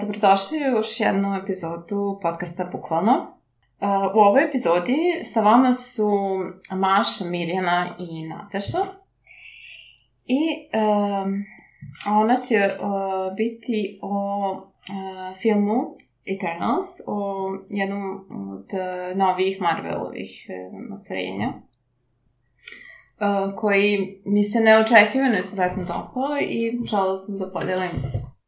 [0.00, 3.12] dobrodošli u još jednu epizodu podcasta Bukvalno.
[3.80, 4.96] E, U ovoj epizodi
[5.32, 6.10] sa vama su
[6.76, 8.78] Maša, Mirjana i Nataša.
[10.26, 11.44] I um,
[12.20, 14.58] ona će uh, biti o uh,
[15.42, 18.66] filmu Eternals, o jednom od
[19.16, 20.54] novih Marvelovih uh,
[20.92, 21.54] ostvarenja uh,
[23.56, 27.90] koji mi se neočekivano izuzetno dopao i žela sam da podelim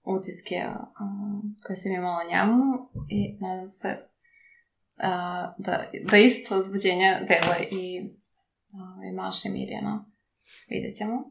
[0.05, 0.77] utiske uh,
[1.67, 2.63] koje sam imala o njemu
[3.09, 5.05] i nadam se uh,
[5.59, 8.01] da, da isto uzbuđenja dela i,
[8.73, 10.05] uh, i Maša i Mirjana.
[10.69, 11.31] Vidjet ćemo.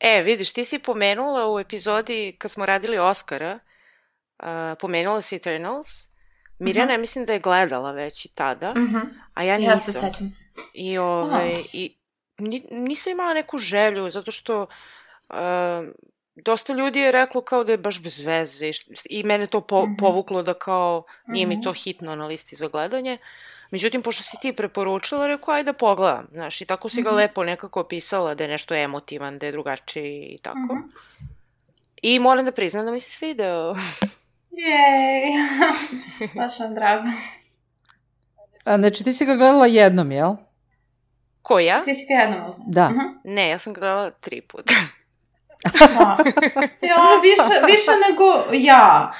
[0.00, 3.58] E, vidiš, ti si pomenula u epizodi kad smo radili Oscara,
[4.38, 4.46] uh,
[4.80, 5.88] pomenula si Eternals.
[6.58, 6.92] Mirjana, Mhm.
[6.92, 9.02] ja mislim da je gledala već i tada, Uh -huh.
[9.34, 10.10] a ja Ja se nisam.
[10.10, 10.44] sećam se.
[10.74, 11.96] I, ovaj, i
[12.38, 15.36] ni, nisam imala neku želju, zato što uh,
[16.38, 18.72] dosta ljudi je reklo kao da je baš bez veze i,
[19.10, 19.96] i mene to po, Mhm.
[19.96, 21.62] povuklo da kao nije mi Mhm.
[21.62, 23.18] to hitno na listi za gledanje.
[23.70, 26.26] Međutim, pošto si ti preporučila, rekao, ajde da pogledam.
[26.32, 27.16] Znaš, i tako si ga Mhm.
[27.16, 30.58] lepo nekako opisala da je nešto emotivan, da je drugačiji i tako.
[30.58, 30.88] Mhm.
[32.02, 33.74] I moram da priznam da mi se svideo.
[34.50, 35.32] Jej,
[36.36, 37.08] baš vam drago.
[38.64, 40.34] A, znači, ti si ga gledala jednom, jel?
[41.42, 41.84] Ko ja?
[41.84, 42.52] Ti si ga jednom.
[42.66, 42.88] Da.
[42.88, 42.98] Mhm.
[43.24, 44.74] Ne, ja sam ga gledala tri puta.
[45.64, 46.16] Da.
[46.82, 49.12] Ja, više, više nego ja.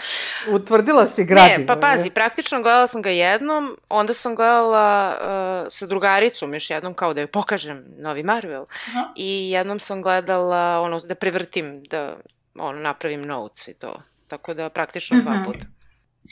[0.48, 1.58] Utvrdila si gradivo.
[1.58, 6.70] Ne, pa pazi, praktično gledala sam ga jednom, onda sam gledala uh, sa drugaricom još
[6.70, 9.08] jednom kao da joj pokažem novi Marvel Aha.
[9.16, 12.16] i jednom sam gledala ono da prevrtim, da
[12.54, 14.02] ono napravim notes i to.
[14.28, 15.44] Tako da praktično dva Mhm.
[15.44, 15.58] puta.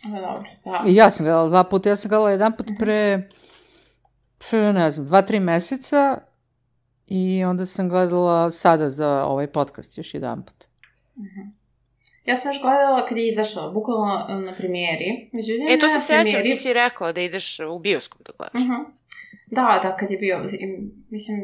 [0.04, 0.82] Da, dobro, da.
[0.86, 1.88] I ja sam gledala dva puta.
[1.88, 3.28] Ja sam gledala jedan put pre,
[4.41, 6.19] pre, ne znam, dva, tri meseca
[7.06, 10.65] i onda sam gledala sada za ovaj podcast još jedan put.
[11.17, 11.41] Mhm.
[12.25, 14.06] Ja sam još gledala kad je izašao, bukvalno
[14.41, 15.31] na premijeri.
[15.33, 18.33] Međutim, E, to na se sećam, premijeri- ti si rekla da ideš u bioskop da
[18.39, 18.62] gledaš.
[18.62, 18.83] Mhm.
[19.47, 20.39] Da, da, kad je bio,
[21.11, 21.39] mislim,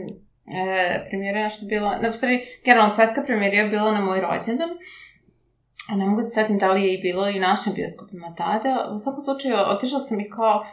[0.46, 4.70] e, premijera je nešto bila, u stvari, generalno svetska premijera je bila na moj rođendan,
[5.88, 8.90] a ne mogu da setim da li je i bilo i u našim bioskopima tada.
[8.92, 10.64] U svakom slučaju, otišla sam i kao,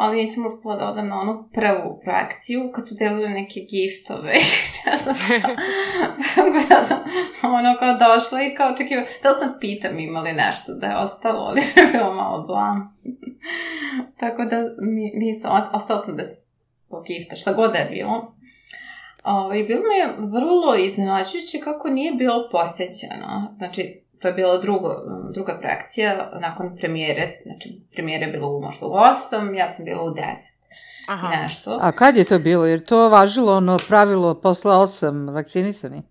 [0.00, 4.34] ali nisam uspela da odam na onu prvu projekciju, kad su delili neke giftove.
[4.86, 5.14] ja sam,
[6.34, 6.98] tako da sam
[7.42, 11.40] ono kao došla i kao očekivala, da sam pitam ima li nešto da je ostalo,
[11.48, 12.98] ali je bilo malo blam.
[14.20, 14.56] tako da
[15.14, 16.28] nisam, ostala sam bez
[16.90, 18.34] tog gifta, šta god da je bilo.
[19.24, 23.54] Ovo, I bilo mi je vrlo iznenađujuće kako nije bilo posjećeno.
[23.58, 24.88] Znači, to je bila drugo,
[25.34, 27.40] druga projekcija nakon premijere.
[27.46, 30.16] Znači, premijera je bila u možda u 8, ja sam bila u 10
[31.08, 31.26] Aha.
[31.26, 31.78] i nešto.
[31.82, 32.66] A kad je to bilo?
[32.66, 35.96] Jer to važilo ono pravilo posle osam vakcinisani?
[35.96, 36.02] Um,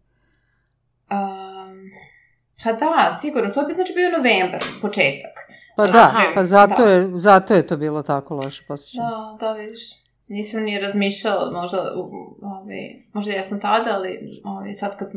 [2.63, 5.37] pa da, sigurno, to bi znači bio novembar, početak.
[5.75, 6.91] Pa Aha, da, pa zato, da.
[6.91, 9.07] je, zato je to bilo tako loše posjećanje.
[9.39, 9.79] Da, da, vidiš.
[10.27, 11.93] Nisam ni razmišljala, možda,
[12.41, 15.11] ovaj, možda ja sam tada, ali ovaj, sad kad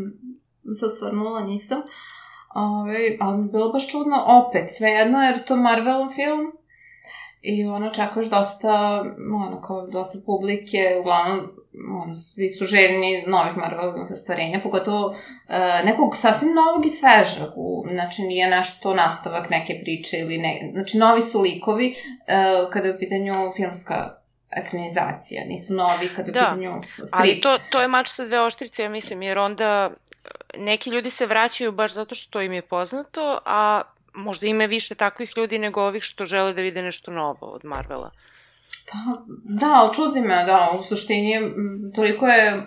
[0.64, 1.82] sam se osvrnula, nisam.
[2.54, 6.52] Ovaj, ali je bilo baš čudno opet, svejedno, jer to Marvelov film
[7.42, 9.04] i ono, čekaš dosta,
[9.34, 11.50] ono, kao dosta publike, uglavnom,
[12.04, 15.14] ono, svi su željni novih Marvelovih ostvarenja, pogotovo
[15.48, 20.70] e, nekog sasvim novog i svežeg, u, znači nije nešto nastavak neke priče ili ne,
[20.72, 21.94] znači novi su likovi e,
[22.72, 24.21] kada je u pitanju filmska
[24.56, 27.08] ekranizacija, nisu novi kada je Da, pitanju strip.
[27.10, 29.90] Ali to, to je mač sa dve oštrice, ja mislim, jer onda
[30.58, 33.82] neki ljudi se vraćaju baš zato što to im je poznato, a
[34.14, 38.10] možda ima više takvih ljudi nego ovih što žele da vide nešto novo od Marvela.
[38.90, 41.34] Pa, da, čudi me, da, u suštini
[41.94, 42.66] toliko je m,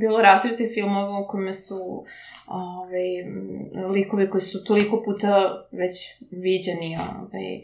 [0.00, 2.04] bilo različitih filmova u kojima su
[2.46, 5.96] ovaj, m, likovi koji su toliko puta već
[6.30, 7.60] viđeni, ovaj,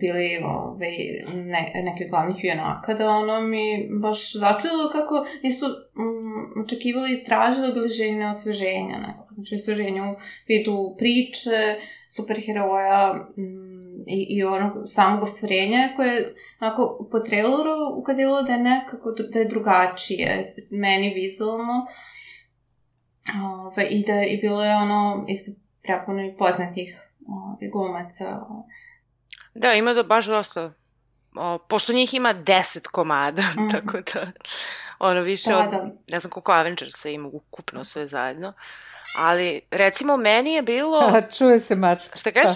[0.00, 0.96] bili ovaj,
[1.34, 7.72] ne, neki od glavnih junaka, da ono mi baš začudilo kako nisu mm, očekivali tražili
[7.72, 9.34] bili željne osveženja nekako.
[9.34, 10.16] Znači osveženja u
[10.48, 11.76] vidu priče,
[12.16, 18.62] superheroja mm, i, i onog samog ostvarenja koje je onako po traileru ukazivalo da je
[18.62, 21.86] nekako da je drugačije meni vizualno
[23.66, 25.52] Ove, i da i bilo je ono isto
[25.82, 28.46] prepuno i poznatih ovaj, glumaca.
[29.56, 30.72] Da, ima da baš dosta.
[31.36, 33.70] O, pošto njih ima 10 komada, mm -hmm.
[33.72, 34.26] tako da
[34.98, 35.90] ono više Da, od, da.
[36.08, 38.52] ne znam koliko Avengersa ima ukupno sve zajedno.
[39.18, 41.12] Ali, recimo, meni je bilo...
[41.38, 42.18] Čuje se mačka.
[42.18, 42.54] Šta kažeš?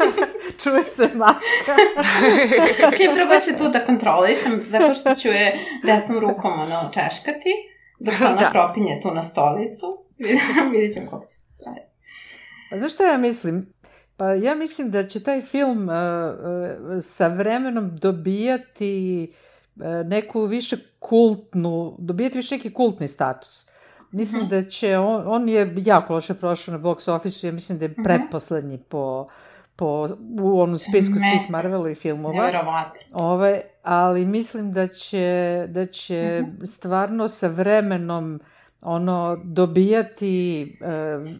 [0.62, 1.72] Čuje se mačka.
[2.88, 7.50] ok, probat ću tu da kontrolišem, zato što ću je desnom rukom ono, češkati,
[8.00, 8.50] dok se ona Da.
[8.50, 10.04] propinje tu na stolicu.
[10.72, 11.36] Vidjet ćemo koliko će.
[12.70, 13.72] Pa znaš šta ja mislim?
[14.22, 15.94] Pa ja mislim da će taj film uh, uh,
[17.00, 19.32] sa vremenom dobijati
[19.76, 23.66] uh, neku više kultnu, dobijati više neki kultni status.
[24.10, 24.50] Mislim Mhm.
[24.50, 27.88] da će, on, on je jako loše prošao na box office ja mislim da je
[27.88, 28.02] Mhm.
[28.02, 29.28] pretposlednji po,
[29.76, 30.08] po,
[30.40, 31.20] u onom spisku Ne.
[31.20, 32.34] svih Marvelovih filmova.
[33.12, 35.26] Ove, ali mislim da će,
[35.68, 36.64] da će Mhm.
[36.64, 38.40] stvarno sa vremenom
[38.82, 40.66] ono dobijati e,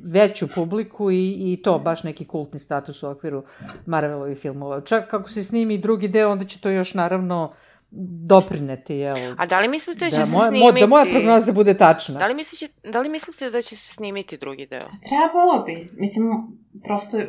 [0.04, 3.42] veću publiku i, i to baš neki kultni status u okviru
[3.86, 4.80] Marvelovih filmova.
[4.80, 7.52] Čak kako se snimi drugi deo, onda će to još naravno
[8.24, 9.34] doprineti, jel?
[9.38, 10.66] A da li mislite da će Da, se moja, snimiti...
[10.68, 12.18] mo- da moja prognoza bude tačna.
[12.18, 14.88] Da li, mislite, da li mislite da će se snimiti drugi deo?
[15.08, 15.88] Trebalo bi.
[15.96, 16.24] Mislim,
[16.84, 17.26] prosto m,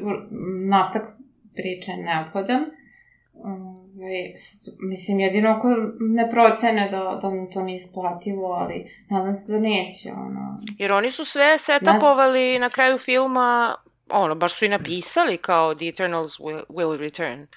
[0.70, 1.08] nastavak
[1.54, 2.62] priče je neophodan.
[3.34, 3.83] Ove,
[4.38, 5.68] s- mislim, jedino ako
[6.00, 10.60] ne procene da, da mu to nije isplativo, ali nadam se da neće, ono.
[10.78, 13.76] Jer oni su sve setapovali na kraju filma,
[14.10, 17.48] ono, baš su i napisali kao The Eternals will, will return.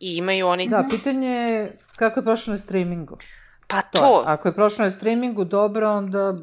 [0.00, 0.68] I imaju oni...
[0.68, 3.18] Da, pitanje je kako je prošlo na streamingu.
[3.66, 3.98] pa To.
[3.98, 4.22] to.
[4.26, 6.34] Ako je prošlo na streamingu, dobro, onda,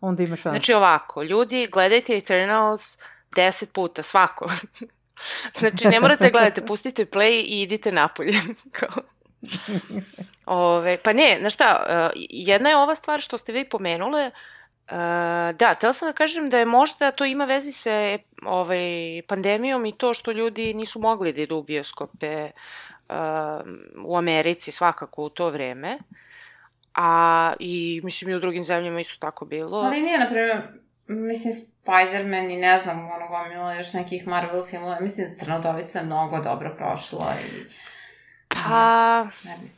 [0.00, 0.50] onda ima šanse.
[0.50, 2.98] Znači ovako, ljudi, gledajte Eternals
[3.34, 4.50] deset puta, svako.
[5.58, 8.40] znači, ne morate gledati, pustite play i idite napolje.
[10.46, 14.30] Ove, pa ne, znaš šta, uh, jedna je ova stvar što ste vi pomenule,
[14.84, 14.96] Uh,
[15.56, 19.92] da, tela sam da kažem da je možda to ima vezi sa ovaj, pandemijom i
[19.92, 22.50] to što ljudi nisu mogli da idu u bioskope
[23.08, 23.16] uh,
[24.04, 25.98] u Americi svakako u to vreme.
[26.94, 29.78] A i mislim i u drugim zemljama isto tako bilo.
[29.78, 30.62] Ali nije, na primjer,
[31.06, 31.54] mislim,
[31.84, 36.40] Spider-Man i ne znam, ono gomila još nekih Marvel filmova, mislim da Crnodovica je mnogo
[36.40, 37.64] dobro prošla i...
[38.48, 39.70] Pa, Ne bih,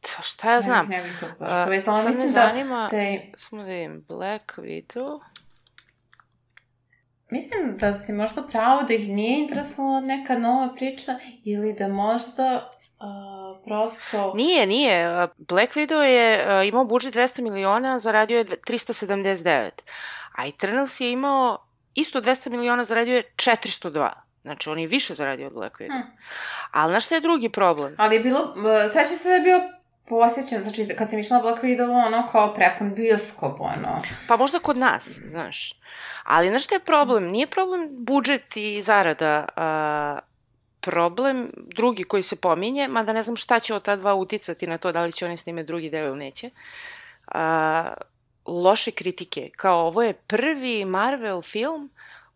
[0.00, 0.86] to šta ja znam.
[0.88, 4.04] Ne ne bih to baš Uh, me Mislim da, zanima, da je samo da vidim,
[4.08, 5.20] Black Widow.
[7.30, 12.70] Mislim da si možda pravo da ih nije interesovala neka nova priča ili da možda
[13.00, 14.32] uh, prosto...
[14.36, 15.28] Nije, nije.
[15.38, 19.70] Black Widow je uh, imao budžet 200 miliona, zaradio je dve- 379.
[20.36, 21.58] A Eternals je imao
[21.94, 24.10] isto 200 miliona, zaradio je 402.
[24.42, 26.02] Znači, on je više zaradio od Black Widow.
[26.02, 26.08] Hm.
[26.70, 27.94] Ali znaš šta je drugi problem?
[27.98, 28.54] Ali je bilo,
[28.92, 29.60] sećam se da je bio
[30.08, 34.02] posjećen, znači kad sam išla na Black Widow, ono kao prepun bioskop, ono.
[34.28, 35.74] Pa možda kod nas, znaš.
[36.24, 37.24] Ali znaš šta je problem?
[37.24, 39.44] Nije problem budžet i zarada.
[39.56, 40.18] A,
[40.80, 44.78] problem drugi koji se pominje, mada ne znam šta će od ta dva uticati na
[44.78, 46.50] to da li će oni snime drugi deo ili neće.
[47.26, 47.92] A,
[48.46, 49.50] loše kritike.
[49.56, 51.90] Kao ovo je prvi Marvel film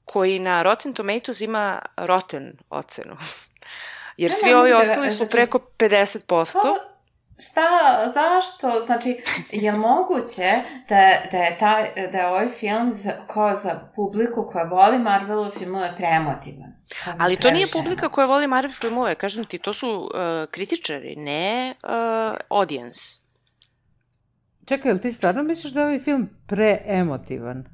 [0.05, 3.17] koji na Rotten Tomatoes ima rotten ocenu.
[4.17, 6.53] Jer Ne, svi ne, ovi ne, ostali su znači- preko 50%.
[6.63, 6.95] Pa,
[7.39, 7.69] šta,
[8.15, 8.87] zašto?
[8.87, 13.81] Znači, je li moguće da, da, je taj, da je ovaj film za, kao za
[13.97, 16.73] publiku koja voli Marvelove filmove preemotivan?
[17.05, 20.11] Kao Ali to nije publika koja voli Marvel filmove, kažem ti, to su uh,
[20.51, 23.01] kritičari, ne uh, audience.
[24.67, 27.65] Čekaj, jel ti stvarno misliš da je ovaj film preemotivan?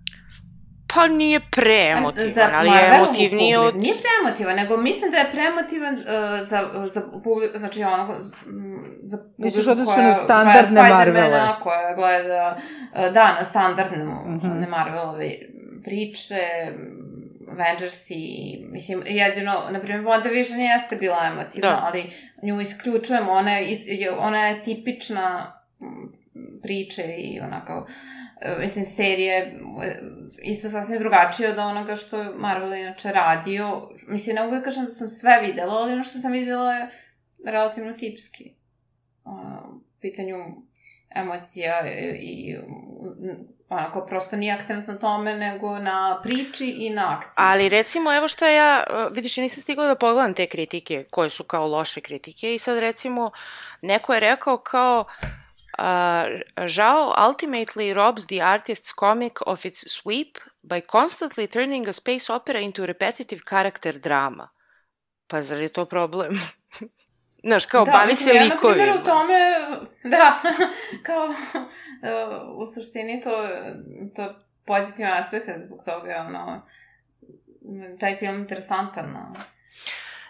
[0.95, 3.77] Pa nije preemotivan, ali je emotivniji od...
[3.77, 6.03] Nije preemotivan, nego mislim da je preemotivan uh,
[6.43, 8.05] za, za publiku, znači ono,
[8.47, 11.41] mm, za publiku Misliš koja- na standardne Marvele?
[11.63, 12.57] Koja gleda,
[12.89, 14.51] uh, da, na standardne Mhm.
[14.51, 15.31] one Marvelove
[15.85, 16.41] priče,
[17.51, 18.15] Avengersi,
[18.63, 21.81] mislim, jedino, na primjer, WandaVision jeste bila emotivna, Da.
[21.83, 22.11] ali
[22.43, 23.67] nju isključujemo, ona je,
[24.13, 26.20] ona je tipična mm,
[26.63, 27.87] priče i onako,
[28.41, 29.37] e, mislim, serije
[29.83, 30.01] e,
[30.43, 33.89] isto sasvim drugačije od onoga što je Marvel inače radio.
[34.09, 36.89] Mislim, ne mogu da kažem da sam sve videla, ali ono što sam videla je
[37.47, 38.55] relativno tipski.
[39.25, 39.31] U
[40.01, 40.37] pitanju
[41.15, 41.83] emocija
[42.21, 42.57] i,
[43.69, 47.35] onako, prosto nije akcent na tome, nego na priči i na akciji.
[47.37, 51.31] Ali recimo, evo šta ja, uh, vidiš, ja nisam stigla da pogledam te kritike, koje
[51.31, 53.31] su kao loše kritike, i sad recimo,
[53.83, 55.40] neko je rekao kao, uh,
[55.81, 62.61] Zhao ultimately robs the artist's comic of its sweep by constantly turning a space opera
[62.61, 64.51] into repetitive character drama.
[65.27, 66.41] Pa zar je to problem?
[67.45, 69.01] Znaš, kao, da, bavi mislim, se ja, na primjer, likovima.
[69.01, 69.39] u tome,
[70.05, 70.41] da,
[71.07, 73.31] kao, uh, u suštini to,
[74.17, 74.35] to je
[74.67, 76.67] pozitivan aspekt, zbog toga je ono,
[78.01, 79.17] taj film interesantan.
[79.17, 79.33] a.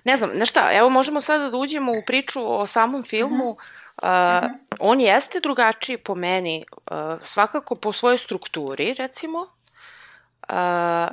[0.04, 3.50] Ne znam, znaš šta, evo možemo sada da uđemo u priču o samom filmu.
[3.50, 3.56] Uh,
[4.02, 4.52] Mhm.
[4.78, 9.38] on jeste drugačiji po meni, uh, svakako po svojoj strukturi, recimo.
[9.38, 10.54] Uh,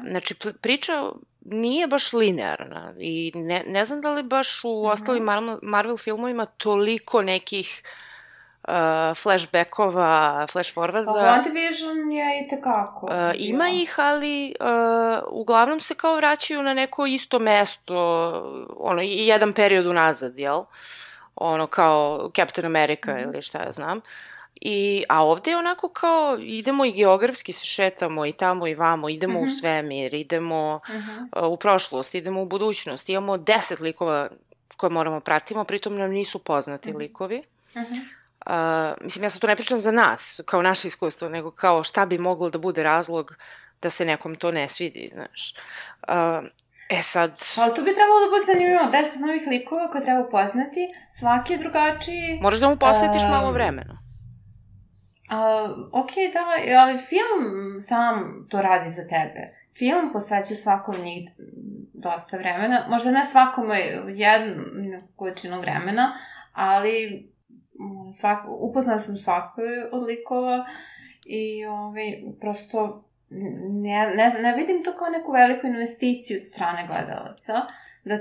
[0.09, 1.03] znači, priča
[1.41, 4.91] nije baš linearna i ne, ne znam da li baš u Mhm.
[4.93, 7.83] ostalim Marvel, Marvel filmovima toliko nekih
[8.67, 8.73] uh,
[9.17, 11.11] flashbackova, flash Pa forwarda.
[11.11, 13.05] WandaVision je i tekako.
[13.05, 14.67] Uh, ima ih, ali uh,
[15.29, 17.95] uglavnom se kao vraćaju na neko isto mesto,
[18.77, 20.63] ono, i jedan period unazad, jel?
[21.37, 23.23] Ono, kao Captain America Mhm.
[23.23, 24.01] ili šta ja znam.
[24.55, 29.09] I, a ovde je onako kao, idemo i geografski se šetamo i tamo i vamo,
[29.09, 29.51] idemo u Mhm.
[29.51, 31.09] svemir, idemo Mhm.
[31.35, 34.29] uh, u prošlost, idemo u budućnost, imamo deset likova
[34.77, 36.97] koje moramo pratimo, pritom nam nisu poznati Mhm.
[36.97, 37.43] likovi.
[37.75, 37.95] Mhm.
[38.45, 38.53] Uh,
[39.01, 42.17] mislim, ja sad to ne pričam za nas, kao naše iskustvo, nego kao šta bi
[42.17, 43.35] moglo da bude razlog
[43.81, 45.53] da se nekom to ne svidi, znaš.
[46.03, 46.47] Uh,
[46.89, 48.91] e sad, Ali to bi trebalo da bude zanimljivo.
[48.91, 50.81] Deset novih likova koje treba upoznati.
[51.19, 52.39] Svaki je drugačiji.
[52.41, 53.97] moraš da mu posvetiš Um, malo vremena.
[55.29, 56.43] A, ok, da,
[56.81, 57.43] ali film
[57.81, 59.41] sam to radi za tebe.
[59.77, 61.29] Film posvećuje svakom njih
[61.93, 62.85] dosta vremena.
[62.89, 66.13] Možda ne svakome jednu količinu vremena,
[66.53, 67.25] ali
[67.79, 70.65] mm, svak, upoznala sam svakoj od likova
[71.25, 77.53] i ovaj, prosto ne, ne, ne vidim to kao neku veliku investiciju od strane gledalaca,
[78.05, 78.19] da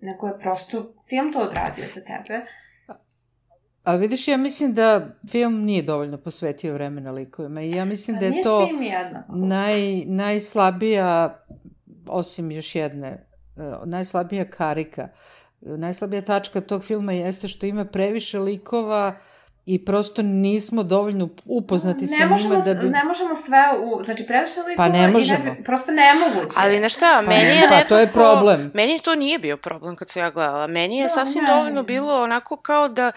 [0.00, 2.44] neko je prosto film to odradio za tebe.
[3.84, 8.26] Ali vidiš, ja mislim da film nije dovoljno posvetio vremena likovima i ja mislim da
[8.26, 8.68] je to
[9.28, 11.42] naj, najslabija,
[12.08, 15.08] osim još jedne, eh, najslabija karika,
[15.60, 19.16] najslabija tačka tog filma jeste što ima previše likova
[19.66, 22.88] i prosto nismo dovoljno upoznati ne sa možemo, njima da bi...
[22.88, 24.04] ne možemo sve u...
[24.04, 25.44] Znači, previše likova Pa ne i možemo.
[25.46, 26.54] bi- prosto nemoguće.
[26.56, 28.70] Ali na šta, Pa meni ne, je pa to je problem.
[28.74, 30.66] Meni to nije bio problem kad sam ja gledala.
[30.66, 31.50] Meni je Da, sasvim ne.
[31.50, 33.12] dovoljno bilo onako kao da,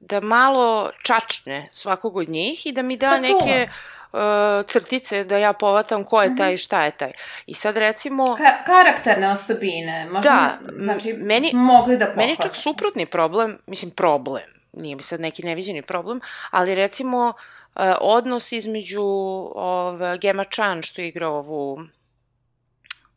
[0.00, 3.68] da malo čačne svakog od njih i da mi da Pa neke
[4.12, 4.18] uh,
[4.66, 6.36] crtice da ja povatam ko je Mhm.
[6.36, 7.12] taj i šta je taj.
[7.46, 8.34] I sad recimo...
[8.34, 12.16] Ka karakterne osobine, možda, Da, znači, meni- mogli da pohvatamo.
[12.16, 14.42] Meni je čak suprotni problem, mislim problem,
[14.76, 19.02] nije mi sad neki neviđeni problem, ali recimo uh, odnos između
[19.54, 21.78] ove, Gema Chan što je igrao ovu,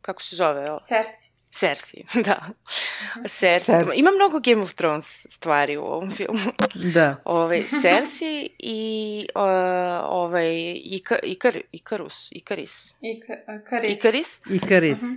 [0.00, 0.66] kako se zove?
[0.88, 1.28] Cersei.
[1.50, 2.48] Cersei, da.
[3.28, 3.60] Cersei.
[3.60, 3.98] Cersei.
[3.98, 6.52] Ima mnogo Game of Thrones stvari u ovom filmu.
[6.94, 7.16] Da.
[7.24, 9.42] Ovaj, Cersei i uh,
[10.04, 12.94] ovaj, Ika, Ikar, Ikarus, Ikaris.
[13.00, 13.20] I
[13.70, 13.98] Karis.
[13.98, 14.40] Ikaris.
[14.50, 15.02] Ikaris.
[15.02, 15.14] Mhm.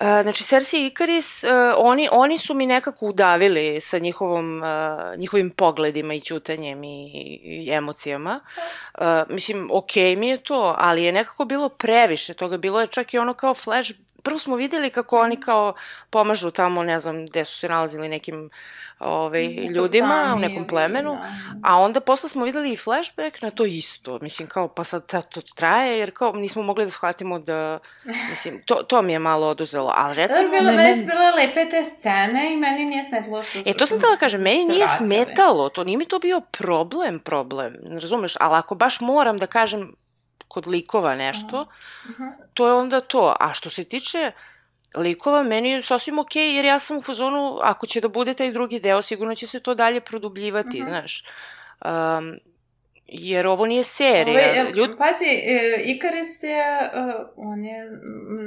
[0.00, 5.18] Uh, znači, Cersei i Ikaris, uh, oni, oni su mi nekako udavili sa njihovom, uh,
[5.18, 7.06] njihovim pogledima i ćutanjem i,
[7.42, 8.40] i emocijama.
[8.98, 12.56] Uh, mislim, okej mi je to, ali je nekako bilo previše toga.
[12.56, 13.92] Bilo je čak i ono kao flash...
[14.22, 15.74] Prvo smo videli kako oni kao
[16.10, 18.50] pomažu tamo, ne znam, gde su se nalazili nekim
[19.00, 20.04] ovaj, ljudima
[20.36, 21.10] u nekom plemenu.
[21.12, 21.28] Da.
[21.62, 24.18] A onda posle smo videli i flashback na to isto.
[24.18, 27.78] Mislim, kao, pa sad ta- to traje, jer kao nismo mogli da shvatimo da,
[28.30, 29.92] mislim, to, to mi je malo oduzelo.
[29.96, 30.48] Ali recimo...
[30.50, 33.68] bilo, ne, meni ne- su bile lepe te scene i meni nije smetilo što su...
[33.68, 35.06] E, to sam htela da kažem, meni nije vraćali.
[35.06, 38.34] smetalo, to nije mi to bio problem, problem, razumeš?
[38.40, 39.94] Ali ako baš moram da kažem
[40.48, 41.66] kod likova nešto,
[42.06, 42.22] Mhm.
[42.54, 43.36] to je onda to.
[43.40, 44.32] A što se tiče
[44.96, 48.52] likova, meni je sasvim okej, jer ja sam u fazonu, ako će da bude taj
[48.52, 50.88] drugi deo, sigurno će se to dalje produbljivati, Mhm.
[50.88, 51.24] znaš.
[51.84, 52.38] Um,
[53.06, 54.50] jer ovo nije serija.
[54.50, 54.90] Ovaj, e, Ljud...
[54.98, 56.90] Pazi, e, Ikaris je, e,
[57.36, 57.90] on je,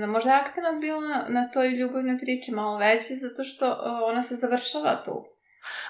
[0.07, 3.73] možda je akcenat bio na, na toj ljubavnoj priči malo veći, zato što e,
[4.03, 5.25] ona se završava tu.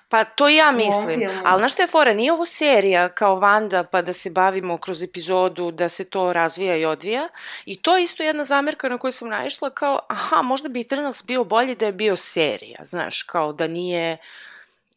[0.09, 1.19] Pa to ja mislim.
[1.19, 1.41] filmu.
[1.45, 2.13] Ali znaš šta je fora?
[2.13, 6.75] Nije ovo serija kao Vanda pa da se bavimo kroz epizodu, da se to razvija
[6.75, 7.27] i odvija.
[7.65, 11.23] I to je isto jedna zamerka na koju sam naišla kao, aha, možda bi Eternals
[11.25, 14.17] bio bolji da je bio serija, znaš, kao da nije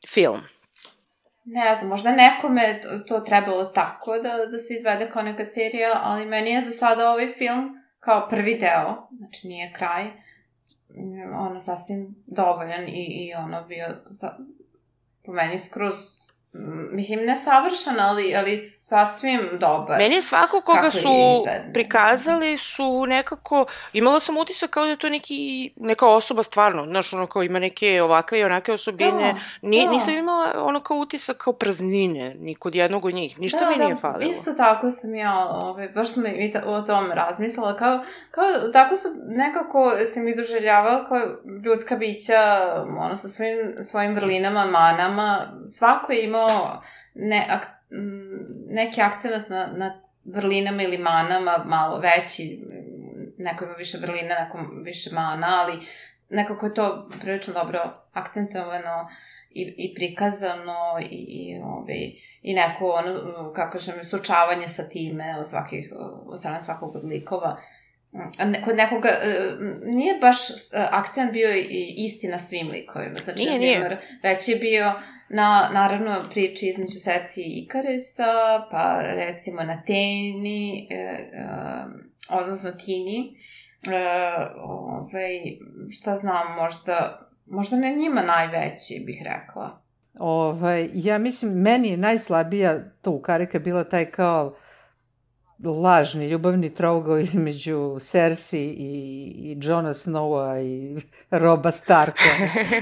[0.09, 0.41] film.
[1.45, 6.27] Ne znam, možda nekome to, trebalo tako da, da se izvede kao neka serija, ali
[6.27, 10.11] meni je za sada ovaj film kao prvi deo, znači nije kraj,
[11.39, 14.37] ono sasvim dovoljan i, i ono bio za,
[15.25, 15.95] po meni skroz,
[16.93, 18.57] mislim ne savršen, ali, ali
[18.91, 19.99] sasvim dobar.
[19.99, 21.45] Meni je svako koga Kako je su
[21.75, 27.13] prikazali su nekako, imala sam utisak kao da je to neki, neka osoba stvarno, znaš,
[27.13, 29.91] ono kao ima neke ovakve i onake osobine, Nije, da.
[29.91, 33.97] nisam imala ono kao utisak kao praznine, ni kod jednog od njih, ništa mi nije
[33.97, 34.31] falilo.
[34.31, 39.09] Isto tako sam ja, ovaj, baš sam i o tome razmislila, kao, kao, tako su
[39.27, 41.19] nekako sam ih doživljavala kao
[41.65, 46.81] ljudska bića, ono, sa svojim, svojim vrlinama, manama, svako je imao
[47.15, 47.61] ne,
[48.69, 52.61] neki akcenat na, na vrlinama ili manama malo veći,
[53.39, 55.79] neko ima više vrlina, neko više mana, ali
[56.29, 59.09] nekako je to prilično dobro akcentovano
[59.51, 65.49] i, i prikazano i, i, ovaj, i neko, ono, kako kažem, sučavanje sa time od,
[65.49, 65.93] svakih,
[66.27, 67.61] od strane svakog od likova.
[68.65, 73.21] Kod nekoga, e, nije baš e, akcent bio i isti na svim likovima.
[73.25, 73.99] Znači, Nije, nije.
[74.23, 74.93] Već je bio
[75.29, 78.33] na, naravno, priči između Cersei i Ikarisa,
[78.71, 81.29] pa recimo na Teni, e,
[82.31, 83.37] odnosno Tini,
[84.57, 85.59] ovaj,
[85.91, 89.81] šta znam, možda, možda ne njima najveći, bih rekla.
[90.19, 94.57] Ovaj, ja mislim, meni je najslabija tu karika bila taj kao
[95.65, 98.93] lažni ljubavni trougao između Cersei i,
[99.37, 101.01] i Jona Snowa i
[101.39, 102.25] Roba Starka.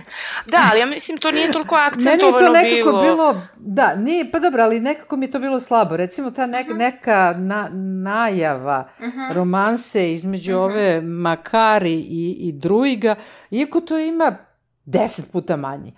[0.47, 3.03] da, ali ja mislim to nije toliko Meni je akcentovano to nekako bilo...
[3.03, 3.41] bilo.
[3.57, 5.97] da, nije, pa dobro, ali nekako mi je to bilo slabo.
[5.97, 7.69] Recimo ta nek, neka na,
[8.03, 9.21] najava Mhm.
[9.33, 13.15] romanse između ove Makari i, i Druiga,
[13.51, 14.37] iako to ima
[14.85, 15.93] deset puta manje.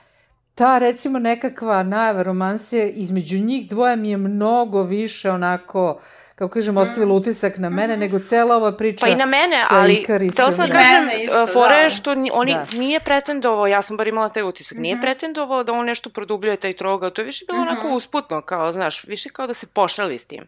[0.54, 6.00] Ta, recimo, nekakva najava romanse između njih dvoje mi je mnogo više onako,
[6.40, 9.76] kako kažem, ostavila utisak na mene, nego cela ova priča Pa i na mene, sa
[9.76, 9.96] ali
[10.28, 11.90] htela sam da kažem, isto, fora je da.
[11.90, 12.66] što ni, oni Da.
[12.72, 15.02] nije pretendovao, ja sam bar imala taj utisak, nije Mhm.
[15.02, 17.96] pretendovao da on nešto produbljuje taj trogao, to je više bilo onako Mhm.
[17.96, 20.44] usputno, kao, znaš, više kao da se pošali s tim.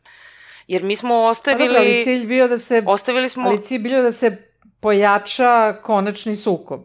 [0.66, 3.78] Jer mi smo Pa ostavili, dobro, ali cilj bio da se ostavili smo, Ali cilj
[3.80, 4.37] bio da se
[4.80, 6.80] pojača konačni sukob.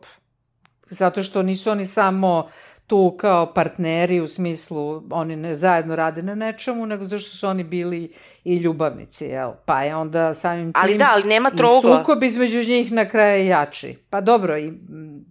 [0.90, 2.50] Zato što nisu oni samo
[2.88, 7.64] tu kao partneri u smislu oni ne zajedno rade na nečemu, nego zašto su oni
[7.64, 8.14] bili
[8.48, 9.52] i ljubavnici, jel?
[9.66, 11.98] Pa je onda samim tim ali da, ali nema i trougla.
[11.98, 13.98] sukob između njih na kraju jači.
[14.10, 15.26] Pa dobro, i mm,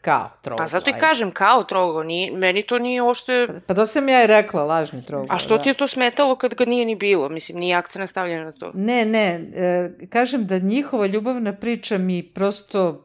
[0.00, 0.58] kao troglo.
[0.58, 3.48] Pa zato i kažem, kao trogao, nije, meni to nije uopšte...
[3.66, 5.26] Pa to sam ja i rekla, lažni troglo.
[5.30, 5.62] A što da.
[5.62, 7.28] ti je to smetalo kad ga nije ni bilo?
[7.28, 8.70] Mislim, nije akcija nastavljena na to.
[8.74, 13.04] Ne, ne, e, kažem da njihova ljubavna priča mi prosto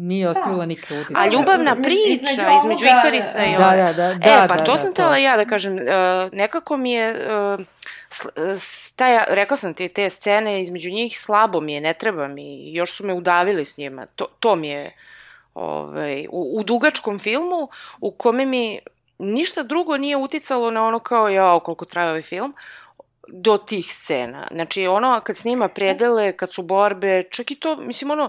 [0.00, 1.16] nije ostavila nikakav utisak.
[1.18, 4.56] A ljubavna Između priča ovoga- između Ikarisa i Da, ove- da, da, E, da, pa
[4.56, 5.74] da, to da, sam htela ja da kažem.
[5.74, 5.80] Uh,
[6.32, 7.10] nekako mi je,
[7.54, 7.60] uh,
[8.10, 12.28] sl- s- taj, rekla sam ti, te scene između njih slabo mi je, ne treba
[12.28, 14.06] mi, još su me udavili s njima.
[14.06, 14.96] To, to mi je
[15.54, 17.68] ovaj, u, u dugačkom filmu
[18.00, 18.78] u kome mi
[19.18, 22.54] ništa drugo nije uticalo na ono kao, jao, koliko traje ovaj film,
[23.28, 24.48] do tih scena.
[24.50, 28.28] Znači, ono, kad snima predele, kad su borbe, čak i to, mislim, ono,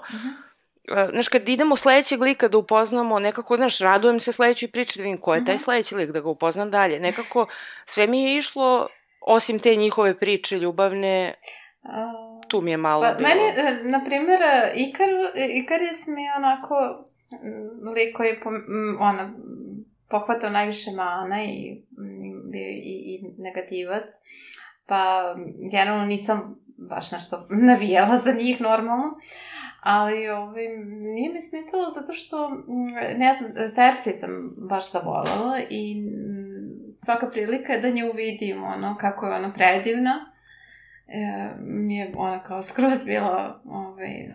[0.88, 5.04] Uh, znaš, kad idemo sledećeg lika da upoznamo, nekako, znaš, radujem se sledećoj priči da
[5.04, 5.64] vidim ko je taj Mhm.
[5.64, 7.00] sledeći lik, da ga upoznam dalje.
[7.00, 7.48] Nekako,
[7.86, 8.88] sve mi je išlo,
[9.22, 11.34] osim te njihove priče ljubavne,
[12.48, 13.30] tu mi je malo Pa, bilo.
[13.30, 14.40] meni, e, na primjer,
[14.76, 15.08] Ikar,
[15.50, 16.76] Ikaris mi je onako
[17.32, 19.34] mm, lik koji je pom- mm, ona,
[20.10, 24.04] pohvatao najviše mana i mm, bio i, i negativac.
[24.86, 25.36] Pa,
[25.72, 29.18] generalno nisam baš nešto navijela za njih normalno.
[29.82, 32.50] Ali ovaj, nije mi smetalo zato što,
[33.18, 34.30] ne znam, Cersei sam
[34.70, 35.96] baš zavolela i
[37.06, 40.32] svaka prilika je da nju vidim, ono, kako je ona predivna.
[41.08, 44.28] E, mi je ona kao skroz bila ovaj,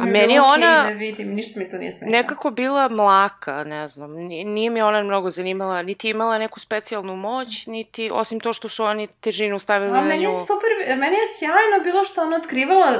[0.00, 2.10] A meni je ona da vidim, ništa mi tu nije smetalo.
[2.12, 7.16] Nekako bila mlaka, ne znam, nije, nije mi ona mnogo zanimala, niti imala neku specijalnu
[7.16, 10.30] moć, niti, osim to što su oni težinu stavili A na meni nju.
[10.30, 12.92] je super, meni je sjajno bilo što ona otkrivala,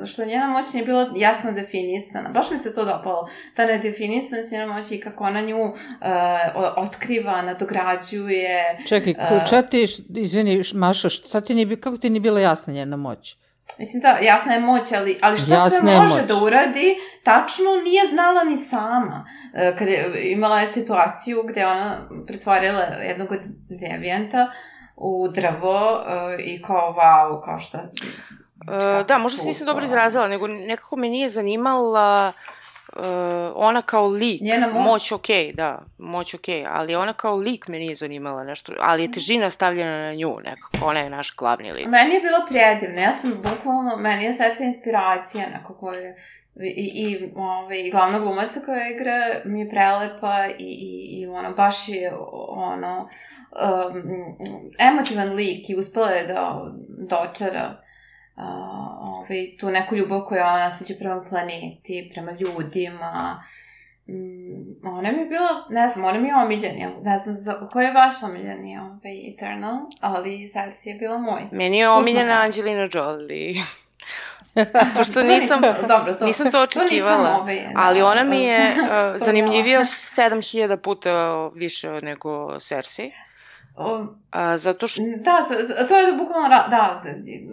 [0.00, 2.28] uh, što njena moć nije bila jasno definisana.
[2.28, 3.28] Baš mi se to dopalo.
[3.56, 5.74] Ta nedefinisanost njena moći i kako ona nju uh,
[6.76, 8.78] otkriva, nadograđuje.
[8.88, 12.72] Čekaj, ko, ča ti, izvini, Maša, šta ti nije, bi- kako ti nije bila jasna
[12.72, 13.36] njena moć?
[13.78, 16.28] Mislim da, jasna je moć, ali, ali šta Jasna sve je može moć.
[16.28, 19.26] da uradi, tačno nije znala ni sama.
[19.54, 24.50] E, Kad je, imala je situaciju gde ona pretvorila jednog od devijenta
[24.96, 27.78] u drvo e, i kao wow, kao šta...
[28.60, 32.59] Uh, da, možda se nisam dobro izrazila, nego nekako me nije zanimala uh,
[33.54, 34.40] ona kao lik.
[34.40, 34.86] Njena moć.
[34.86, 39.12] Moć okej, da, moć okej, ali ona kao lik me nije zanimala nešto, ali je
[39.12, 41.86] težina stavljena na nju nekako, ona je naš glavni lik.
[41.86, 46.16] Meni je bilo predivno, ja sam bukvalno, meni je srce inspiracija nekako je
[46.62, 51.52] i, i, ove, i glavna glumaca koja igra mi je prelepa i, i, i ono,
[51.52, 52.12] baš je
[52.48, 53.08] ono,
[53.50, 54.02] um,
[54.78, 56.72] emotivan lik i uspela je da
[57.08, 57.82] dočara
[58.36, 58.79] uh,
[59.20, 63.42] ove, tu neku ljubav koju ona nasađe prema planeti, prema ljudima.
[64.08, 67.84] Mm, ona mi je bila, ne znam, ona mi je omiljena, ne znam za, koji
[67.84, 71.42] je vaš omiljeni ovaj, Eternal, ali Cersei je bila moj.
[71.52, 72.34] Meni je omiljena.
[72.34, 73.54] Angelina Jolie.
[74.96, 77.38] Pošto To nisam, dobro, to, nisam to to nisam očekivala.
[77.40, 80.30] ovaj, da, Ali ona mi je uh, zanimljivija znala.
[80.32, 83.10] 7000 puta više nego Cersei.
[84.30, 85.02] A, zato što...
[85.16, 87.02] Da, z- z- to je bukvalno, da,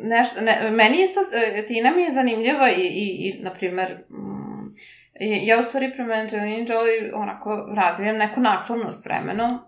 [0.04, 4.76] nešto, ne, meni isto, e, Tina mi je zanimljiva i, i, i na primer, mm,
[5.20, 9.60] ja u stvari prema Angelina Jolie onako razvijem neku naklonost vremenom,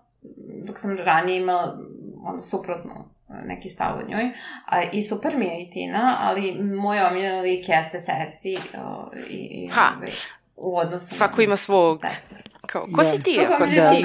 [0.66, 1.78] dok sam ranije imala
[2.24, 3.08] ono suprotno
[3.44, 4.30] neki stav o njoj,
[4.66, 8.02] a, i super mi je i Tina, ali moj omiljen lik jeste
[8.84, 9.92] o, i, i Ha.
[9.96, 10.10] ovaj,
[10.56, 12.00] u odnosu Svako ima svog...
[12.02, 12.08] Da.
[12.72, 13.22] Kao, ko si Da.
[13.24, 14.04] ti, Svako ko si Da, ti?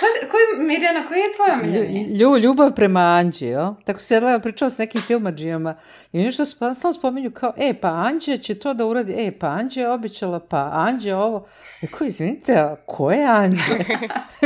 [0.00, 2.16] Ko, koji, Mirjana, koji je tvoj omiljeni?
[2.16, 3.74] Lju, ljubav prema Anđi, jel?
[3.84, 5.74] Tako se ja pričala s nekim filmađijama
[6.12, 9.46] i nešto spa- stalno spominju kao, e, pa Anđe će to da uradi, e, pa
[9.46, 11.46] Anđe je obećala, pa Anđe ovo.
[11.82, 13.62] E, ko, izvinite, a ko je Anđe?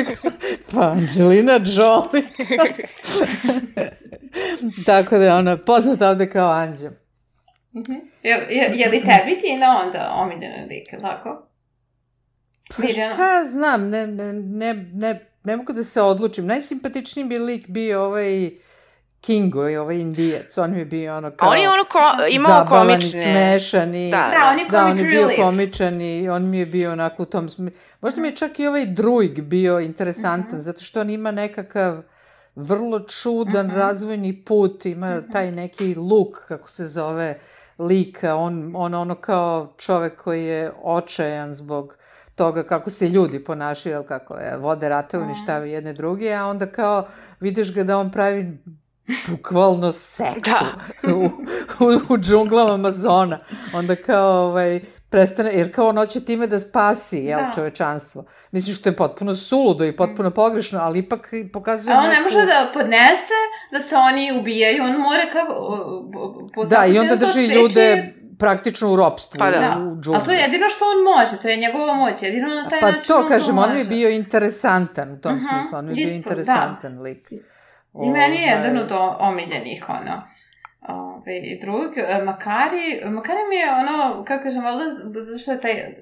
[0.74, 2.28] pa Anđelina Jolie.
[4.86, 6.90] Tako da je ona poznata ovde kao Anđe.
[7.76, 7.92] Mhm.
[8.22, 11.46] Je, je, je li tebi Tina onda omiljena lik, je li tako?
[12.76, 16.46] Pa šta znam, ne, ne, ne, ne, ne mogu da se odlučim.
[16.46, 18.50] Najsimpatičniji bi lik bio ovaj
[19.20, 20.58] Kingo, ovaj indijac.
[20.58, 21.50] On mi je bio ono A kao...
[21.50, 21.98] on je ono ko,
[22.30, 23.22] imao zabavan i komične...
[23.22, 24.10] smešan i...
[24.10, 25.36] Da, Da, on je Da, on je bio relief.
[25.36, 27.48] komičan i on mi je bio onako u tom.
[28.00, 32.02] Možda mi je čak i ovaj druig bio interesantan, zato što on ima nekakav
[32.54, 37.38] vrlo čudan razvojni put, ima taj neki luk, kako se zove,
[37.78, 41.96] lika, on, on ono kao čovek koji je očajan zbog
[42.34, 46.66] toga kako se ljudi ponašaju, jel kako je, vode rate, uništavaju jedne druge, a onda
[46.66, 47.06] kao
[47.40, 48.58] vidiš ga da on pravi
[49.28, 50.66] bukvalno sektu Da.
[51.14, 51.24] u,
[51.80, 53.38] u, u džunglama Amazona.
[53.74, 57.50] Onda kao, ovaj, prestane, jer kao on hoće time da spasi, jel, Da.
[57.54, 58.24] čovečanstvo.
[58.50, 61.20] Mislim što je potpuno suludo i potpuno pogrešno, ali ipak
[61.52, 63.38] pokazuje A on ne neku- može da podnese
[63.72, 65.54] da se oni ubijaju, on mora kako...
[66.54, 69.58] Po Da, i onda cenu drži spreči- ljude praktično u ropstvu, Pa da.
[69.60, 70.14] Da, u džungli.
[70.14, 72.86] ali to je jedino što on može, to je njegova moć, jedino na taj Pa
[72.86, 75.84] način to on kažem, to on mi je bio interesantan u tom Mhm, smislu, on
[75.84, 77.32] mi je bio isto, interesantan lik.
[77.96, 80.22] I meni je Ovaj, jedan od o- omiljenih, ono.
[80.88, 85.60] Ove, I drug, e, Makari, Makari mi je ono, kako kažem, valjda zato što je
[85.60, 85.94] taj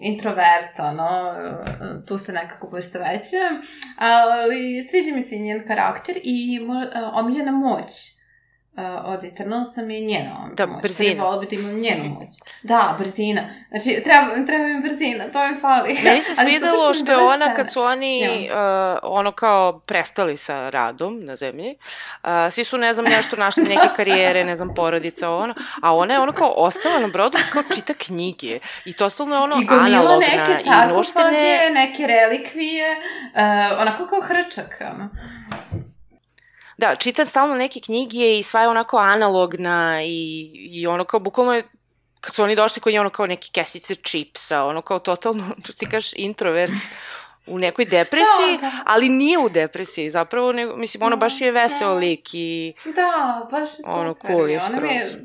[0.00, 3.54] introvert, ono, e, tu se nekako poistovećujem,
[3.96, 8.11] ali sviđa mi se njen karakter i mo, e, omiljena moć
[8.76, 10.82] e, od Eternalsa mi je njena Da, moć.
[10.82, 11.10] brzina.
[11.10, 12.28] Trebalo bi da imam njenu moć.
[12.62, 13.42] Da, brzina.
[13.70, 15.98] Znači, treba, treba mi brzina, to mi fali.
[16.04, 21.24] Meni se svidelo što je ona, kad su oni uh, ono kao prestali sa radom
[21.24, 21.76] na zemlji,
[22.22, 26.14] uh, svi su, ne znam, nešto našli neke karijere, ne znam, porodica, ono, a ona
[26.14, 28.58] je ono kao ostala na brodu i kao čita knjige.
[28.84, 31.70] I totalno je ono I gomila analogna neke i uopšte sarkofage, ne...
[31.74, 32.96] neke relikvije,
[33.34, 34.78] uh, onako kao hrčak.
[34.94, 35.08] ono.
[36.78, 41.54] Da, čita stalno neke knjige i sva je onako analogna i, i ono kao bukvalno
[41.54, 41.64] je
[42.20, 45.72] kad su oni došli kod nje ono kao neke kesice čipsa, ono kao totalno, što
[45.72, 46.72] ti kažeš, introvert
[47.46, 48.72] u nekoj depresiji, Da, da.
[48.86, 53.68] ali nije u depresiji, zapravo, nego, mislim, ono baš je veseo lik i Da, baš
[53.68, 53.92] je super.
[53.92, 55.22] Ono, cool je Ona mi je, skroz.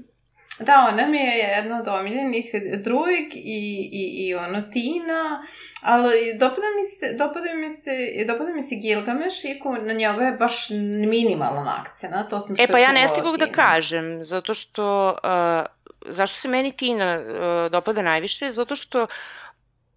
[0.59, 2.45] Da, ona mi je jedna od omiljenih
[2.83, 5.47] drugih i, i, i ono Tina,
[5.81, 10.31] ali dopada mi se, dopada mi se, dopada mi se Gilgameš, iako na njega je
[10.31, 10.69] baš
[11.07, 15.65] minimalan akcent, to sam što E pa ja ne stigog da kažem, zato što, uh,
[16.13, 19.07] zašto se meni Tina uh, dopada najviše, zato što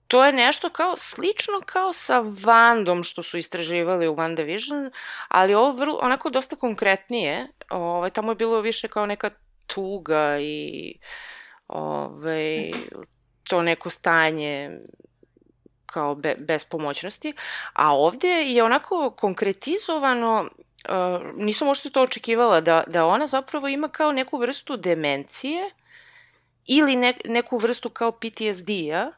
[0.07, 4.91] to je nešto kao slično kao sa Vandom što su istraživali u WandaVision,
[5.29, 7.49] ali ovo vrlo, onako dosta konkretnije.
[7.71, 9.31] Ovaj, tamo je bilo više kao neka
[9.75, 10.95] tuga i
[11.69, 12.71] ovaj,
[13.45, 14.81] to neko stanje
[15.87, 17.33] kao be, bespomoćnosti,
[17.73, 20.51] a ovde je onako konkretizovano
[20.89, 25.71] uh, nisam uopšte to očekivala, da, da ona zapravo ima kao neku vrstu demencije
[26.67, 29.13] ili ne, neku vrstu kao PTSD-a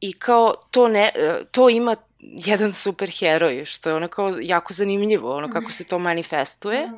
[0.00, 4.72] i kao to, ne, uh, to ima jedan super heroj, što je ono kao jako
[4.72, 6.90] zanimljivo, ono kako se to manifestuje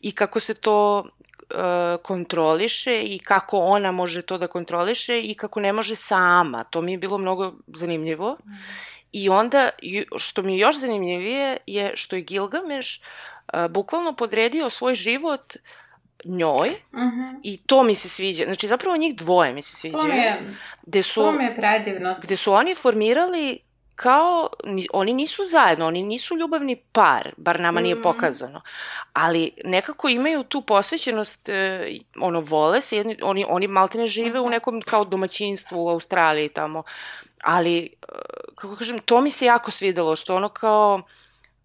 [0.00, 1.08] i kako se to
[1.98, 6.64] kontroliše i kako ona može to da kontroliše i kako ne može sama.
[6.64, 8.36] To mi je bilo mnogo zanimljivo.
[9.12, 9.68] I onda,
[10.16, 13.00] što mi je još zanimljivije, je što je Gilgameš
[13.54, 15.56] uh, bukvalno podredio svoj život
[16.24, 17.36] njoj Mhm.
[17.42, 18.44] i to mi se sviđa.
[18.44, 20.04] Znači, zapravo njih dvoje mi se To sviđaju.
[20.04, 22.16] mi je, Gde su, to mi je predivno.
[22.22, 23.58] gde su oni formirali
[24.00, 28.02] kao, ni- oni nisu zajedno, oni nisu ljubavni par, bar nama nije Mm.
[28.02, 28.60] pokazano,
[29.12, 31.86] ali nekako imaju tu posvećenost, e,
[32.20, 34.50] ono, vole se, jedni, oni, oni maltene žive u Mhm.
[34.50, 36.82] nekom kao domaćinstvu u Australiji tamo,
[37.42, 37.88] ali, e,
[38.54, 41.02] kako kažem, to mi se jako svidelo, što ono kao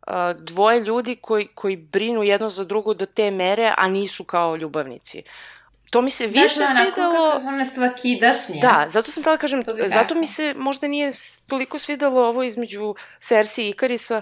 [0.07, 4.55] e, dvoje ljudi koji, koji brinu jedno za drugo do te mere, a nisu kao
[4.55, 5.23] ljubavnici.
[5.89, 7.13] To mi se više Znači, svidelo...
[7.13, 8.59] kako kažem, ne svakidašnje.
[8.61, 11.11] Da, zato sam tela kažem, To bi zato mi se možda nije
[11.47, 14.21] toliko svidelo ovo između Cersei i Ikarisa,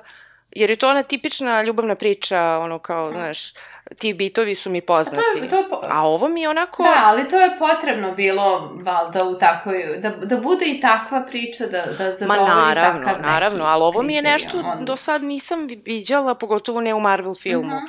[0.52, 3.54] Jer je to ona tipična ljubavna priča, ono kao, znaš,
[3.98, 5.24] ti bitovi su mi poznati.
[5.34, 5.80] To je, to je po...
[5.84, 6.84] A ovo mi je onako...
[6.84, 11.66] Da, ali to je potrebno bilo, valjda, u takvoj, da, da bude i takva priča,
[11.66, 14.86] da, da zadovolji Ma naravno, takav neki naravno, ali ovo mi je nešto kriterijum.
[14.86, 17.76] do sad nisam vi- viđala, pogotovo ne u Marvel filmu.
[17.76, 17.86] Mhm.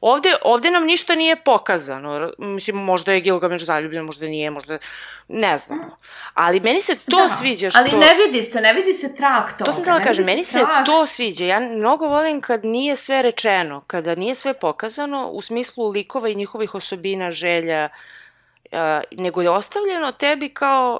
[0.00, 2.32] Ovde, ovde nam ništa nije pokazano.
[2.38, 4.78] Mislim, možda je Gilgamesh zaljubljen, možda nije, možda...
[5.28, 5.96] Ne znamo.
[6.34, 7.78] Ali meni se to Da, sviđa što...
[7.78, 9.64] Ali ne vidi se, ne vidi se trak toga.
[9.64, 10.86] To sam htjela ne kažem, meni se trak.
[10.86, 11.44] to sviđa.
[11.44, 16.34] Ja mnogo volim kad nije sve rečeno, kada nije sve pokazano u smislu likova i
[16.34, 17.88] njihovih osobina, želja,
[18.72, 18.78] uh,
[19.10, 20.98] nego je ostavljeno tebi kao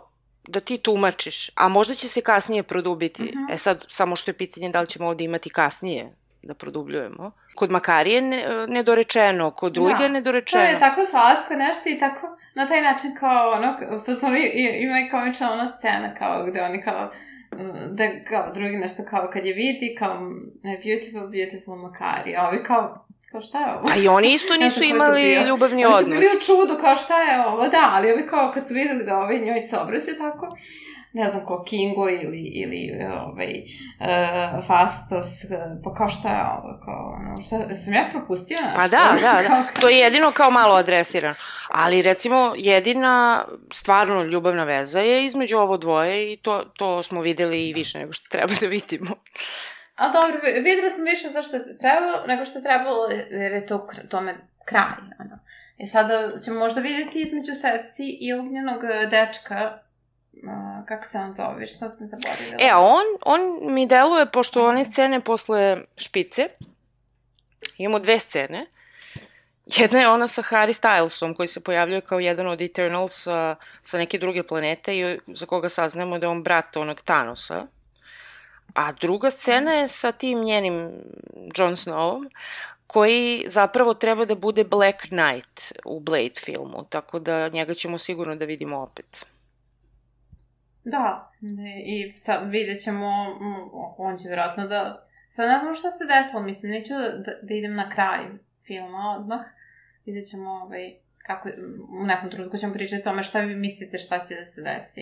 [0.48, 3.22] da ti tumačiš, a možda će se kasnije produbiti.
[3.22, 3.52] Mhm.
[3.52, 7.32] E sad, samo što je pitanje da li ćemo ovde imati kasnije da produbljujemo.
[7.54, 9.80] Kod Makarije ne, nedorečeno, kod Da.
[9.80, 10.62] Rujga To nedorečeno.
[10.64, 13.76] je tako slatko nešto i tako, na taj način kao ono,
[14.06, 17.12] pa smo i, ima i komična ona scena kao gde oni kao,
[17.52, 22.48] mm, da kao drugi nešto kao kad je vidi kao mm, beautiful, beautiful Makari, a
[22.48, 23.88] ovi kao, kao šta je ovo?
[23.92, 25.46] A i oni isto nisu imali bio.
[25.46, 26.18] ljubavni Oni su odnos.
[26.18, 29.18] bili u čudu kao šta je ovo, da, ali ovi kao kad su videli da
[29.18, 30.56] ovaj njoj se obraća tako,
[31.12, 32.90] ne znam ko Kingo ili, ili
[33.22, 33.52] ovaj,
[34.00, 35.28] uh, Fastos,
[35.84, 38.76] pa kao šta je ovo, kao ono, šta, sam ja propustio nešto?
[38.76, 39.64] Pa da, da, da.
[39.80, 41.34] To je jedino kao malo adresirano.
[41.68, 47.68] Ali recimo jedina stvarno ljubavna veza je između ovo dvoje i to, to smo videli
[47.68, 49.10] i više nego što treba da vidimo.
[50.00, 53.66] Ali dobro, vi- videli smo više zašto je trebalo, nego što je trebalo, jer je
[53.66, 54.34] to tome
[54.64, 54.92] kraj.
[55.18, 55.38] Ono.
[55.78, 59.78] I sada ćemo možda vidjeti između Sesi i ognjenog eh, dečka,
[60.88, 62.56] kako se on zove, što sam zaboravila.
[62.60, 63.40] E, a on, on
[63.74, 66.48] mi deluje, pošto one scene posle špice,
[67.78, 68.66] imamo dve scene.
[69.66, 73.98] Jedna je ona sa Harry Stylesom, koji se pojavljuje kao jedan od Eternals sa, sa
[73.98, 77.66] neke druge planete i za koga saznamo da je on brat onog Thanosa.
[78.74, 80.90] A druga scena je sa tim njenim
[81.56, 82.30] Jon Snowom,
[82.86, 88.36] koji zapravo treba da bude Black Knight u Blade filmu, tako da njega ćemo sigurno
[88.36, 89.26] da vidimo opet.
[90.84, 91.32] Da,
[91.84, 93.06] i sad vidjet ćemo,
[93.98, 95.06] on će vjerojatno da...
[95.28, 98.24] Sad ne znam šta se desilo, mislim, neću da, da, da idem na kraj
[98.66, 99.40] filma odmah.
[100.06, 100.94] Vidjet ćemo ovaj,
[101.26, 101.48] kako,
[102.02, 105.00] u nekom trenutku ćemo pričati o tome šta vi mislite šta će da se desi,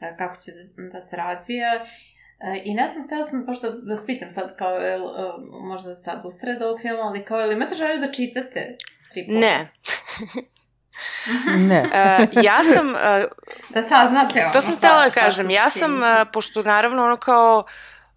[0.00, 1.86] e, kako će da, da se razvija.
[2.40, 5.94] E, I ne znam, htjela sam baš da vas pitam sad, kao, jel, e, možda
[5.94, 9.38] sad usred ovog filma, ali kao, jel imate želju da čitate stripove?
[9.38, 9.72] Ne.
[11.56, 11.80] Ne.
[11.82, 12.94] Uh, ja sam, uh,
[13.68, 15.50] Da saznate ono To sam htjela da kažem.
[15.50, 17.64] Ja sam, uh, pošto naravno ono kao,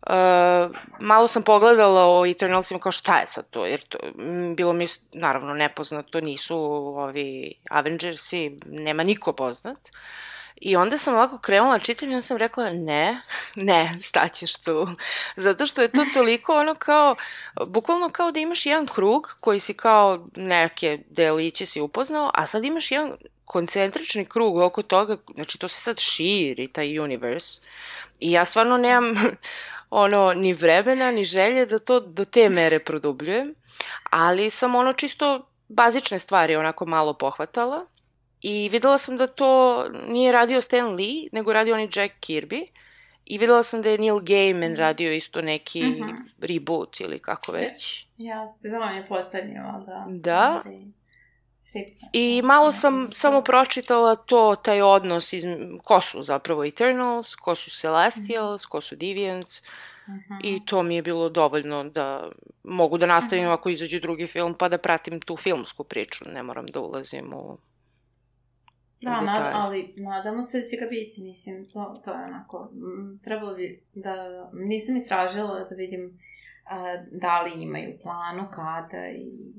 [0.07, 4.73] uh, malo sam pogledala o Eternalsima kao šta je sad to, jer to, m, bilo
[4.73, 6.57] mi naravno nepoznato, nisu
[6.97, 9.77] ovi Avengersi, nema niko poznat.
[10.61, 13.21] I onda sam ovako krenula da čitam i onda sam rekla ne,
[13.55, 14.87] ne, staćeš tu.
[15.35, 17.15] Zato što je to toliko ono kao,
[17.67, 22.65] bukvalno kao da imaš jedan krug koji si kao neke deliće si upoznao, a sad
[22.65, 23.11] imaš jedan
[23.45, 27.61] koncentrični krug oko toga, znači to se sad širi, taj universe.
[28.19, 29.13] I ja stvarno nemam
[29.89, 33.55] ono, ni vremena, ni želje da to do te mere produbljujem,
[34.09, 37.85] ali sam ono čisto bazične stvari onako malo pohvatala
[38.41, 42.65] i videla sam da to nije radio Stan Lee, nego radio on i Jack Kirby
[43.25, 46.09] i videla sam da je Neil Gaiman radio isto neki Mhm.
[46.39, 48.05] reboot ili kako već.
[48.17, 49.07] Ja, da on je
[49.63, 50.05] valjda.
[50.09, 50.61] Da.
[50.65, 50.81] Ovaj,
[51.59, 51.87] strip.
[52.13, 55.43] I malo sam samo pročitala to, taj odnos, iz,
[55.83, 59.61] ko su zapravo Eternals, ko su Celestials, ko su Deviants
[60.07, 60.33] Mhm.
[60.43, 62.29] i to mi je bilo dovoljno da
[62.63, 63.53] mogu da nastavim Mhm.
[63.53, 67.57] ako izađe drugi film pa da pratim tu filmsku priču, ne moram da ulazim u...
[69.01, 72.71] Da, na, ali nadamo se da će ga biti, mislim, to, to je onako,
[73.23, 74.15] trebalo bi da,
[74.53, 76.19] nisam istražila da vidim
[76.65, 79.53] a, da li imaju planu, kada i...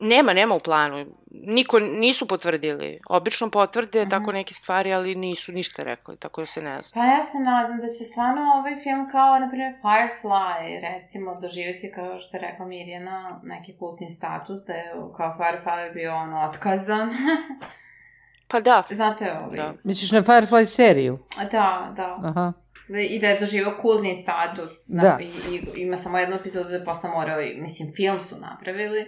[0.00, 1.06] Nema, nema u planu.
[1.32, 3.00] Niko, nisu potvrdili.
[3.08, 4.10] Obično potvrde Mhm.
[4.10, 6.90] tako neke stvari, ali nisu ništa rekli, tako da se ne zna.
[6.94, 11.92] Pa ja se nadam da će stvarno ovaj film kao, na primjer, Firefly, recimo, doživjeti
[11.92, 14.84] kao što je rekla Mirjana, neki kultni status, da je
[15.16, 17.10] kao Firefly bio ono otkazan.
[18.48, 19.56] Pa da, Znate, ovaj...
[19.56, 19.72] Da.
[19.84, 21.18] Misliš na Firefly seriju?
[21.42, 22.18] Da, da.
[22.24, 22.52] Aha.
[22.88, 24.70] Da- I da je doživao kultni status.
[24.86, 25.00] Da.
[25.00, 25.18] Da.
[25.20, 29.06] I, i, ima samo jednu epizodu da je posle morao, i- mislim, film su napravili,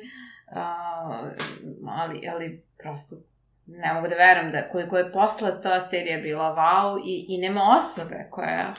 [0.51, 1.29] uh,
[1.89, 3.17] ali, ali prosto
[3.67, 7.63] ne mogu da verujem da koliko je posle ta serija bila wow i, i nema
[7.79, 8.73] osobe koja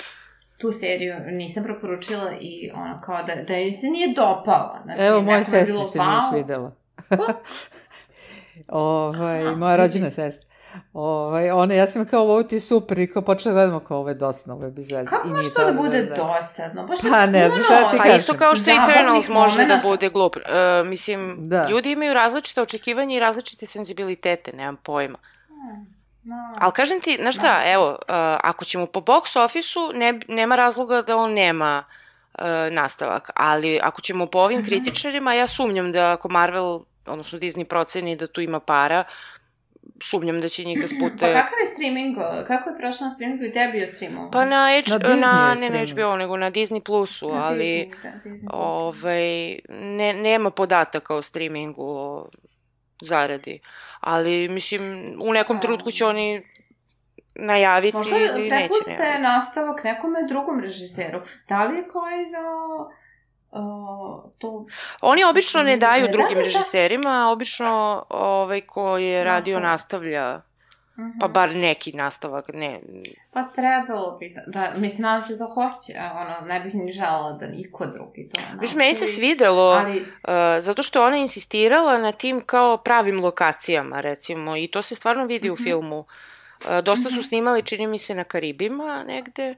[0.58, 4.82] tu seriju nisam preporučila i ono kao da, da se nije dopala.
[4.84, 6.30] Znači, Evo, je sestri bilo se nije wow.
[6.30, 6.72] svidela.
[8.68, 10.49] ovaj, moja rođena sestra.
[10.94, 13.98] Ovaj, one, ja sam kao, ovo ti je super, i kao počela da gledamo kao,
[13.98, 15.06] ovo je dosadno, ovo je bez veze.
[15.06, 16.16] Kako I može to da bude da.
[16.16, 16.84] dosadno?
[16.84, 18.20] Baš Pa ne, znaš šta ti Pa kažem.
[18.20, 20.36] isto kao što Zabavnih Eternals može da bude glup.
[20.36, 20.42] Uh,
[20.88, 21.68] mislim, Da.
[21.68, 25.18] ljudi imaju različite očekivanja i različite senzibilitete, nemam pojma.
[26.24, 26.36] No.
[26.58, 27.98] Ali kažem ti, znaš šta, evo, uh,
[28.44, 31.84] ako ćemo po box office-u, ne, nema razloga da on nema
[32.34, 34.66] uh, nastavak, ali ako ćemo po ovim Mhm.
[34.68, 39.04] kritičarima, ja sumnjam da ako Marvel, odnosno Disney proceni da tu ima para,
[40.02, 41.34] sumnjam da će njih da Pa spute...
[41.34, 42.18] kakav je streaming?
[42.48, 44.32] Kako je prošlo na streamingu i gde je bio streamovan?
[44.32, 45.86] Pa na, H, Na na, ne na.
[45.86, 48.54] HBO, nego na Disney Plusu, Na ali Disney, da, Disney Plus.
[48.54, 52.30] ovaj, ne, nema podataka o streamingu, o
[53.02, 53.60] zaradi.
[54.00, 54.82] Ali, mislim,
[55.22, 55.60] u nekom A.
[55.60, 56.42] trenutku će oni
[57.36, 59.22] najaviti Možda ili neće prepuste najaviti.
[59.22, 61.20] nastavak nekome drugom režiseru.
[61.50, 62.40] Da li je koji za
[63.52, 63.60] uh,
[64.38, 64.66] to...
[65.02, 66.42] Oni obično ne daju Ne drugim da.
[66.42, 67.72] režiserima, obično
[68.10, 69.72] ovaj ko je radio Nastavak.
[69.72, 70.42] nastavlja,
[70.98, 71.20] Mhm.
[71.20, 72.80] pa bar neki nastavak, ne.
[73.32, 77.32] Pa trebalo bi da, da mislim, nadam se da hoće, ono, ne bih ni želala
[77.32, 80.08] da niko drugi to Viš, meni se nastavi, svidelo, Ali, uh,
[80.60, 85.50] zato što ona insistirala na tim kao pravim lokacijama, recimo, i to se stvarno vidi
[85.50, 85.64] u Mhm.
[85.64, 86.00] filmu.
[86.00, 86.06] Uh,
[86.80, 87.24] dosta su Mhm.
[87.24, 89.56] snimali, čini mi se, na Karibima negde,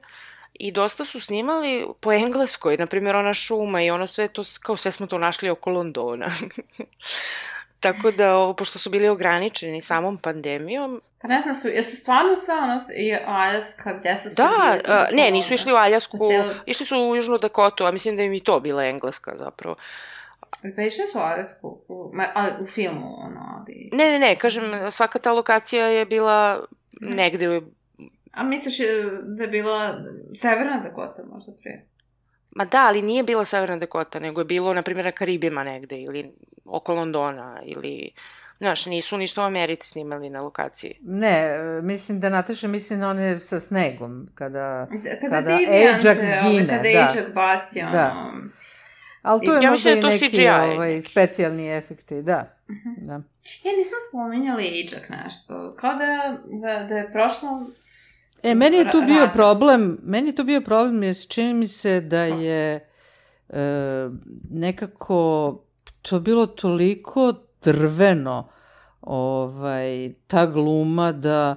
[0.54, 4.76] i dosta su snimali po engleskoj, na primjer ona šuma i ono sve to, kao
[4.76, 6.26] sve smo to našli oko Londona.
[7.80, 12.54] Tako da, pošto su bili ograničeni samom pandemijom, pa ne znam, su, jesu stvarno sve
[12.54, 14.94] ono, i Aljaska, gde su da, bili?
[14.96, 18.16] uh, ne, nisu išli u Aljasku, U celu- išli su u Južnu Dakotu, a mislim
[18.16, 19.76] da im i to bila engleska zapravo.
[20.76, 23.88] Pa išli su u Aljasku, u, ma, ali u filmu, ono, ali...
[23.92, 26.64] Ne, ne, ne, kažem, svaka ta lokacija je bila
[27.00, 27.60] negde,
[28.32, 28.84] A misliš e,
[29.22, 30.04] da je bila
[30.40, 31.86] Severna Dakota možda prije?
[32.56, 36.00] ma da, ali nije bila Severna Dakota, nego je bilo, na primjer, na Karibima negde,
[36.00, 36.32] ili
[36.64, 38.10] oko Londona, ili,
[38.58, 40.98] znaš, nisu ništa u Americi snimali na lokaciji.
[41.02, 44.86] Ne, e, mislim da Nataša misli na one sa snegom, kada...
[45.20, 46.88] Kada, Kada Deviant, Ajax gine, Kada da.
[46.88, 47.92] Ajax baci, ono...
[47.92, 48.32] Da.
[49.22, 52.56] Ali to je Ja možda i da to neki CGI ovaj, specijalni efekti, da.
[52.70, 53.06] Mhm.
[53.06, 53.12] da.
[53.64, 55.76] Ja nisam spominjala Ajax nešto.
[55.80, 57.66] Kao da, da, da je prošlo...
[58.42, 62.00] E, meni je tu bio problem, meni je tu bio problem jer čini mi se
[62.00, 62.88] da je
[63.48, 64.08] e,
[64.50, 65.58] nekako
[66.02, 68.48] to bilo toliko drveno
[69.00, 71.54] ovaj, ta gluma da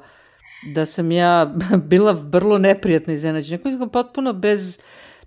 [0.73, 1.53] da sam ja
[1.89, 3.61] bila vrlo neprijatno iznenađena.
[3.63, 4.79] Nekako potpuno bez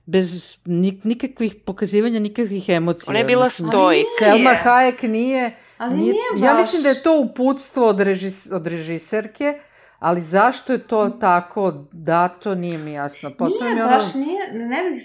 [0.07, 3.11] bez nik, nikakvih pokazivanja nikakvih emocija.
[3.11, 4.07] Ona je bila Mislim, stoik.
[4.19, 4.55] Selma.
[4.65, 6.61] Hayek nije Ali Nije, nije, ja baš...
[6.61, 9.61] mislim da je to uputstvo od, režis, od režiserke,
[9.99, 13.31] ali zašto je to tako dato, nije mi jasno.
[13.31, 15.03] Potpuno mi Nije, ono- baš nije, ne bih,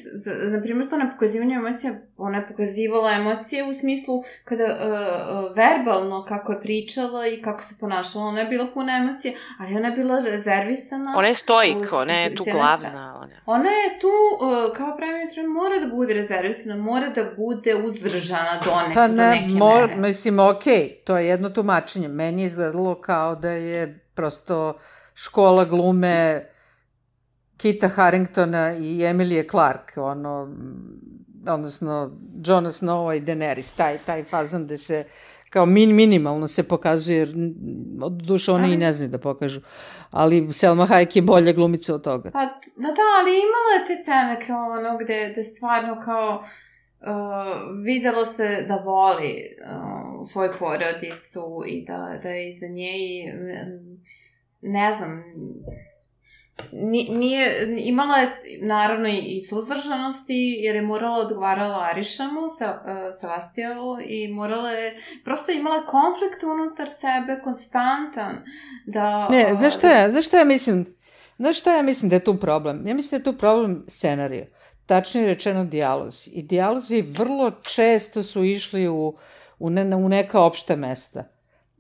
[0.52, 6.52] na primjer, to nepokazivanje emocija, ona je pokazivala emocije u smislu kada uh, verbalno kako
[6.52, 10.20] je pričala i kako se ponašala, ona je bila puna emocije, ali ona je bila
[10.22, 11.14] rezervisana.
[11.18, 13.16] Ona je stoik, Uz- ona je tu glavna.
[13.18, 13.36] Ona.
[13.48, 18.60] Ona je tu, uh, kao pravi tren, mora da bude rezervisana, mora da bude uzdržana
[18.66, 19.96] do neke, Pa do ne, neke mo, mere.
[19.96, 22.08] mislim, okej, to je jedno tumačenje.
[22.08, 24.78] Meni je izgledalo kao da je prosto
[25.14, 26.46] škola glume
[27.58, 30.56] Kita Harringtona i Emilije Clark, ono,
[31.48, 32.12] odnosno
[32.46, 35.06] Johna Snowa i Daenerys, taj, taj fazon gde se
[35.50, 37.30] kao min, minimalno se pokazuje, jer
[38.02, 39.62] od duše oni i ne znaju da pokažu.
[40.12, 42.32] Ali Selma Hayek je bolja glumica od toga.
[42.32, 42.46] Pa,
[42.76, 46.44] da, da, ali imala je te scene kao ono gde, gde stvarno kao
[47.04, 53.32] uh, videlo se da voli uh, svoju porodicu i da, da je iza nje i
[53.34, 54.04] mm,
[54.62, 55.24] ne znam
[56.72, 58.30] ni- nije, imala je
[58.62, 64.98] naravno i, i suzdržanosti jer je morala odgovarala Arišamu, sa, uh, Sebastianu i morala je,
[65.24, 68.36] prosto imala konflikt unutar sebe konstantan
[68.86, 69.28] da...
[69.30, 70.96] Ne, uh, znaš šta ja, znaš šta ja mislim?
[71.38, 72.88] Znaš šta ja mislim da je tu problem?
[72.88, 74.46] Ja mislim da je tu problem scenariju.
[74.86, 76.30] Tačnije rečeno dijalozi.
[76.30, 79.14] I dijalozi vrlo često su išli u,
[79.60, 81.24] u, ne, u neka opšta mesta.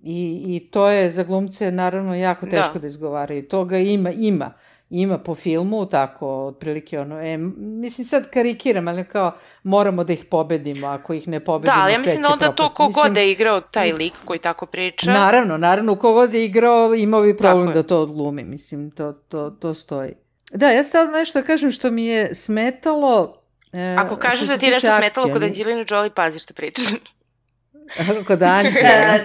[0.04, 2.88] I, I to je za glumce naravno jako teško da, Da.
[2.88, 3.48] izgovaraju.
[3.48, 4.54] Toga ima, ima.
[4.90, 9.32] Ima po filmu, tako, otprilike ono, e, mislim sad karikiram, ali kao
[9.64, 12.46] moramo da ih pobedimo, ako ih ne Da, pobedimo, ali ja sve mislim da onda
[12.46, 12.76] to propasti.
[12.76, 15.12] kogod Mislim, da je igrao taj lik koji tako priča.
[15.14, 19.74] Naravno, naravno, kogod je igrao imao bi problem da to odglumi, mislim, to, to, to
[19.74, 20.14] stoji.
[20.54, 23.42] Da, ja stavno nešto da kažem što mi je smetalo...
[23.74, 26.86] E, Ako kažeš da ti tiče nešto smetalo kod akcije, Angelina Jolie, pazi što pričaš.
[28.28, 28.80] Kod Anđe.
[28.80, 29.20] E,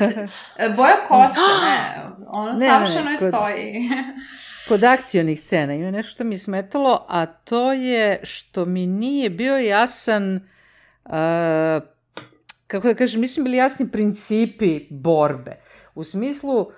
[0.65, 1.79] e, Boja kose, ne,
[2.27, 3.91] ono Ne, ne, ne, savršeno je kod- stoji.
[4.69, 9.31] Kod akcionih scena ima nešto što mi je smetalo, a to je što mi nije
[9.31, 10.49] bio jasan,
[11.05, 11.81] a,
[12.67, 15.57] kako da kažem, nisu bili jasni principi borbe.
[15.95, 16.75] U smislu, e,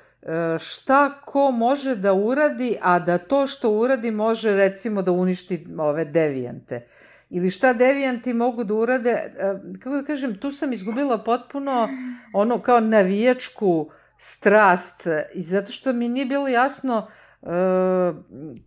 [0.59, 6.05] šta ko može da uradi, a da to što uradi može recimo da uništi ove
[6.05, 6.87] devijante.
[7.31, 9.33] Ili šta devijanti mogu da urade, e,
[9.79, 11.89] kako da kažem, tu sam izgubila potpuno
[12.33, 17.09] ono kao navijačku strast i zato što mi nije bilo jasno
[17.43, 17.47] e,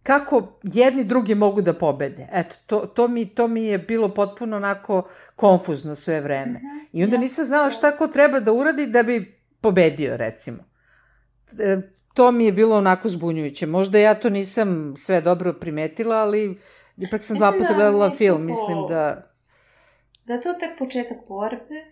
[0.04, 2.28] kako jedni drugi mogu da pobede.
[2.32, 6.62] Eto, to, to, mi, to mi je bilo potpuno onako konfuzno sve vreme.
[6.93, 10.73] I onda nisam znala šta ko treba da uradi da bi pobedio, recimo.
[11.60, 11.78] E,
[12.14, 13.66] to mi je bilo onako zbunjujuće.
[13.66, 16.60] Možda ja to nisam sve dobro primetila, ali
[16.97, 19.30] ipak sam dva puta da gledala film, mislim da...
[20.26, 21.86] Da to tek početak borbe,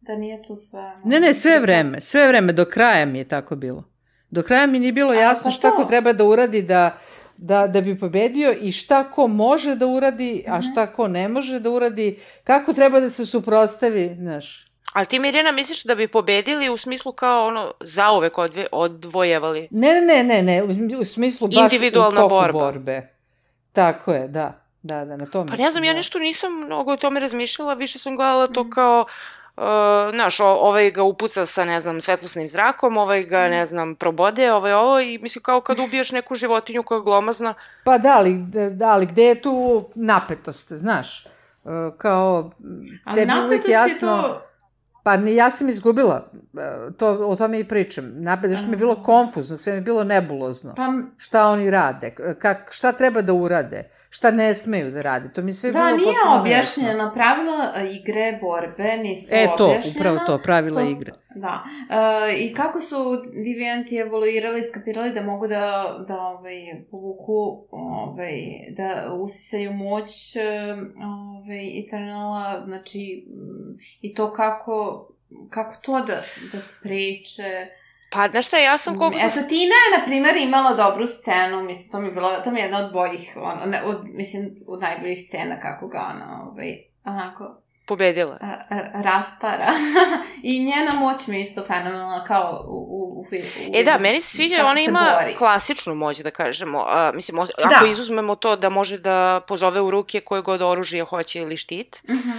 [0.00, 0.92] da nije tu sve...
[1.04, 3.84] Ne, ne, sve vreme, sve vreme, do kraja mi je tako bilo.
[4.30, 5.88] Do kraja mi nije bilo A, jasno pa šta ko to.
[5.88, 6.98] treba da uradi da,
[7.36, 10.62] da, da bi pobedio i šta ko može da uradi, a Mhm.
[10.62, 14.69] šta ko ne može da uradi, kako treba da se suprostavi, znaš.
[14.92, 19.68] Ali ti Mirjana misliš da bi pobedili u smislu kao ono zauvek odve, odvojevali?
[19.70, 20.62] Ne, ne, ne, ne, ne,
[20.98, 22.58] u, smislu baš Individualna u toku borba.
[22.58, 23.08] borbe.
[23.72, 24.60] Tako je, da.
[24.82, 25.96] Da, da, na to Pa ne znam, ja da.
[25.96, 29.04] nešto nisam mnogo o tome razmišljala, više sam gledala to kao,
[29.56, 29.62] uh,
[30.14, 34.72] znaš, ovaj ga upuca sa, ne znam, svetlosnim zrakom, ovaj ga, ne znam, probode, ovaj
[34.72, 38.38] ovo i mislim kao kad ubiješ neku životinju koja je glomazna, Pa da, ali,
[38.70, 41.26] da, ali gde je tu napetost, znaš?
[41.26, 41.28] E,
[41.98, 42.50] Kao,
[43.14, 44.22] tebi uvijek napetost je jasno...
[44.22, 44.49] to...
[45.02, 48.12] Pa ja sam izgubila, e, to, o tome i pričam.
[48.16, 50.74] Napet, što mi je bilo konfuzno, sve mi je bilo nebulozno.
[50.76, 55.32] Pa, Šta oni rade, kak, šta treba da urade, šta ne smeju da rade.
[55.32, 59.28] To mi se da, bilo nije potpuno objašnjena pravila e, igre, borbe, nisu.
[59.30, 59.96] E to, objašnjena.
[59.96, 61.12] upravo to, pravila To igre.
[61.34, 61.62] Da.
[62.30, 62.96] E, I kako su
[63.44, 68.32] devijanti evoluirali, skapirali da mogu da, da ovaj, povuku, ovaj,
[68.76, 70.40] da usisaju moć e,
[71.04, 75.08] ovaj, Eternala, znači, m, i to kako,
[75.50, 77.79] kako to da, da spreče.
[78.10, 79.28] Pa znaš šta, ja sam koliko sam...
[79.28, 82.58] Eto, Tina je, na primjer, imala dobru scenu, mislim, to mi je bila, to mi
[82.58, 86.78] je jedna od boljih, ono, ne, od, mislim, od najboljih scena kako ga ona, ovaj,
[87.04, 88.38] onako, pobedila.
[88.40, 89.72] a, a, raspara.
[90.50, 93.26] I njena moć mi je isto fenomenalna kao u, u, u,
[93.62, 95.36] u E da, meni se sviđa, ona ima bori.
[95.36, 96.78] klasičnu moć, da kažemo.
[96.80, 97.90] A, mislim, o- ako Da.
[97.90, 99.10] izuzmemo to da može da
[99.40, 102.30] pozove u ruke koje god oružje hoće ili štit, Mhm.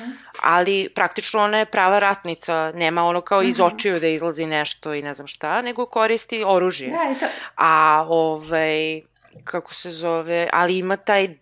[0.42, 3.68] ali praktično ona je prava ratnica, nema ono kao iz Mhm.
[3.68, 6.88] očiju da izlazi nešto i ne znam šta, nego koristi oružje.
[6.90, 7.26] Da, i to,
[7.56, 9.02] A ovaj,
[9.44, 11.38] kako se zove, ali ima taj mm,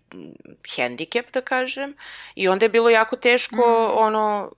[0.70, 1.94] hendikep, da kažem,
[2.36, 3.98] i onda je bilo jako teško, Mhm.
[3.98, 4.52] ono,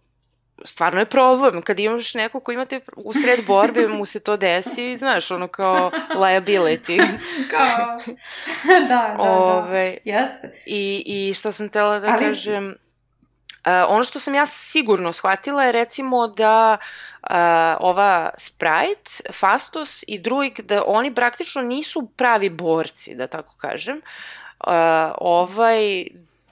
[0.66, 4.98] stvarno je problem, kad imaš neko ko imate u sred borbe, mu se to desi,
[4.98, 6.98] znaš, ono kao liability.
[7.52, 7.98] kao,
[8.80, 9.24] da, da, da.
[9.24, 10.54] Ove, Jeste.
[10.66, 12.76] i, I što sam tela da Ali- kažem,
[13.64, 16.78] a, ono što sam ja sigurno shvatila je recimo da
[17.22, 24.02] a, ova Sprite, Fastos i Druig, da oni praktično nisu pravi borci, da tako kažem.
[24.60, 26.06] A, ovaj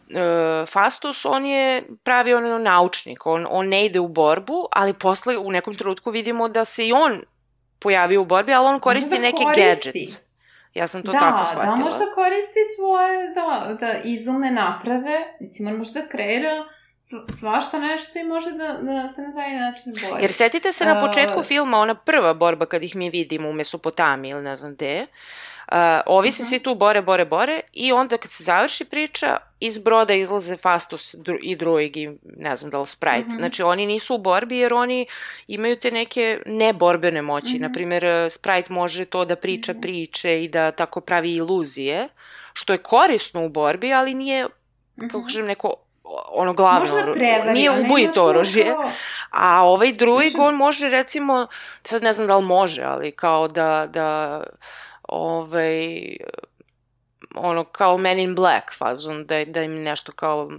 [0.09, 0.21] e,
[0.65, 1.63] Fastos, on je
[2.03, 6.47] pravi ono naučnik, on, on ne ide u borbu, ali posle u nekom trenutku vidimo
[6.49, 7.21] da se i on
[7.79, 9.63] pojavio u borbi, ali on koristi Možda neke koristi.
[9.91, 10.19] gadgets.
[10.73, 11.75] Ja sam to da, tako shvatila.
[11.75, 13.45] da, možda koristi svoje, da,
[13.75, 16.63] da izume naprave, mislim, on može da kreira
[17.03, 20.21] sv- svašta nešto i može da, da se na taj način bori.
[20.21, 23.53] Jer setite se na A- početku filma, ona prva borba kad ih mi vidimo u
[23.53, 25.07] Mesopotamiji ili ne znam gde, Uh,
[26.05, 26.49] ovi se Mhm.
[26.49, 31.15] svi tu bore, bore, bore i onda kad se završi priča, iz broda izlaze Fastus
[31.41, 33.25] i Druig i ne znam da li Sprite.
[33.27, 33.37] Mhm.
[33.37, 35.05] Znači oni nisu u borbi jer oni
[35.47, 37.53] imaju te neke neborbene moći.
[37.53, 37.61] Mhm.
[37.61, 39.81] Naprimjer, uh, Sprite može to da priča Mhm.
[39.81, 42.07] priče i da tako pravi iluzije,
[42.53, 44.47] što je korisno u borbi, ali nije,
[44.97, 45.25] kako Mhm.
[45.25, 45.73] kažem, neko
[46.27, 48.75] ono glavno, prevari, nije ubojito to oružje.
[49.31, 51.47] A ovaj drugi, on može recimo,
[51.83, 54.43] sad ne znam da li može, ali kao da, da
[55.11, 56.17] ovaj,
[57.35, 60.49] ono kao Men in Black fazon, da, da im nešto kao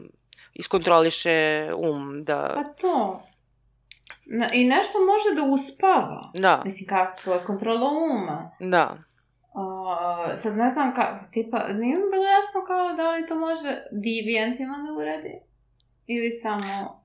[0.54, 3.22] iskontroliše um, da, Pa to.
[4.26, 6.30] Na, I nešto može da uspava.
[6.34, 8.50] da, Mislim, kako je kontrola uma.
[8.60, 8.96] da.
[9.54, 13.82] Uh, sad ne znam kako, tipa, nije mi bilo jasno kao da li to može
[13.90, 15.40] devijantima da uradi?
[16.06, 16.99] Ili samo,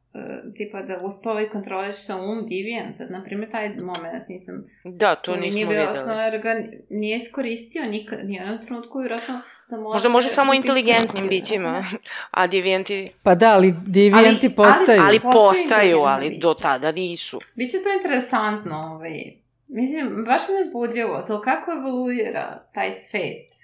[0.57, 3.05] tipa, da uspava i kontroliše um devijanta.
[3.09, 4.65] Naprimjer, taj moment nisam...
[4.83, 6.21] Da, to nismo nije videli.
[6.31, 6.55] jer ga
[6.89, 9.93] nije iskoristio nikad, nijednom trenutku, vjerojatno da može...
[9.93, 11.83] Možda može samo inteligentnim bićima,
[12.31, 15.01] a devijanti, Pa da, ali devijanti Ali- postaju.
[15.01, 17.39] ali Postaju postaju, ali do tada nisu.
[17.55, 19.45] Biće to interesantno, ovaj.
[19.67, 23.55] Mislim, baš mi je uzbudljivo to kako evoluira taj svet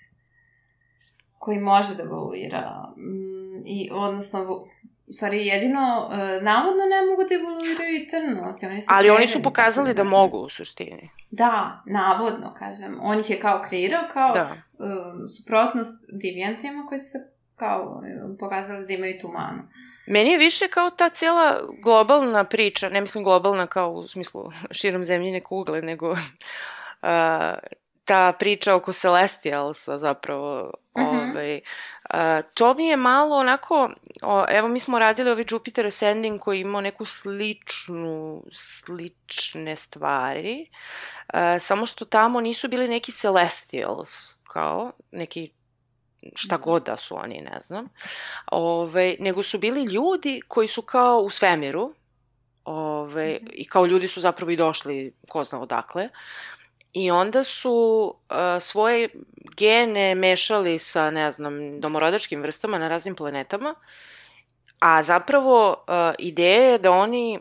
[1.38, 2.94] koji može da evoluira.
[2.98, 4.68] Mm, I, odnosno,
[5.12, 8.64] u stvari jedino, uh, navodno ne mogu da evoluiraju Eternals.
[8.64, 11.10] Oni su Ali oni su pokazali da mogu u suštini.
[11.32, 12.98] Da, navodno, kažem.
[13.02, 14.44] On ih je kao kreirao, kao Da.
[14.44, 14.88] uh,
[15.38, 17.18] suprotnost devijantima koji se
[17.56, 19.64] kao uh, pokazali da imaju tu manu.
[20.08, 25.04] Meni je više kao ta cijela globalna priča, ne mislim globalna kao u smislu širom
[25.04, 26.18] zemljine kugle, nego uh,
[28.06, 31.08] ta priča oko Celestialsa zapravo, Mhm.
[31.08, 31.60] ovaj,
[32.14, 33.90] uh, to mi je malo onako,
[34.22, 40.70] o, evo mi smo radili ovaj Jupiter Ascending koji je imao neku sličnu, slične stvari,
[41.34, 45.52] uh, samo što tamo nisu bili neki Celestials, kao neki
[46.36, 47.88] šta god da su oni, ne znam.
[48.52, 51.94] Ove, nego su bili ljudi koji su kao u svemiru
[52.64, 56.10] ove, i kao ljudi su zapravo i došli ko zna odakle.
[56.94, 59.10] I onda su uh, svoje
[59.58, 63.76] gene mešali sa, ne znam, domorodačkim vrstama na raznim planetama,
[64.80, 67.40] a zapravo uh, ideja je da oni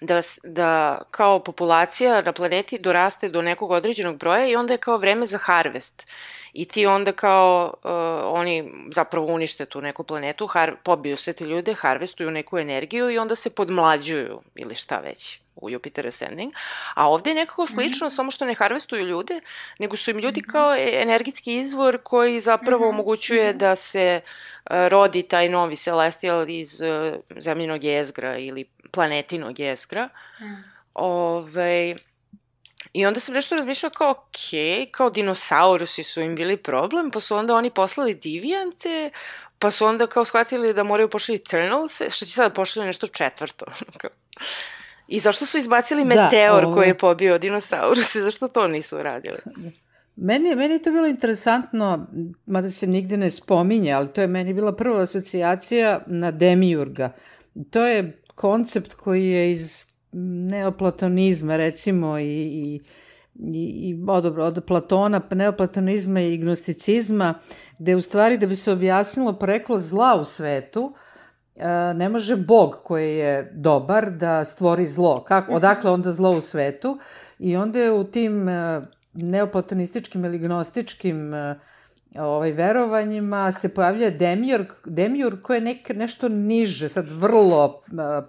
[0.00, 4.96] da, da kao populacija na planeti doraste do nekog određenog broja i onda je kao
[4.96, 6.06] vreme za harvest.
[6.52, 7.90] I ti onda kao, uh,
[8.38, 13.18] oni zapravo unište tu neku planetu, har, pobiju sve te ljude, harvestuju neku energiju i
[13.18, 16.52] onda se podmlađuju ili šta već u Jupiter Ascending.
[16.94, 18.14] A ovde je nekako slično, mm -hmm.
[18.14, 19.40] samo što ne harvestuju ljude,
[19.78, 22.94] nego su im ljudi kao e- energetski izvor koji zapravo mm -hmm.
[22.94, 30.08] omogućuje da se uh, rodi taj novi celestial iz uh, zemljinog jezgra ili planetinog jezgra.
[30.40, 30.44] Mm.
[30.94, 31.96] Ove,
[32.92, 37.36] I onda sam nešto razmišljala kao, ok, kao dinosaurusi su im bili problem, pa su
[37.36, 39.10] onda oni poslali divijante,
[39.58, 43.66] pa su onda kao shvatili da moraju pošli Eternals, što će sada pošli nešto četvrto.
[45.08, 49.36] I zašto su izbacili Da, meteor ovo- koji je pobio dinosauruse, zašto to nisu uradili?
[50.16, 52.06] Meni, meni je to bilo interesantno,
[52.46, 57.12] mada se nigde ne spominje, ali to je meni bila prva asocijacija na Demiurga.
[57.70, 62.80] To je koncept koji je iz neoplatonizma, recimo, i, i,
[63.34, 67.34] i, i o, dobro, od Platona, neoplatonizma i gnosticizma,
[67.78, 71.07] gde u stvari da bi se objasnilo poreklo zla u svetu, e,
[71.94, 75.24] ne može Bog koji je dobar da stvori zlo.
[75.24, 76.98] Kako, odakle onda zlo u svetu?
[77.38, 78.82] I onda je u tim e,
[79.12, 81.58] neoplatonističkim ili gnostičkim e,
[82.18, 87.82] ovaj, verovanjima se pojavljuje Demiurg, Demiurg koji je nek, nešto niže, sad vrlo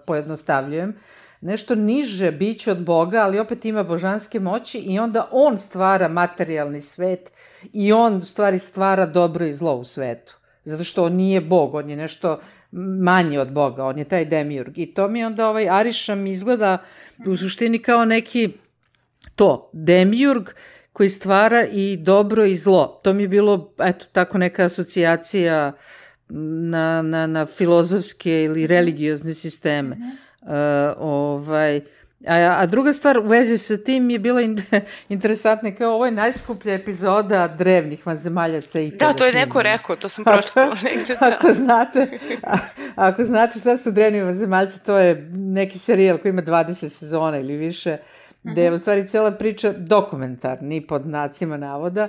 [0.06, 0.96] pojednostavljujem,
[1.40, 6.80] nešto niže biće od Boga, ali opet ima božanske moći i onda on stvara materijalni
[6.80, 7.32] svet
[7.72, 10.36] i on u stvari stvara dobro i zlo u svetu.
[10.64, 12.40] Zato što on nije Bog, on je nešto
[12.72, 14.78] manji od Boga, on je taj demiurg.
[14.78, 16.78] I to mi onda ovaj Arišam izgleda
[17.26, 18.52] u suštini kao neki
[19.36, 20.48] to, demiurg
[20.92, 23.00] koji stvara i dobro i zlo.
[23.04, 25.72] To mi je bilo, eto, tako neka asocijacija
[26.28, 29.96] na, na, na filozofske ili religiozne sisteme.
[30.42, 30.48] Uh,
[30.98, 31.80] ovaj,
[32.26, 34.62] a, a druga stvar u vezi sa tim je bila in,
[35.08, 40.08] interesantna, kao ovo je najskuplja epizoda drevnih vanzemaljaca i Da, to je neko rekao, to
[40.08, 41.16] sam pročitala negde.
[41.20, 41.36] Da.
[41.38, 42.56] Ako znate, a,
[42.96, 47.56] ako znate šta su drevni vanzemaljci, to je neki serijal koji ima 20 sezona ili
[47.56, 47.96] više,
[48.42, 52.08] gde je u stvari cela priča dokumentarni pod nacima navoda,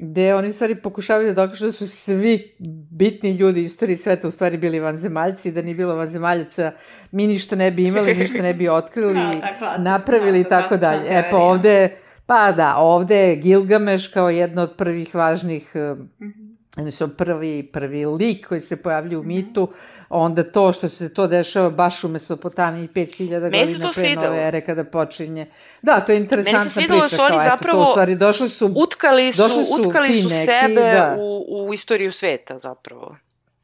[0.00, 2.54] gde oni u stvari pokušavaju da dokažu da su svi
[2.90, 6.72] bitni ljudi istoriji sveta u stvari bili vanzemaljci, da nije bilo vanzemaljaca,
[7.12, 10.76] mi ništa ne bi imali, ništa ne bi otkrili, Da, tako, napravili i da, tako
[10.76, 11.04] dalje.
[11.08, 11.44] E pa teorija.
[11.44, 11.96] ovde,
[12.26, 15.72] pa da, ovde je Gilgameš kao jedna od prvih važnih
[16.20, 16.47] Mhm.
[16.47, 16.47] Oni
[16.90, 19.68] su prvi, prvi lik koji se pojavlja u mitu,
[20.10, 24.26] onda to što se to dešava baš u Mesopotamiji 5000 Meni godina to pre svidelo.
[24.26, 25.46] nove ere kada počinje.
[25.82, 27.08] Da, to je interesantna Meni se da priča.
[27.08, 28.72] su oni kao, eto, zapravo to u stvari došli su...
[28.76, 31.16] Utkali su, Došli su utkali su neki, sebe da.
[31.18, 33.16] u, u istoriju sveta zapravo.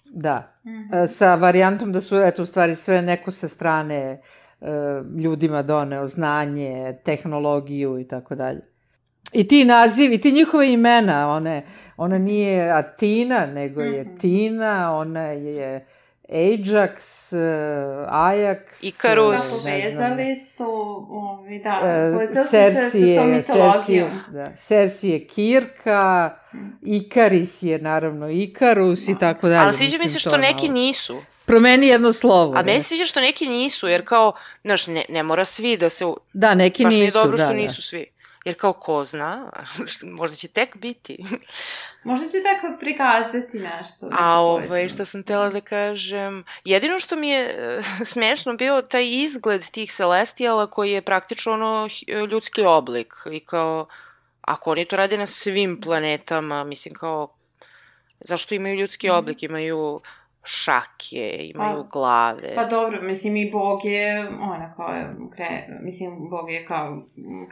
[0.07, 0.95] Da, Mhm.
[0.95, 4.67] e, sa varijantom da su, eto, u stvari sve neko sa strane e,
[5.19, 8.61] ljudima doneo znanje, tehnologiju i tako dalje.
[9.35, 11.63] I ti nazivi, ti njihove imena, one,
[11.97, 14.17] ona nije Atina, nego je Mhm.
[14.17, 15.87] Tina, ona je
[16.31, 16.97] Ajax,
[17.33, 17.37] e,
[18.09, 19.43] Ajax, Ikarus.
[19.65, 20.65] Da, e, ne znam, povezali su,
[21.11, 24.11] ovi, da, e, povezali su se sa tom Cersije, Cersije, mitologijom.
[24.29, 26.69] da, Cersije Kirka, Mhm.
[26.85, 29.61] Ikaris je naravno Ikarus i tako dalje.
[29.61, 31.17] Ali sviđa mi se to što neki malo- nisu.
[31.47, 32.53] Promeni jedno slovo.
[32.53, 32.63] A ne?
[32.65, 34.33] meni se sviđa što neki nisu, jer kao,
[34.63, 36.05] znaš, ne, ne mora svi da se...
[36.33, 37.53] Da, neki Baš mi je nisu, dobro da, što da.
[37.55, 38.07] nisu svi.
[38.45, 39.51] Jer kao ko zna,
[40.11, 41.19] možda će tek biti.
[42.05, 44.09] Možda će tako prikazati nešto.
[44.13, 44.89] A ovaj, poeziju.
[44.89, 47.57] šta sam tela da kažem, jedino što mi je
[48.05, 51.89] smešno bio taj izgled tih celestijala koji je praktično ono
[52.27, 53.87] ljudski oblik i kao,
[54.41, 57.35] ako oni to rade na svim planetama, mislim kao,
[58.21, 59.17] zašto imaju ljudski Mhm.
[59.17, 60.01] oblik, imaju
[60.45, 62.55] šake, imaju Pa- glave.
[62.55, 67.03] Pa dobro, mislim i Bog je, ona kao je, kre, mislim, Bog je kao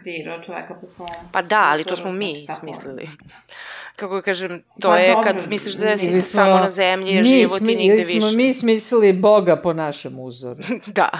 [0.03, 1.09] kreirao čoveka po svom...
[1.32, 2.61] Pa da, ali to smo mi znači, tako.
[2.61, 3.09] smislili.
[3.97, 7.24] Kako kažem, to Pa je dobro, kad misliš da si Ili samo na zemlji, mi
[7.24, 8.36] život i nigde ili smo više.
[8.36, 10.62] mi smislili Boga po našem uzoru.
[10.86, 11.11] da.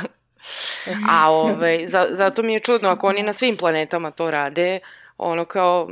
[1.11, 4.81] A ovaj, za, zato mi je čudno, ako oni na svim planetama to rade,
[5.19, 5.91] ono kao,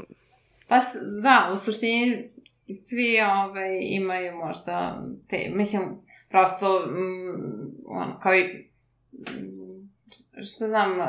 [0.69, 0.81] Pa
[1.23, 2.29] da, u suštini
[2.75, 5.83] svi ovaj, imaju možda te, mislim,
[6.29, 8.71] prosto, mm, ono, kao i,
[9.13, 9.91] mm,
[10.45, 11.07] što znam, uh,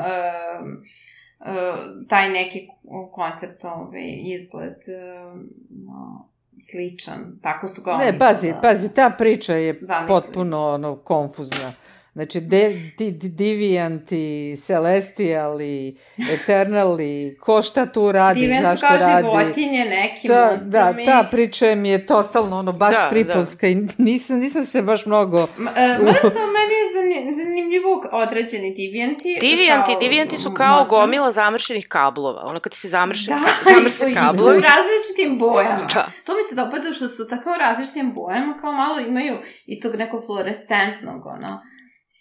[1.40, 2.68] uh, taj neki
[3.12, 5.40] koncept, ovaj, izgled, uh,
[5.86, 6.28] no,
[6.70, 10.06] sličan, tako su ga Ne, oni pazi, tada pazi, ta priča je zamislili.
[10.06, 11.72] potpuno ono, konfuzna.
[12.12, 12.60] Znači, de,
[12.98, 15.96] ti di- divijanti, celestiali,
[16.34, 19.28] eternali, ko šta tu radi, su zašto kao radi.
[19.28, 24.38] životinje, neki Ta, da, ta priča mi je totalno ono, baš Da, tripovska i nisam,
[24.38, 25.46] nisam se baš mnogo...
[25.56, 29.38] Ma, e, Mada su meni je zani- zanimljivo određeni divijanti.
[29.40, 31.00] Divijanti, kao divijanti su kao monstrumi.
[31.00, 32.42] gomila zamršenih kablova.
[32.42, 34.50] Ono kad se zamrše, Da, ka, zamrse i- kablovi.
[34.50, 35.86] U različitim bojama.
[35.94, 36.10] Da.
[36.24, 39.34] To mi se dopada što su tako u različitim bojama, kao malo imaju
[39.66, 41.62] i tog nekog fluorescentnog, ono,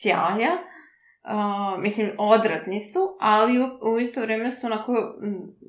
[0.01, 0.57] sjaja.
[1.23, 5.15] Uh, mislim, odratni su, ali u, u isto vreme su onako,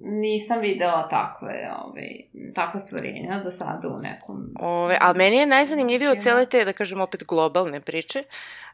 [0.03, 2.09] nisam videla takve, ovaj,
[2.55, 4.55] takve stvorenja do sada u nekom...
[4.61, 8.25] Ove, ali meni je najzanimljivije od cele te, da kažem opet, globalne priče,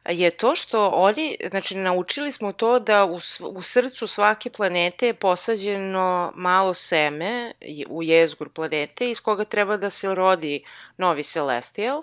[0.09, 3.19] je to što oni, znači naučili smo to da u,
[3.51, 7.53] u srcu svake planete je posađeno malo seme
[7.89, 10.65] u jezgur planete iz koga treba da se rodi
[10.97, 12.03] novi celestial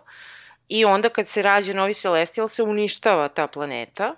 [0.69, 4.15] i onda kad se rađe novi celestial se uništava ta planeta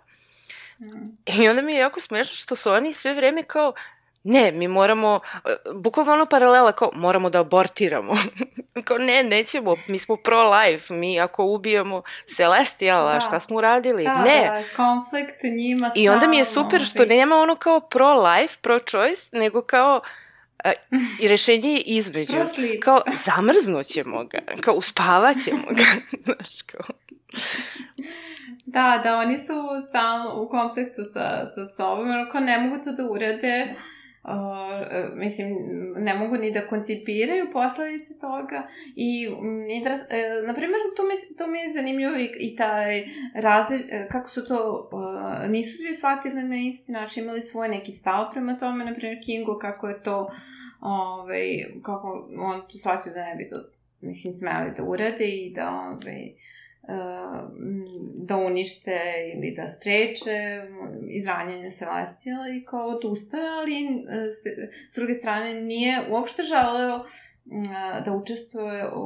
[0.80, 1.16] Mm.
[1.26, 3.74] I onda mi je jako smešno što su oni sve vreme kao,
[4.24, 8.14] ne, mi moramo, e, bukvalno ono paralela kao, moramo da abortiramo.
[8.86, 12.02] kao, ne, nećemo, mi smo pro-life, mi ako ubijemo
[12.36, 13.20] Celestiala, Da.
[13.20, 14.04] šta smo uradili?
[14.04, 14.42] Da, ne.
[14.42, 19.38] da, konflikt njima I onda mi je super što ovaj, nema ono kao pro-life, pro-choice,
[19.38, 20.02] nego kao,
[21.22, 22.34] i rešenje je između.
[22.82, 25.84] Kao, zamrznućemo ga, kao, uspavaćemo ga.
[26.24, 26.96] Znaš, kao,
[28.66, 33.10] Da, da, oni su stalno u konfliktu sa, sa sobom, onako ne mogu to da
[33.10, 33.76] urade,
[34.28, 35.48] uh, mislim,
[35.98, 41.04] ne mogu ni da koncipiraju posledice toga i, mm, i da, uh, na primjer, to
[41.04, 43.06] mi, to mi je zanimljivo i, i taj
[43.36, 47.92] razli, uh, kako su to, uh, nisu svi shvatili na isti način, imali svoj neki
[47.92, 50.32] stav prema tome, na primjer Kingo, kako je to,
[50.82, 53.56] ovaj, kako on tu shvatio da ne bi to,
[54.02, 56.32] mislim, smeli da urade i da, ovaj,
[58.16, 59.00] da unište
[59.36, 60.62] ili da spreče
[61.10, 67.06] izranjanje Celestiala i kao odustaje, ali s- druge strane nije uopšte želeo
[68.06, 69.00] da učestvuje u,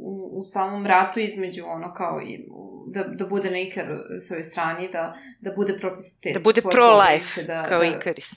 [0.00, 2.44] u, u samom ratu između ono kao i
[2.86, 7.66] da, da bude na Ikarovoj strani, da, da bude protiv te da bude pro-life, da,
[7.68, 8.30] kao da, Ikaris.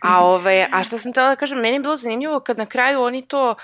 [0.00, 3.00] A, ove, a šta sam tela da kažem, meni je bilo zanimljivo kad na kraju
[3.00, 3.56] oni to, uh,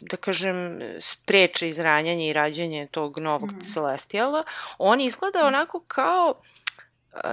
[0.00, 3.60] da kažem, spreče izranjanje i rađanje tog novog Mhm.
[3.60, 4.44] Celestiala,
[4.78, 6.34] on izgleda onako kao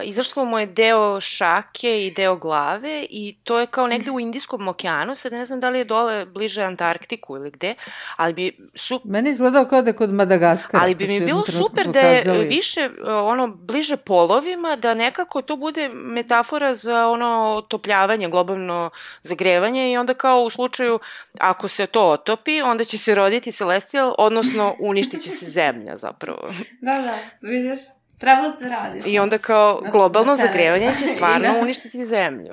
[0.04, 4.68] izašlo mu je deo šake i deo glave i to je kao negde u Indijskom
[4.68, 7.76] okeanu, sad ne znam da li je dole bliže Antarktiku ili gde,
[8.16, 10.84] ali bi su, Meni je izgledao kao da je kod Madagaskara.
[10.84, 12.48] Ali bi mi bilo super da je pokazali.
[12.48, 18.90] više uh, ono bliže polovima, da nekako to bude metafora za ono otopljavanje, globalno
[19.22, 21.00] zagrevanje i onda kao u slučaju
[21.40, 26.50] ako se to otopi, onda će se roditi Celestial, odnosno uništit će se zemlja zapravo.
[26.82, 27.80] Da, da, vidiš,
[28.18, 29.03] trebalo da radiš.
[29.05, 30.51] I onda kao globalno sceni.
[30.51, 31.59] zagrevanje će I stvarno da.
[31.61, 32.51] uništiti zemlju.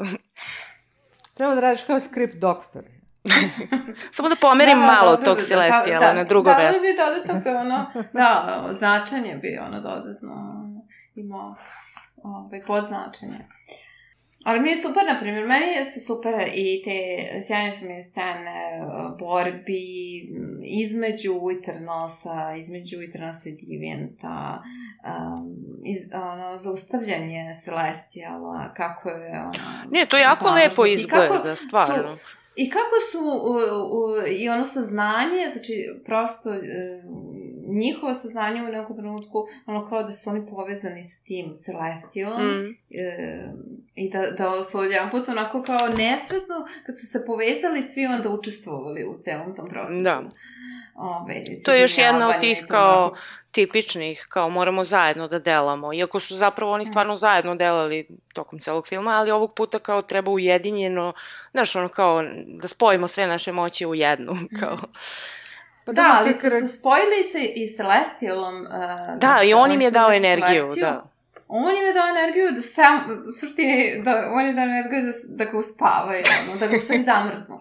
[1.35, 2.83] Treba da radiš kao script doktor.
[4.17, 6.81] Samo da pomerim Da, da, malo dobro tog da, Celestiala da, na drugo da, mesto.
[6.81, 10.63] Da, bi dodatno kao ono, da, značenje bi ono dodatno
[11.15, 11.55] imao
[12.23, 13.39] ovaj, podznačenje.
[14.45, 16.99] Ali mi je super, na primjer, meni su super i te
[17.47, 25.57] sjajne su mi je scene uh, borbi m, između Eternalsa, između Eternalsa i Divijenta, um,
[25.85, 29.91] iz, ono, zaustavljanje Celestiala, kako je ono...
[29.91, 30.69] Ne, to jako zamrznuto.
[30.71, 32.19] lepo izgleda, stvarno.
[32.57, 33.53] I kako su u,
[33.99, 35.75] u, i ono saznanje, znači
[36.05, 36.51] prosto
[37.73, 42.77] njihovo saznanje u nekom trenutku, ono kao da su oni povezani sa tim Celestialom Mm.
[42.91, 43.53] e,
[43.95, 46.55] i da, da su jedan put onako kao nesvesno,
[46.87, 50.03] kad su se povezali, svi onda učestvovali u celom tom procesu.
[50.03, 50.23] Da.
[50.97, 53.17] Ove, To je još jedna od tih kao onako-
[53.53, 55.93] tipičnih, kao moramo zajedno da delamo.
[55.93, 60.31] Iako su zapravo oni stvarno zajedno delali tokom celog filma, ali ovog puta kao treba
[60.31, 61.13] ujedinjeno,
[61.51, 64.77] znaš, ono kao da spojimo sve naše moći u jednu, kao.
[65.85, 68.63] Pa Da, ali su se spojili sa, i Celestialom.
[68.63, 71.05] Uh, Da, i on im je dao energiju, da.
[71.49, 75.45] On im je dao energiju da sam, u suštini, da, on je dao energiju da,
[75.45, 77.59] da ga uspavaju, ono, da ga stvari zamrznu.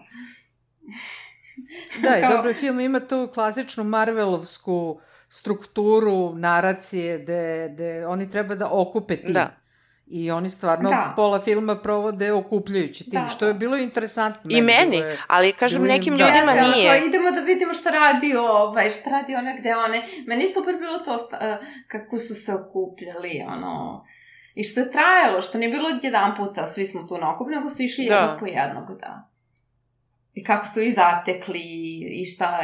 [2.02, 8.54] Da, i Kao- dobro, film ima tu klasičnu Marvelovsku strukturu naracije gde, gde oni treba
[8.54, 9.32] da okupe tim.
[9.34, 9.50] Da.
[10.14, 11.12] I oni stvarno Da.
[11.16, 13.58] pola filma provode okupljujući tim, Da, što je da.
[13.58, 14.50] bilo interesantno.
[14.50, 16.24] I meni, je- ali kažem nekim da.
[16.24, 16.88] ljudima Jeste, ono, nije.
[16.90, 19.98] kao, idemo da vidimo šta radi ovaj, šta radi one gde one.
[20.26, 24.04] Meni je super bilo to sta- uh, kako su se okupljali, ono...
[24.54, 27.70] I što je trajalo, što nije bilo jedan puta svi smo tu na okup, nego
[27.70, 28.14] su išli Da.
[28.14, 29.28] jednog po jednog, da.
[30.34, 31.62] I kako su i zatekli
[32.10, 32.60] i šta,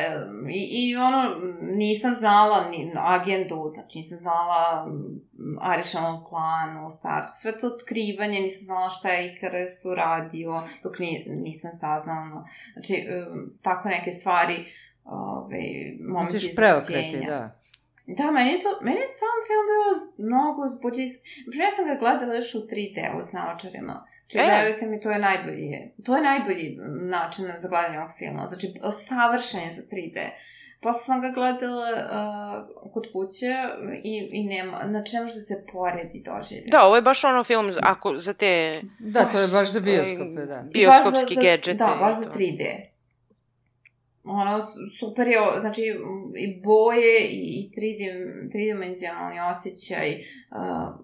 [0.50, 7.32] i, i ono, nisam znala ni agendu, znači nisam znala mm, Arišanov plan u startu,
[7.34, 13.50] sve to otkrivanje, nisam znala šta je Ikares uradio, dok ni, nisam saznala, znači, um,
[13.62, 14.64] tako neke stvari,
[15.04, 15.62] ove,
[16.00, 17.58] momenti Misliš preokreti, da.
[18.10, 19.86] Da, meni je, to, meni je sam film bio
[20.26, 21.22] mnogo uzbudljivski.
[21.50, 23.96] Prije sam ga gledala još u 3D-u s naočarima.
[24.30, 24.54] Znači, E.
[24.54, 25.68] verujte mi, to je najbolji,
[26.04, 26.78] to je najbolji
[27.16, 28.46] način za gledanje ovog filma.
[28.46, 28.66] Znači,
[29.08, 30.18] savršen je za 3D.
[30.80, 33.54] Posle sam ga gledala uh, kod kuće
[34.04, 36.66] i, i nema, znači ne može da se poredi doživlje.
[36.66, 39.80] Da, ovo je baš ono film za, ako, za te Da, to je baš za
[39.80, 40.56] bioskope, da.
[40.56, 41.74] Baš bioskopski za- gadgete.
[41.74, 42.30] Da, baš za to.
[42.30, 42.64] 3D.
[44.28, 44.66] Ono,
[45.00, 45.82] super je, znači,
[46.36, 50.18] i boje i, i tridim, tridimenzionalni osjećaj,
[50.50, 50.94] uh,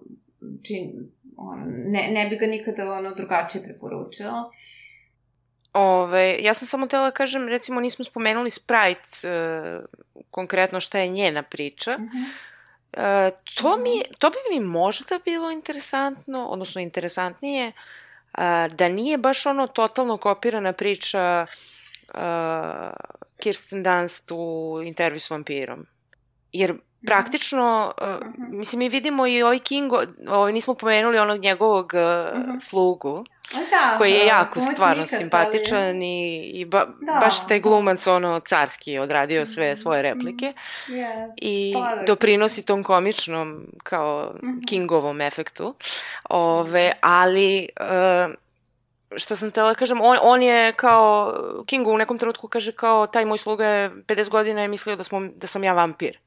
[0.63, 0.91] čin,
[1.37, 4.51] ono, ne, ne bi ga nikada ono drugačije preporučila.
[5.73, 9.79] Ove, ja sam samo htjela da kažem, recimo nismo spomenuli Sprite, e,
[10.31, 11.91] konkretno šta je njena priča.
[12.93, 17.71] E, to, mi, to bi mi možda bilo interesantno, odnosno interesantnije,
[18.31, 21.45] a, da nije baš ono totalno kopirana priča
[22.13, 22.89] a,
[23.37, 24.45] Kirsten Dunst u
[24.83, 25.85] intervju s vampirom.
[26.51, 28.57] Jer praktično, a, Mhm.
[28.57, 29.97] mislim, mi vidimo i ovaj Kingo,
[30.27, 32.57] ovaj, nismo pomenuli onog njegovog a, Mhm.
[32.59, 33.25] slugu,
[33.71, 37.61] Da, koji je da, jako pomoćnika stvarno simpatičan i, i ba, Da, baš taj da.
[37.61, 40.53] glumac ono carski odradio sve Mhm, svoje replike
[40.87, 41.31] Yes.
[41.35, 42.03] i Pa, da.
[42.03, 44.59] doprinosi tom komičnom kao Mhm.
[44.61, 45.75] Kingovom efektu.
[46.25, 48.27] Ove, ali e,
[49.17, 51.33] što sam tela kažem, on, on je kao,
[51.65, 55.03] Kingu u nekom trenutku kaže kao, taj moj sluga je 50 godina je mislio da,
[55.03, 56.17] smo, da sam ja vampir.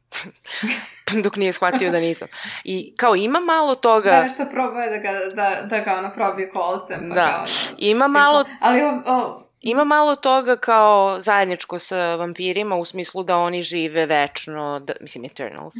[1.25, 2.29] Dok nije shvatio da nisam.
[2.65, 6.51] I kao ima malo toga, Da, nešto probuje da ga, da, da ga ono probije
[6.51, 7.09] kolcem.
[7.09, 7.27] Pa Da.
[7.27, 7.47] Kao,
[7.79, 13.37] ima malo Ali o, o, Ima malo toga kao zajedničko sa vampirima u smislu da
[13.37, 15.75] oni žive večno, da, mislim Eternals,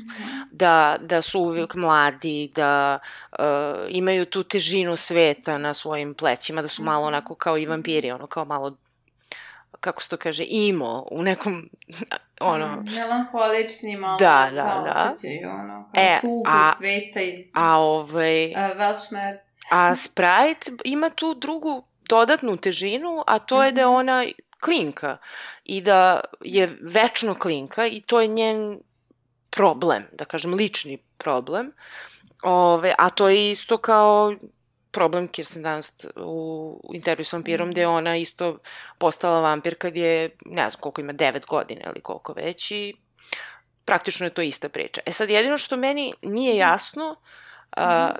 [0.51, 2.99] da, da su uvijek mladi, da
[3.33, 3.45] uh,
[3.89, 8.27] imaju tu težinu sveta na svojim plećima, da su malo onako kao i vampiri, ono
[8.27, 8.77] kao malo
[9.81, 11.69] kako se to kaže, imo u nekom,
[12.41, 14.17] ono, Mm, Melankolični malo.
[14.19, 15.11] Da, da, da.
[15.13, 18.57] osjećaju, ono, kao E, tugu a- sveta i a ovaj, uh,
[19.71, 23.95] a Sprite ima tu drugu dodatnu težinu, a to je da je Mhm.
[23.95, 24.25] ona
[24.61, 25.17] klinka
[25.65, 28.81] i da je večno klinka i to je njen
[29.51, 31.73] problem, da kažem lični problem.
[32.43, 34.35] Ove, a to je isto kao
[34.91, 38.59] problem Kirsten Dunst u, u intervju s vampirom, gde je ona isto
[38.99, 42.95] postala vampir kad je, ne znam koliko ima, 9 godina ili koliko već i
[43.85, 45.01] praktično je to ista priča.
[45.07, 47.17] E sad, jedino što meni nije jasno,
[47.77, 48.11] a,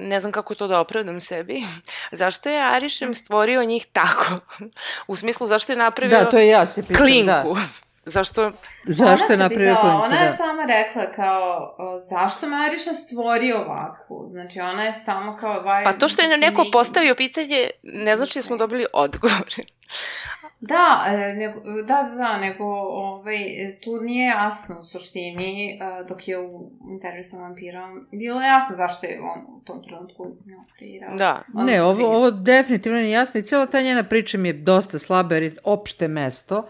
[0.00, 1.62] ne znam kako to da opravdam sebi,
[2.12, 4.40] zašto je Arišem stvorio njih tako?
[5.06, 7.54] u smislu, zašto je napravio Da, to je ja se pitam, klinku?
[7.54, 7.60] da.
[8.10, 8.52] Zašto?
[8.84, 10.36] Zašto je napravio pitala, klinku, Ona je da.
[10.36, 14.28] sama rekla kao, o, zašto me Ariša stvorio ovakvu?
[14.30, 15.62] Znači, ona je samo kao...
[15.62, 18.86] Vaj, Pa to što je na neko neki- postavio pitanje, ne znači da smo dobili
[18.92, 19.44] odgovor.
[20.60, 23.38] Da, e, nego, da, da, da, nego ovaj,
[23.84, 28.76] tu nije jasno u suštini, e, dok je u intervju sa vampirom, bilo je jasno
[28.76, 31.16] zašto je on u tom trenutku nju kreirao.
[31.16, 31.42] Da.
[31.54, 34.98] On Ne, ovo, ovo definitivno nije jasno i cijela ta njena priča mi je dosta
[34.98, 36.68] slaba jer je opšte mesto.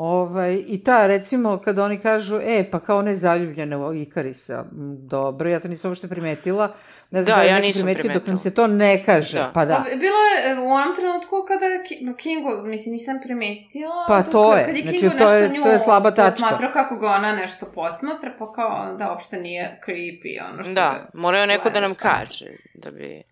[0.00, 4.64] Ovaj, I ta, recimo, kad oni kažu, e, pa kao ne zaljubljene u Ikarisa,
[5.00, 6.72] dobro, ja to nisam uopšte primetila,
[7.10, 8.36] ne znam Da, da, ja nisam primetio dok nam primetila.
[8.38, 9.50] se to ne kaže, Da.
[9.54, 9.74] pa da.
[9.76, 14.04] Pa, bilo je e, u onom trenutku kada je Ki- Kingo, mislim, nisam primetila.
[14.08, 16.30] Pa dok- to je, kad je znači, to je- nju to je slaba tačka.
[16.32, 21.08] posmatrao kako ga ona nešto posmatra, pa kao da uopšte nije creepy, ono što Da,
[21.14, 21.96] morao je neko da nam da.
[21.98, 23.22] kaže, da bi...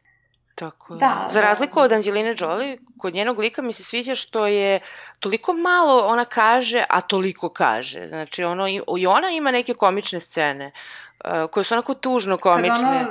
[0.56, 0.98] Tako je.
[0.98, 1.46] Da, Za da.
[1.46, 4.80] razliku od Angelina Jolie, kod njenog lika mi se sviđa što je
[5.20, 8.08] toliko malo ona kaže, a toliko kaže.
[8.08, 10.72] Znači, ono, i ona ima neke komične scene,
[11.16, 12.88] uh, koje su onako tužno Kad komične.
[13.00, 13.08] ono,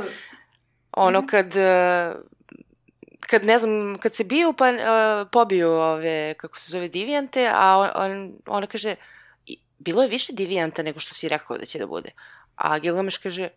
[0.93, 1.27] Ono Mhm.
[1.27, 2.13] kad, e,
[3.21, 4.77] kad ne znam, kad se bio pa uh,
[5.31, 8.95] pobio ove, kako se zove, divijante, a on, on, ona kaže,
[9.45, 12.09] "I- bilo je više divijanta nego što si rekao da će da bude.
[12.55, 13.49] A Gilgameš kaže,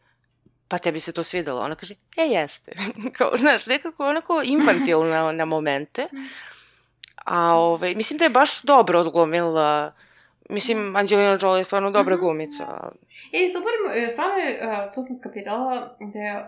[0.69, 1.61] pa tebi se to svidelo.
[1.61, 2.73] Ona kaže, e, jeste.
[3.19, 6.07] kao, znaš, nekako onako infantilna na momente.
[7.25, 9.93] A, ovaj, mislim da je baš dobro odglumila
[10.51, 12.21] Mislim, Angelina Jolie je stvarno dobra Mhm.
[12.21, 12.91] glumica.
[13.33, 14.59] I super, e, stvarno, e,
[14.95, 16.47] tu sam skapirala da je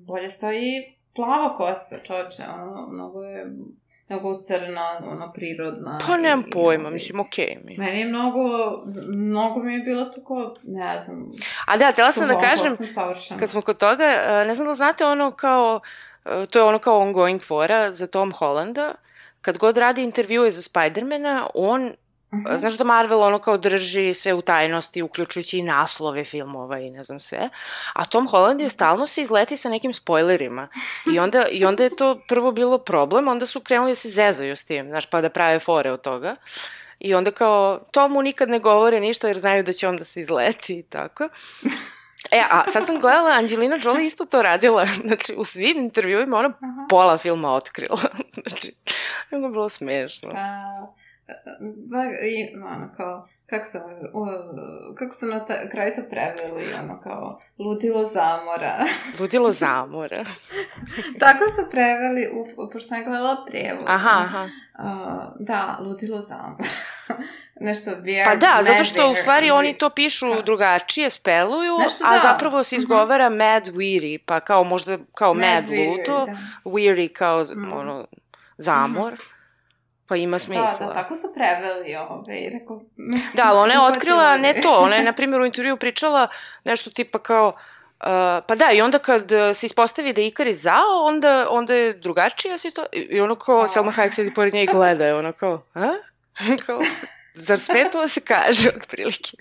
[0.00, 0.72] bolje stoji
[1.14, 3.46] plava kosa, čoveče, ono, mnogo je,
[4.10, 5.98] mnogo crna, ono, prirodna.
[6.00, 7.76] Pa nemam i- pojma, i- mislim, okej mi.
[7.76, 8.40] Meni je mnogo,
[9.08, 11.32] mnogo mi je bilo tako, ne znam,
[11.66, 12.76] A da, tela sam da kažem,
[13.18, 15.80] sam kad smo kod toga, e, ne znam da znate ono kao,
[16.24, 18.94] e, to je ono kao ongoing fora za Tom Hollanda,
[19.40, 21.90] kad god radi intervjue za Spidermana, on
[22.34, 22.58] Mhm.
[22.58, 27.04] Znaš da Marvel ono kao drži sve u tajnosti, uključujući i naslove filmova i ne
[27.04, 27.48] znam sve.
[27.92, 30.68] A Tom Holland je stalno se izleti sa nekim spoilerima.
[31.14, 34.56] I onda, I onda je to prvo bilo problem, onda su krenuli da se zezaju
[34.56, 36.36] s tim, znaš, pa da prave fore od toga.
[37.00, 40.78] I onda kao, tomu nikad ne govore ništa jer znaju da će onda se izleti
[40.78, 41.28] i tako.
[42.30, 44.86] E, a sad sam gledala, Angelina Jolie isto to radila.
[45.06, 46.86] Znači, u svim intervjuima ona Aha.
[46.88, 47.98] pola filma otkrila.
[48.46, 48.72] znači,
[49.30, 50.30] je bilo smešno.
[50.32, 50.98] Pa,
[51.86, 53.78] ba, i, ono, kao, kako su,
[54.14, 54.26] u,
[54.94, 58.74] kako su na ta, kraju to preveli, ono, kao, ludilo zamora.
[59.20, 60.24] Ludilo zamora.
[61.20, 63.84] Tako su preveli, u, pošto sam gledala prevod.
[63.86, 64.44] Aha, aha.
[64.74, 64.86] Uh,
[65.38, 66.64] da, ludilo zamora.
[67.60, 70.42] Nešto weird, Pa da, zato mad što u stvari oni to pišu Da.
[70.42, 72.20] drugačije, speluju, Nešto a da.
[72.20, 72.80] zapravo se Mhm.
[72.80, 76.36] izgovara mad weary, pa kao možda kao mad, weird, ludo, da.
[76.64, 77.72] weary kao Mhm.
[77.72, 78.06] ono,
[78.58, 79.12] zamor,
[80.08, 80.76] pa ima smisla.
[80.78, 82.80] Da, da, tako su preveli ove i rekao...
[83.36, 86.28] Da, ali ona je otkrila ne to, ona je na primjer u intervju pričala
[86.64, 87.52] nešto tipa kao
[88.00, 88.04] Uh,
[88.46, 91.92] pa da, i onda kad uh, se ispostavi da je Ikari zao, onda, onda je
[91.92, 93.68] drugačija si to, i ono kao, A.
[93.68, 95.92] Selma Hayek sedi pored nje i gleda, je ono kao, a?
[96.66, 96.80] kao,
[97.34, 99.36] zar sve to se kaže, otprilike?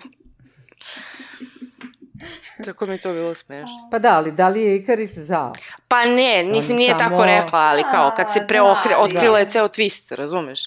[2.66, 3.88] Tako mi je to bilo smešno.
[3.92, 5.54] Pa da, ali da li je Ikaris zao?
[5.88, 9.40] Pa ne, mislim, nije samo- tako rekla, ali kao, kad se preokre, da, otkrila da.
[9.40, 10.60] je ceo twist, razumeš?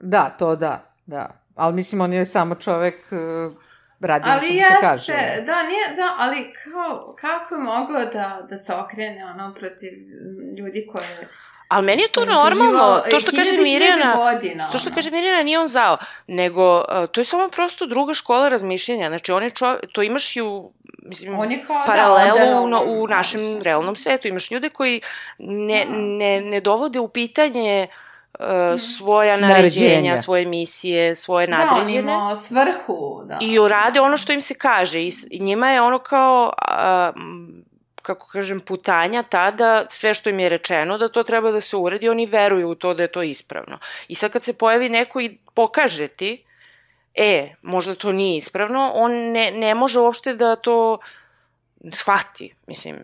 [0.00, 1.30] Da, to da, da.
[1.54, 3.56] Ali mislim, on je samo čovek uh,
[4.00, 5.12] radi ono što Ali mu se jeste, kaže.
[5.46, 9.92] da, nije, da, ali kao, kako je mogao da, da se okrene ono protiv
[10.58, 11.28] ljudi koje...
[11.70, 14.94] Ali meni je to normalno, doživao- to što kaže Mirjana, godina, To što ono.
[14.94, 15.96] kaže Mirjana nije on zao,
[16.26, 19.08] nego uh, to je samo prosto druga škola razmišljenja.
[19.08, 22.64] Znači, on je čo, to imaš i u, mislim, On je kao, paralelu da, u,
[22.64, 23.62] onda, u našem najviše.
[23.62, 24.28] realnom svetu.
[24.28, 25.00] Imaš ljude koji
[25.38, 25.96] ne, Da.
[25.96, 27.86] ne, ne dovode u pitanje
[28.34, 28.46] uh,
[28.98, 29.56] svoja naređenja,
[29.86, 30.16] Naređenja.
[30.16, 32.12] svoje misije, svoje Da, on nadređene.
[32.12, 33.38] ima svrhu, da.
[33.40, 35.00] I rade ono što im se kaže.
[35.00, 36.52] I, i njima je ono kao,
[37.16, 37.64] m,
[38.02, 42.08] kako kažem, putanja tada, sve što im je rečeno da to treba da se uredi,
[42.08, 43.78] oni veruju u to da je to ispravno.
[44.08, 46.44] I sad kad se pojavi neko i pokaže ti,
[47.14, 50.98] e, možda to nije ispravno, on ne, ne može uopšte da to
[51.92, 52.96] shvati, mislim.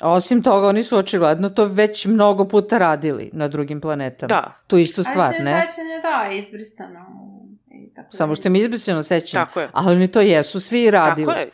[0.00, 4.28] Osim toga, oni su očigledno to već mnogo puta radili na drugim planetama.
[4.28, 4.52] Da.
[4.66, 5.66] Tu istu stvar, Ali ne?
[5.70, 7.06] sećanje, da, izbrisano.
[7.70, 9.44] I tako Samo što im je izbrisano sećanje.
[9.44, 9.68] Tako je.
[9.72, 11.26] Ali oni to jesu svi radili.
[11.26, 11.50] Tako je.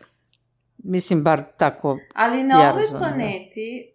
[0.87, 1.99] Mislim, bar tako.
[2.15, 3.09] Ali na Ja ovoj razumem, da.
[3.09, 3.93] planeti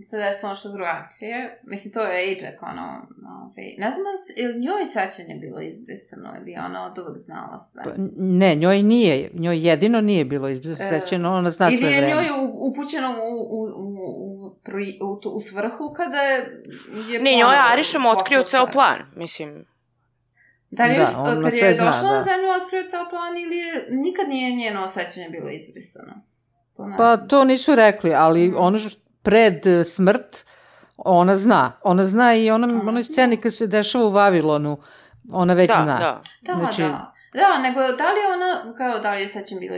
[0.00, 1.36] se desilo nešto drugačije.
[1.64, 3.06] Mislim, to je Ajax, ono,
[3.36, 6.86] ovaj, ne znam da li se- je li njoj sećanje bilo izbrisano ili je ona
[6.86, 7.82] od uvek znala sve.
[7.84, 9.30] Pa, Ne, njoj nije.
[9.34, 12.14] Njoj jedino nije bilo izbrisano E, sećanje, ona zna ili sve je vreme.
[12.14, 13.96] njoj u- upućeno u, u, u,
[14.36, 16.62] u, pri- u, tu- u svrhu kada je...
[17.08, 19.64] je Ne, njoj je Arišem otkrio ceo plan, mislim.
[20.72, 22.24] Da li Da, je, ona kad sve je zna, došla na da.
[22.24, 26.12] zemlju otkrio ceo plan ili je, nikad nije njeno osjećanje bilo izbrisano?
[26.76, 28.56] To ne Pa to nisu rekli, ali Mhm.
[28.58, 28.90] ono što
[29.22, 30.44] pred e, smrt,
[30.96, 31.72] ona zna.
[31.82, 34.76] Ona zna i ona, onoj sceni kad se dešava u Vavilonu,
[35.32, 35.96] ona već da, zna.
[35.96, 36.22] da.
[36.42, 37.08] Da, Znači- da.
[37.34, 39.76] Da, nego da li je ona, kao da li je sećam bilo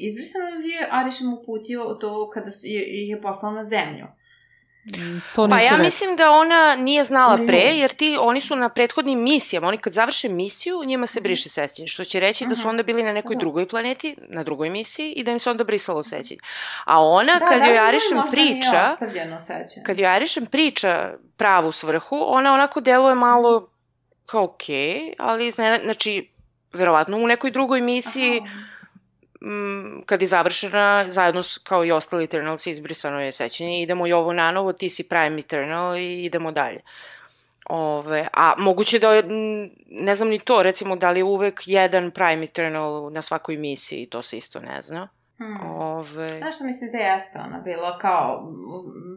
[0.00, 4.06] izbrisano ili je Arišem uputio to kada je, je poslao na zemlju?
[5.34, 5.84] To Pa ja rekli.
[5.84, 9.92] mislim da ona nije znala pre, jer ti, oni su na prethodnim misijama, oni kad
[9.92, 11.06] završe misiju, njima Mhm.
[11.06, 12.68] se briše sećanje, što će reći da su Aha.
[12.68, 13.40] onda bili na nekoj Da.
[13.40, 16.40] drugoj planeti, na drugoj misiji i da im se onda brisalo sećanje.
[16.84, 18.96] A ona, Da, kad da joj njoj Arišem priča,
[19.82, 23.68] kad joj Arišem priča pravu svrhu, ona onako deluje malo
[24.26, 26.30] kao okej, ali izne, znači,
[26.72, 28.54] verovatno u nekoj drugoj misiji, Aha.
[29.46, 34.12] Mm, kad je završena, zajedno s, kao i ostali Eternals, izbrisano je sećanje, idemo i
[34.12, 36.80] ovo nanovo, ti si Prime Eternal i idemo dalje.
[37.68, 39.22] Ove, a moguće da,
[39.90, 44.06] ne znam ni to, recimo da li je uvek jedan Prime Eternal na svakoj misiji,
[44.06, 45.08] to se isto ne zna.
[45.38, 45.70] Hmm.
[45.70, 48.52] Ove, Znaš što mislim da jeste ona bila kao,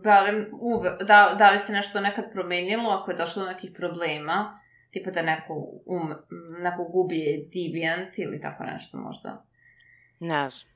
[0.04, 4.60] barem uve, da, da li se nešto nekad promenilo ako je došlo do nekih problema,
[4.92, 5.54] tipa da neko,
[5.86, 6.14] um,
[6.64, 9.44] neko gubi deviant ili tako nešto možda.
[10.20, 10.70] Ne znam.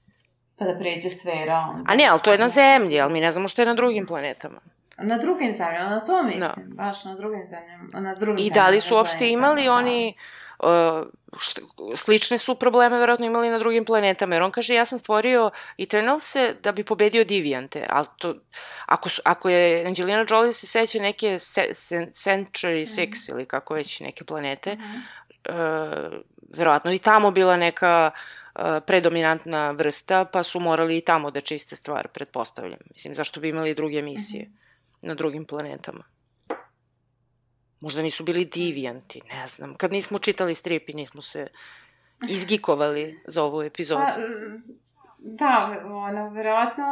[0.58, 1.68] Pa da pređe sfera.
[1.70, 1.92] Onda.
[1.92, 4.06] A ne, ali to je na zemlji, ali mi ne znamo što je na drugim
[4.06, 4.60] planetama.
[4.98, 6.54] Na drugim zemljama, na to mislim, Da.
[6.58, 7.84] baš na drugim zemljama.
[7.94, 9.74] Na drugim I da li su zemljama, uopšte imali da.
[9.74, 10.14] oni...
[10.60, 10.70] Uh,
[11.40, 11.60] št,
[11.96, 16.56] slične su probleme verovatno imali na drugim planetama, jer on kaže ja sam stvorio Eternalse
[16.64, 18.36] da bi pobedio Divijante, ali to,
[18.86, 23.74] ako, su, ako je Angelina Jolie se seća neke se, se, Century 6 ili kako
[23.74, 24.96] već neke planete, Mhm.
[25.50, 26.14] uh,
[26.58, 28.20] verovatno i tamo bila neka uh,
[28.86, 32.80] predominantna vrsta, pa su morali i tamo da čiste stvar, pretpostavljam.
[32.94, 34.50] Mislim, zašto bi imali druge misije
[35.02, 36.04] na drugim planetama?
[37.80, 39.76] Možda nisu bili divijanti, ne znam.
[39.76, 41.48] Kad nismo čitali strip i nismo se
[42.30, 44.02] izgikovali za ovu epizodu.
[44.02, 44.64] Pa, mm,
[45.18, 46.86] da, ono, verovatno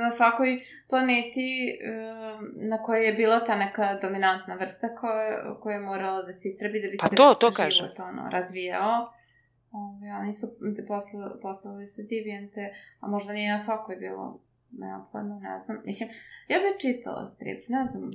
[0.00, 5.80] na svakoj planeti uh, na kojoj je bila ta neka dominantna vrsta koja, koja je
[5.80, 7.86] morala da se istrebi da bi Pa se to, to život kažem.
[7.98, 9.12] ono, razvijao.
[9.76, 10.46] Ove, oni su
[10.88, 15.82] poslali, poslali su divijente, a možda nije na svakoj bilo neophodno, ne znam.
[15.84, 16.08] Mislim,
[16.48, 18.10] ja bih čitala strip, ne znam,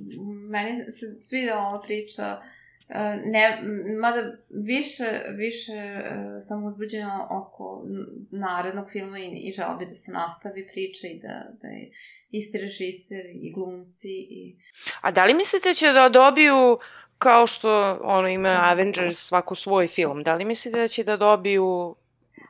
[0.49, 2.41] meni se svidela ova priča,
[2.89, 3.62] e, ne,
[4.01, 5.05] mada više,
[5.36, 7.86] više e, sam uzbuđena oko
[8.32, 11.91] narednog filma i, i žela bi da se nastavi priča i da, da je
[12.32, 14.55] isti režiser i glumci i...
[15.01, 16.78] A da li mislite da će da dobiju
[17.22, 21.95] kao što ono ima Avengers svako svoj film, da li mislite da će da dobiju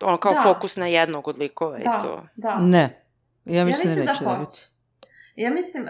[0.01, 0.41] ono kao Da.
[0.43, 2.23] fokus na jednog od likova i Da, to?
[2.35, 2.59] da.
[2.59, 3.03] Ne.
[3.45, 4.35] Ja mislim, mislim da da neće hoće.
[4.37, 4.67] dobiti.
[5.35, 5.89] Ja mislim, uh,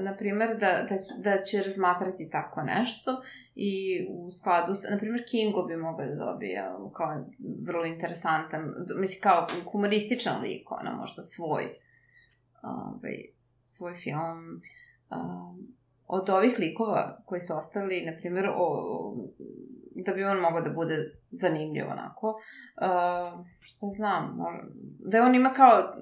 [0.00, 3.22] na primjer, da, da, će, da će razmatrati tako nešto
[3.54, 3.72] i
[4.10, 6.64] u skladu sa, na primjer, Kingo bi mogao da dobije
[6.96, 7.24] kao
[7.66, 11.64] vrlo interesantan, mislim, kao humorističan lik, ono, možda svoj,
[12.62, 13.16] ovaj,
[13.66, 14.62] svoj film.
[15.10, 15.79] Um,
[16.12, 19.14] od ovih likova koji su ostali, na primjer, o, o,
[19.94, 24.38] da bi on mogao da bude zanimljiv onako, uh, šta znam,
[24.98, 25.94] da on ima kao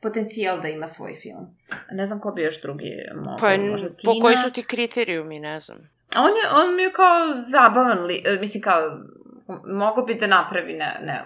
[0.00, 1.46] potencijal da ima svoj film.
[1.92, 4.22] Ne znam ko bi još drugi mogao, Pa, možda po Tina.
[4.22, 5.78] koji su ti kriterijumi, ne znam.
[6.18, 8.98] On je, on mi je kao zabavan li, mislim kao,
[9.66, 11.24] mogao bi da napravi ne, ne,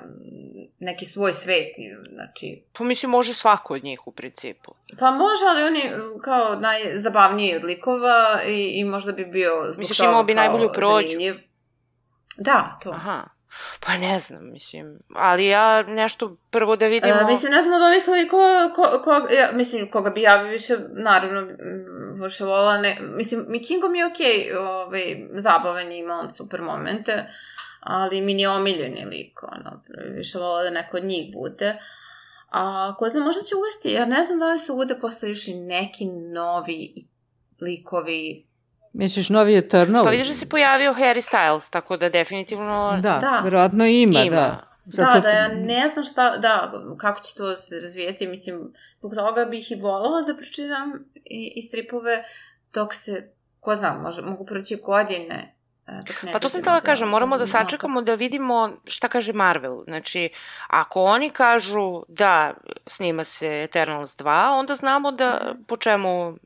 [0.78, 1.74] neki svoj svet,
[2.12, 4.74] znači, Pa mislim, može svako od njih u principu.
[4.98, 9.66] pa može, ali on je uh, kao najzabavniji od likova i, i možda bi bio
[9.72, 11.08] zbog Misliš, imao bi najbolju prođu?
[11.08, 11.34] zanimljiv.
[12.36, 12.90] Da, to.
[12.90, 13.24] Aha.
[13.86, 14.98] Pa ne znam, mislim.
[15.14, 17.20] Ali ja nešto prvo da vidimo...
[17.20, 20.76] E, mislim, ne znam od ovih likova, ko, ko, ja, mislim, koga bi ja više,
[20.90, 21.48] naravno,
[22.24, 27.30] više volala, ne, mislim, Mikingo mi je okej, ovaj, zabavan je, ima on super momente,
[27.88, 29.82] ali mi nije omiljeni lik, ono,
[30.16, 31.78] više volala da neko od njih bude.
[32.50, 35.48] A ko zna, možda će uvesti, ja ne znam da li se uvode posle još
[35.48, 37.06] i neki novi
[37.60, 38.46] likovi.
[38.92, 40.04] Misliš novi Eternal?
[40.04, 42.98] Pa vidiš da se pojavio Harry Styles, tako da definitivno...
[43.02, 43.40] Da, Da.
[43.44, 44.36] verovatno ima, Ima.
[44.36, 44.64] da.
[44.84, 49.44] da, da, ja ne znam šta, da, kako će to se razvijeti, mislim, zbog toga
[49.44, 50.92] bih i volala da pročitam
[51.24, 52.24] i, i stripove,
[52.74, 55.57] dok se, ko zna, može, mogu proći godine.
[55.88, 59.08] E, Dok ne Pa to sam htjela do- kažem, moramo da sačekamo da vidimo šta
[59.08, 59.84] kaže Marvel.
[59.84, 60.30] Znači,
[60.68, 62.54] ako oni kažu da
[62.86, 66.36] snima se Eternals 2, onda znamo da po čemu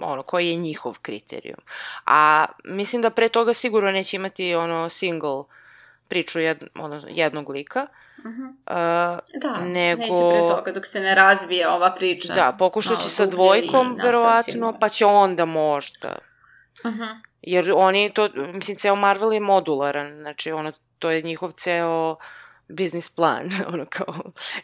[0.00, 1.58] ono, koji je njihov kriterijum.
[2.06, 5.44] A mislim da pre toga sigurno neće imati ono single
[6.08, 7.86] priču jed, ono, jednog lika.
[8.18, 8.42] Mhm.
[8.44, 8.52] Uh,
[9.34, 12.34] Da, nego- neće pre toga, dok se ne razvije ova priča.
[12.34, 16.14] da, pokušat će sa dvojkom, verovatno, pa će onda možda
[16.86, 17.02] Mhm.
[17.42, 22.16] Jer oni to, mislim, ceo Marvel je modularan, znači ono, to je njihov ceo
[22.68, 24.14] biznis plan, ono kao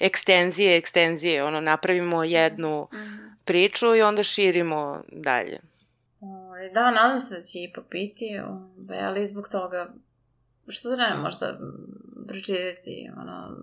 [0.01, 3.17] ekstenzije, ekstenzije, ono, napravimo jednu Mhm.
[3.45, 5.59] priču i onda širimo dalje.
[6.21, 9.93] Ovaj, Da, nadam se da će ipak biti, ovaj, ali zbog toga,
[10.69, 13.57] što da ne, možda mm, pročitati ono,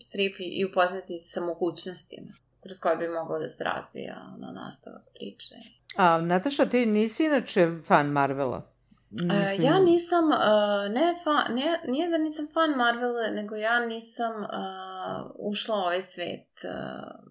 [0.00, 2.32] strip i, upoznati sa mogućnostima
[2.62, 5.54] kroz koje bi moglo da se razvija ono, nastavak priče.
[5.96, 8.70] A, Nataša, ti nisi inače fan Marvela?
[9.10, 14.32] E, ja nisam, uh, ne fan, ne, nije da nisam fan Marvela, nego ja nisam
[14.42, 17.30] uh, ušla u ovaj svet uh,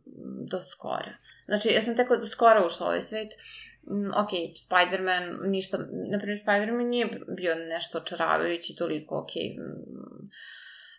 [0.51, 1.13] do skora.
[1.45, 3.29] Znači, ja sam teko do skora ušla u ovaj svet.
[3.83, 4.29] Mm, ok,
[4.67, 5.77] Spider-Man, ništa,
[6.11, 10.29] na primjer, Spider-Man nije bio nešto očaravajući toliko, ok, mm,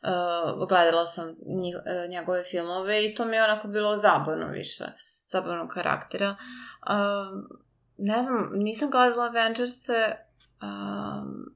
[0.03, 4.85] uh, gledala sam njih, uh, njegove filmove i to mi je onako bilo zabavno više,
[5.29, 6.37] zabavnog karaktera.
[6.91, 7.49] Um,
[7.99, 10.17] ne znam, nisam gledala Avengers-e,
[10.63, 11.55] um,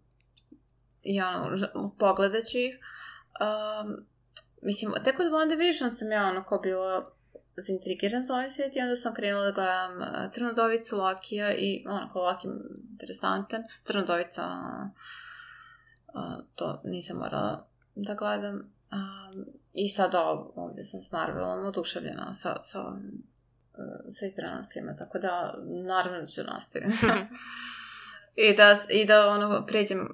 [1.03, 2.79] i ono, pogledat ću ih.
[3.41, 4.07] Um,
[4.63, 7.11] mislim, tek od WandaVision sam ja onako bila
[7.57, 12.23] zaintrigiran za ovaj svijet i onda sam krenula da gledam uh, Crnodovicu, Lokija i onako
[12.23, 12.49] Loki
[12.91, 13.63] interesantan.
[13.87, 14.43] Crnodovica,
[16.15, 18.55] uh, to nisam morala da gledam.
[18.55, 22.99] Um, I sad ovo, ovdje sam s Marvelom oduševljena sa, sa, uh,
[24.09, 25.55] sa Eternalsima, tako da
[25.87, 26.97] naravno da ću nastaviti.
[28.49, 30.09] I da, I da ono, pređem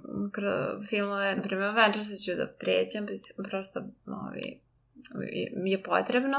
[0.88, 3.06] filmove, na primjer Avengers ću da pređem,
[3.48, 4.60] prosto ovi,
[5.64, 6.38] je potrebno.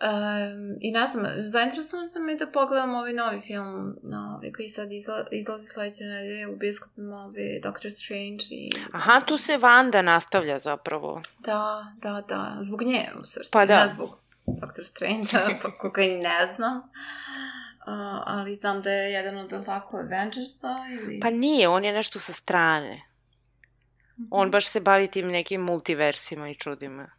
[0.00, 4.92] Um, I ne znam, zainteresovan sam i da pogledam ovaj novi film novi, koji sad
[4.92, 8.70] izla, izlazi sledeće nedelje u biskupima, ovaj Doctor Strange i...
[8.92, 11.20] Aha, tu se Vanda nastavlja zapravo.
[11.38, 13.50] Da, da, da, zbog nje u srcu.
[13.52, 13.86] Pa da.
[13.86, 15.28] Ne zbog Doctor Strange,
[15.62, 16.76] pa koga i ne znam.
[16.76, 21.20] Uh, ali znam da je jedan od tako Avengersa ili...
[21.20, 22.94] Pa nije, on je nešto sa strane.
[22.94, 24.28] Mm -hmm.
[24.30, 27.15] On baš se bavi tim nekim multiversima i čudima.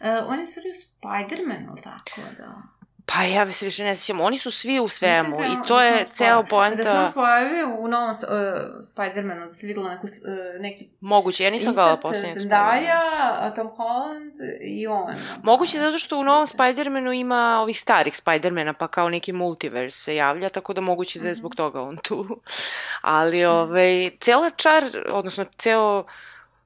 [0.00, 2.62] Uh, on je stvari u Spider-Manu, tako da...
[3.06, 5.84] Pa ja se više ne sjećam, oni su svi u svemu Mislim, i to da
[5.84, 6.76] je ceo poenta...
[6.76, 8.16] Da sam pojavio u novom uh,
[8.80, 10.88] Spider-Manu, da se videla neku, uh, neki...
[11.00, 15.14] Moguće, ja nisam gledala posljednjeg Zendaya, Tom Holland i on.
[15.42, 20.16] Moguće zato što u novom Spider-Manu ima ovih starih Spider-mana, pa kao neki multiverse se
[20.16, 22.40] javlja, tako da moguće da je zbog toga on tu.
[23.00, 26.04] Ali, ovaj, cela čar, odnosno ceo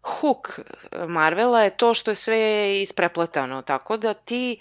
[0.05, 0.61] hook
[1.09, 4.59] Marvela je to što je sve isprepletano, tako da ti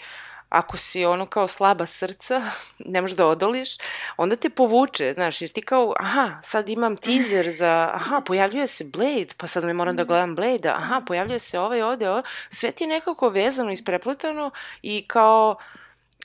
[0.54, 2.42] ako si ono kao slaba srca,
[2.94, 3.70] ne možeš da odoliš,
[4.18, 8.84] onda te povuče, znaš, jer ti kao, aha, sad imam teaser za, aha, pojavljuje se
[8.84, 12.72] Blade, pa sad ne moram da gledam Blade, aha, pojavljuje se ovaj ovde, ovo, sve
[12.72, 15.56] ti je nekako vezano, isprepletano i kao,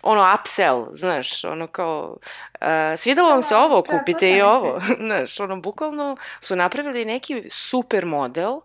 [0.03, 2.17] ono, upsell, znaš, ono kao,
[2.61, 2.67] uh,
[2.97, 8.61] svidalo vam se ovo, kupite i ovo, znaš, ono, bukvalno su napravili neki super model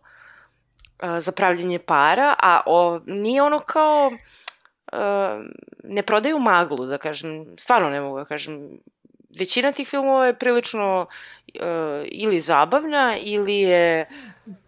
[1.20, 4.12] za pravljenje para, a o, nije ono kao
[5.84, 8.70] ne prodaju maglu, da kažem, stvarno ne mogu da kažem.
[9.40, 11.06] Većina tih filmova je prilično
[11.56, 11.62] uh,
[12.06, 14.10] ili zabavna, ili je...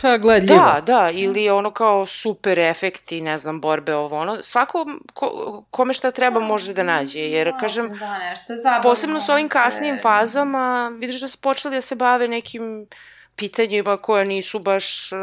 [0.01, 0.57] Pa, gledljivo.
[0.57, 4.43] Da, da, ili je ono kao super efekti, ne znam, borbe, ovo ono.
[4.43, 9.33] Svako ko, kome šta treba može da nađe, jer, kažem, da, nešto zabavno, posebno sa
[9.33, 12.87] ovim kasnijim fazama, vidiš da su počeli da se bave nekim
[13.35, 15.19] pitanjima koja nisu baš, uh,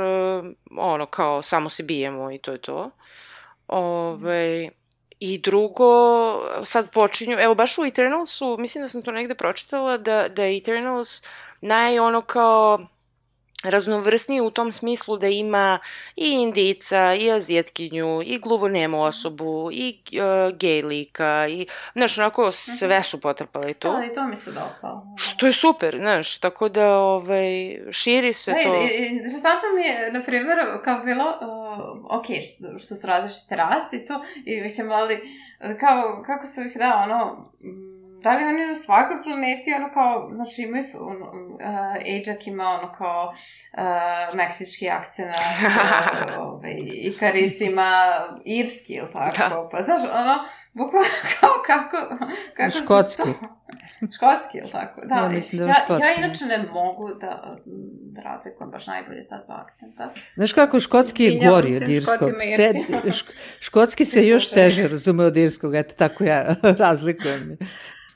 [0.78, 2.90] ono, kao samo se bijemo i to je to.
[3.68, 4.70] Ove, ovaj,
[5.20, 5.84] I drugo,
[6.64, 11.22] sad počinju, evo baš u Eternalsu, mislim da sam to negde pročitala, da, da Eternals
[11.60, 12.78] naj ono kao
[13.62, 15.78] raznovrsniji u tom smislu da ima
[16.16, 23.02] i indica, i azijetkinju, i gluvonemu osobu, i uh, gej lika, i, znaš, onako sve
[23.02, 23.92] su potrpali tu.
[23.92, 25.02] Da, i to mi se dopalo.
[25.16, 28.74] Što je super, znaš, tako da, ovaj, širi se da, to.
[29.10, 34.06] Interesantno mi je, na primjer, kao bilo, uh, ok, što, što su različite rase i
[34.06, 35.18] to, i mislim, ali,
[35.80, 37.52] kao, kako se ih da, ono,
[38.22, 41.60] da li oni na svakoj planeti, ono kao, znači imaju su, ono, uh,
[42.06, 47.90] Ajax ima ono kao uh, meksički akcent, uh, ovaj, i Karis ima
[48.44, 49.68] irski, ili tako, da.
[49.72, 50.34] pa znaš, ono,
[50.72, 51.08] bukvalno
[51.40, 51.96] kao kako...
[52.56, 53.30] kako Škotski.
[54.16, 55.00] Škotski, ili tako?
[55.04, 56.02] Da, ja mislim da je ja, škotski.
[56.02, 57.56] Ja inače ne mogu da,
[58.12, 60.12] da razlikujem baš najbolje ta dva akcenta.
[60.34, 62.30] Znaš kako, škotski je gori od irskog.
[62.56, 62.72] Te,
[63.12, 63.26] šk,
[63.60, 66.54] škotski se još teže razume od irskog, eto tako ja
[66.84, 67.56] razlikujem.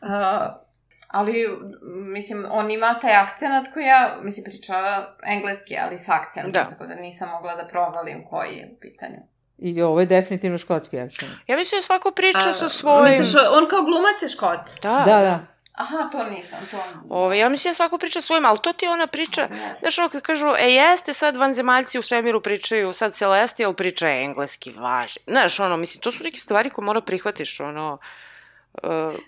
[0.07, 0.67] Uh,
[1.09, 1.49] ali,
[1.83, 6.65] mislim, on ima taj akcenat koji ja, mislim, pričala engleski, ali s akcentom, da.
[6.65, 9.19] tako da nisam mogla da provalim koji je u pitanju.
[9.59, 11.33] I ovo je definitivno škotski akcent.
[11.47, 13.19] Ja mislim da svako priča A, sa svojim...
[13.19, 14.61] Misliš, on kao glumac je škot?
[14.83, 15.03] Da.
[15.07, 15.41] Da, da.
[15.73, 16.77] Aha, to nisam, to...
[17.09, 19.79] Ove, ja mislim da svako priča svojim, ali to ti je ona priča, yes.
[19.81, 24.73] znaš ono kad kažu, e jeste sad vanzemaljci u svemiru pričaju, sad Celestial priča engleski,
[24.73, 25.21] važi.
[25.27, 28.01] Znaš, ono, mislim, to su neke stvari koje mora prihvatiš, ono, Uh,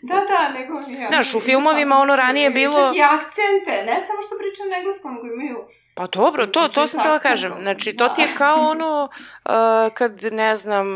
[0.02, 0.74] da, da, nego...
[1.00, 2.86] Ja, znaš, u filmovima ono ranije bilo...
[2.86, 5.58] Čak i akcente, ne samo što pričaju na engleskom, nego imaju
[5.98, 7.52] Pa dobro, to, to sam tela kažem.
[7.60, 10.86] Znači, to ti je kao ono, uh, kad, ne znam,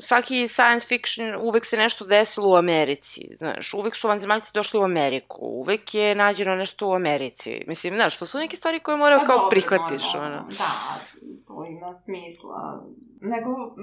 [0.00, 4.82] svaki science fiction, uvek se nešto desilo u Americi, znaš, uvek su vanzemaljci došli u
[4.82, 7.64] Ameriku, uvek je nađeno nešto u Americi.
[7.66, 10.24] Mislim, znaš, to su neke stvari koje mora pa kao dobro, prihvatiš, ono.
[10.24, 10.46] ono.
[10.58, 10.98] Da,
[11.46, 12.82] to ima smisla.
[13.20, 13.74] Nego,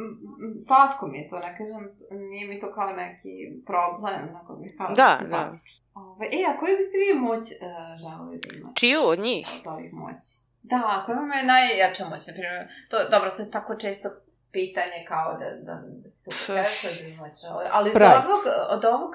[0.67, 1.89] slatko mi je to, ne kažem,
[2.29, 3.29] nije mi to kao neki
[3.65, 4.87] problem, nego mi kao...
[4.87, 5.53] Da, da.
[5.95, 7.67] Ove, e, a koju biste vi moć uh,
[8.01, 8.79] želeli da imate?
[8.79, 9.47] Čiju od njih?
[9.59, 10.44] Od ovih moći.
[10.69, 14.09] Da, koja vam je najjača moć, na primjer, to, dobro, to je tako često
[14.51, 15.81] pitanje kao da, da,
[16.23, 16.63] da su koja
[17.03, 17.33] bi moć
[17.73, 19.13] ali od ovog, od ovog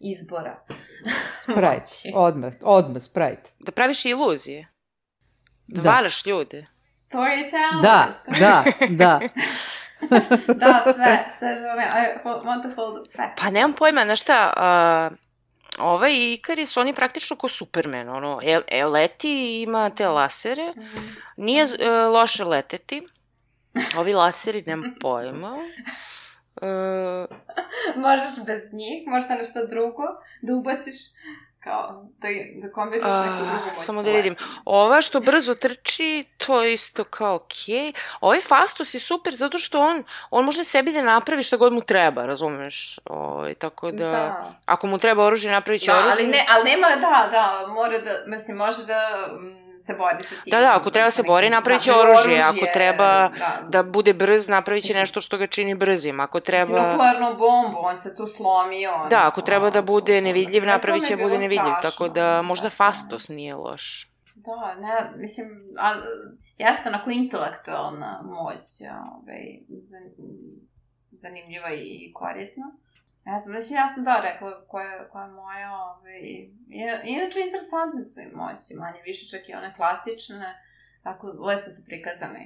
[0.00, 0.60] izbora.
[1.42, 3.50] Sprite, odmah, odmah, Sprite.
[3.58, 4.68] Da praviš iluzije?
[5.66, 5.90] Da, da.
[5.90, 6.64] valaš ljude?
[6.94, 7.82] Storytelling?
[7.82, 8.08] Da,
[8.38, 9.20] da, da.
[10.54, 13.30] da, sve, sve žene, I want to hold the pet.
[13.42, 15.18] Pa nemam pojma, znaš šta, uh,
[15.78, 20.72] ovaj Ikaris, on je praktično ko Superman, ono, e, e, leti i ima te lasere,
[20.76, 21.06] Mhm.
[21.36, 23.06] nije e, loše leteti,
[23.96, 25.56] ovi laseri, nemam pojma.
[26.62, 26.66] E,
[27.96, 30.02] Možeš bez njih, možda nešto drugo
[30.42, 30.94] da ubaciš,
[31.60, 31.82] kao
[32.18, 33.76] da, da kombinuješ neku drugu moć.
[33.76, 34.36] samo da vidim.
[34.64, 37.92] Ova što brzo trči, to je isto kao okej.
[38.20, 41.80] Ovaj Fastos je super zato što on, on može sebi da napravi šta god mu
[41.80, 42.98] treba, razumeš?
[43.04, 44.50] Ovaj, tako da, Da.
[44.66, 46.12] ako mu treba oružje, napravit će Da, oružje.
[46.12, 49.00] ali, ne, ali nema, da, da, mora da, mislim, može da
[49.32, 50.50] mm, se bori sa tim.
[50.50, 54.12] Da, da, ako treba se bori, napravit će da, oružje, ako treba da, da bude
[54.14, 56.20] brz, napravit će nešto što ga čini brzim.
[56.20, 56.92] Ako Treba...
[56.92, 58.90] Nuklearnu bombu, on se tu slomio.
[58.92, 61.90] On, Da, ako treba da bude nevidljiv, to napravit će da bude nevidljiv, strašno.
[61.90, 64.10] tako da možda Da, Fastos nije loš.
[64.34, 65.48] Da, ne, mislim,
[65.78, 66.02] ali,
[66.58, 68.62] jeste onako intelektualna moć,
[69.16, 69.44] ovaj,
[69.90, 70.12] zan-
[71.10, 72.64] zanimljiva i korisna.
[73.24, 76.50] Ne znam, mislim, ja sam da rekla koja, koja je moja, ovaj, i-
[77.04, 80.54] inače interesantne su im moći, manje više čak i one klasične,
[81.02, 82.40] tako lepo su prikazane.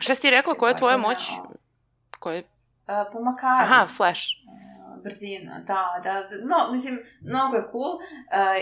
[0.00, 1.30] Šta si ti rekla, koja je tvoja moć?
[2.18, 2.42] Koja je...
[2.86, 3.62] a, Pomakari.
[3.64, 4.22] Aha, Flash.
[5.04, 8.02] brzina, da, da, no, mislim, mnogo je cool uh,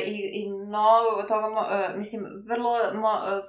[0.07, 3.45] i, i mnogo toga, uh, mislim, vrlo, mo, uh,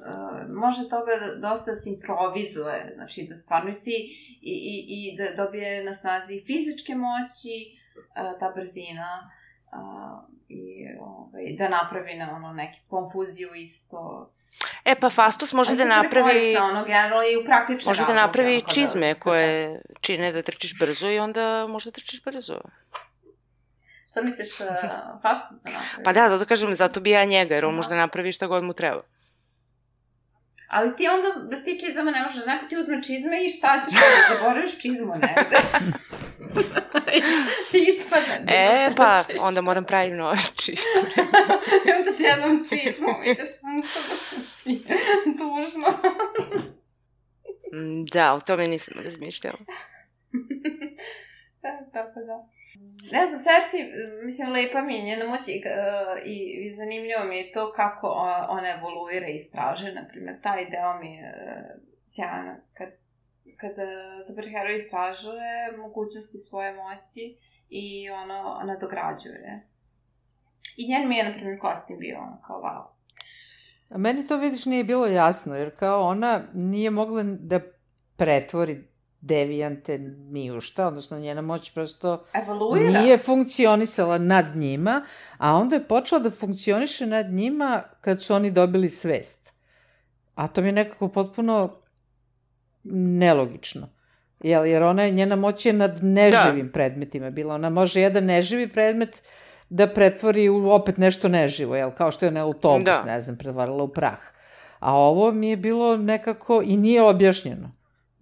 [0.55, 3.89] može toga da, dosta da se improvizuje, znači da stvarno si
[4.41, 7.82] i, i, i da dobije na snazi fizičke moći,
[8.39, 9.31] ta brzina,
[10.49, 14.29] i ovaj, da napravi na ono neki konfuziju isto.
[14.85, 16.57] E, pa Fastos može da napravi...
[16.57, 20.79] ono, generalno i u praktične Može da napravi ono, čizme se koje čine da trčiš
[20.79, 22.59] brzo i onda možda trčiš brzo.
[24.09, 24.67] Šta misliš, uh,
[25.21, 26.03] fast da napravi?
[26.03, 28.63] Pa da, zato kažem, zato bi ja njega, jer on može da napravi šta god
[28.63, 29.01] mu treba.
[30.67, 33.99] Ali ti onda, bez ti čizama ne možeš, neko ti uzme čizme i šta ćeš,
[34.29, 35.57] zaboraviš čizmu negde.
[37.89, 38.39] ispada.
[38.43, 40.99] da E, pa, onda moram praviti nove čiste.
[41.87, 43.49] I onda s jednom čizmom ideš,
[45.39, 45.87] tužno.
[47.73, 49.57] Mm, Da, o tome nisam razmišljala.
[51.61, 52.47] Da, Tako da.
[53.11, 53.91] Ne znam, Cersei,
[54.25, 58.07] mislim, lepa mi je njena moć i, uh, i, i zanimljivo mi je to kako
[58.49, 62.89] ona evoluira i istražuje, na primjer, taj deo mi je uh, sjajan, kad,
[63.57, 67.37] kad uh, superheroj istražuje mogućnosti svoje moći
[67.69, 69.67] i ono nadograđuje.
[70.77, 72.83] I njen mi je, na primjer, kostim bio ono kao wow.
[73.89, 77.59] A meni to vidiš nije bilo jasno, jer kao ona nije mogla da
[78.15, 78.87] pretvori
[79.21, 79.97] devijante
[80.31, 83.01] ni u šta, odnosno njena moć prosto Evoluira.
[83.01, 85.05] nije funkcionisala nad njima,
[85.37, 89.53] a onda je počela da funkcioniše nad njima kad su oni dobili svest.
[90.35, 91.82] A to mi je nekako potpuno
[92.85, 93.89] nelogično.
[94.41, 97.55] Jel, jer ona, je- njena moć je nad neživim predmetima bila.
[97.55, 99.23] Ona može jedan neživi predmet
[99.69, 103.03] da pretvori u opet nešto neživo, jel, kao što je ona autobus, Da.
[103.03, 104.19] ne znam, pretvarala u prah.
[104.79, 107.71] A ovo mi je bilo nekako i nije objašnjeno.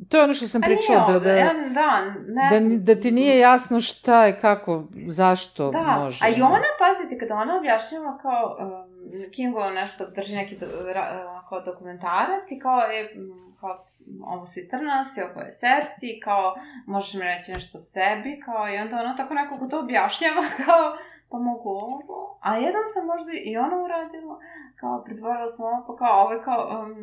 [0.09, 2.01] To je ono što sam A nije pričala, da, da, ja, da,
[2.49, 6.19] ne, da, da ti nije jasno šta je, kako, zašto Da, može.
[6.21, 7.00] a i ona, pazite,
[7.31, 12.59] kada ona objašnjava kao um, Kingo nešto drži neki do, ra, uh, kao dokumentarac i
[12.59, 13.15] kao je,
[13.59, 13.85] kao
[14.25, 16.55] ovo su i Trnasi, ovo je Cersei, kao
[16.85, 20.97] možeš mi reći nešto o sebi, kao i onda ona tako nekako to objašnjava kao
[21.29, 24.39] pa mogu ovo, a jedan sam možda i ona uradila,
[24.75, 26.95] kao pretvorila sam ovo, pa kao ovo je kao, um,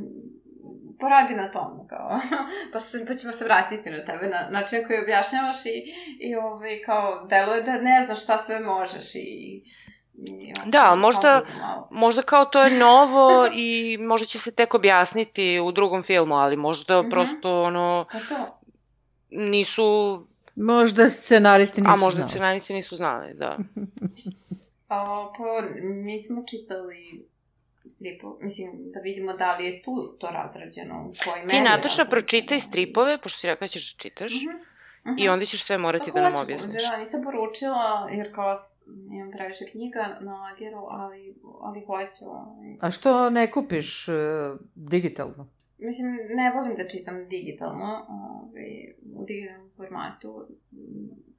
[1.00, 2.20] poradi na tomu, kao,
[2.72, 5.76] pa, se, pa ćemo se vratiti na tebe, na način koji objašnjavaš i,
[6.20, 9.62] i ovaj, kao, deluje da ne znaš šta sve možeš i...
[10.66, 11.40] Da, ali možda-.
[11.90, 16.56] Možda kao to je novo i možda će se tek objasniti u drugom filmu, ali
[16.58, 17.10] možda Mhm.
[17.10, 18.58] prosto ono Pa to,
[19.30, 20.24] nisu,
[20.56, 22.30] Možda scenaristi nisu a možda znali.
[22.30, 23.56] scenarici nisu znali, da.
[24.88, 25.04] a,
[25.36, 27.26] pa mi smo čitali
[27.88, 32.04] stripu, mislim, da vidimo da li je tu to razrađeno, u kojoj meri Ti, Nataša,
[32.04, 34.56] pročitaj stripove, pošto si rekla da ćeš da čitaš, Mhm,
[35.06, 35.18] mhm.
[35.18, 36.84] i onda ćeš sve morati da Pa nam hoću, objasniš.
[36.84, 38.56] Da, nisam poručila, jer kao
[39.10, 42.24] imam previše knjiga na Ageru, ali, ali hoću.
[42.24, 42.76] ovaj.
[42.80, 44.14] A što ne kupiš uh,
[44.74, 45.48] digitalno?
[45.78, 50.46] Mislim, ne volim da čitam digitalno, ovaj, u digitalnom formatu,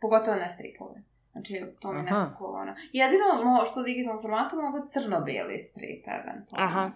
[0.02, 1.04] pogotovo ne stripove.
[1.32, 2.76] Znači, to mi nekako ono...
[2.94, 6.68] Jedino mo, što u digitalnom formatu mogu crno-bijeli strip, eventualno.
[6.68, 6.92] Aha.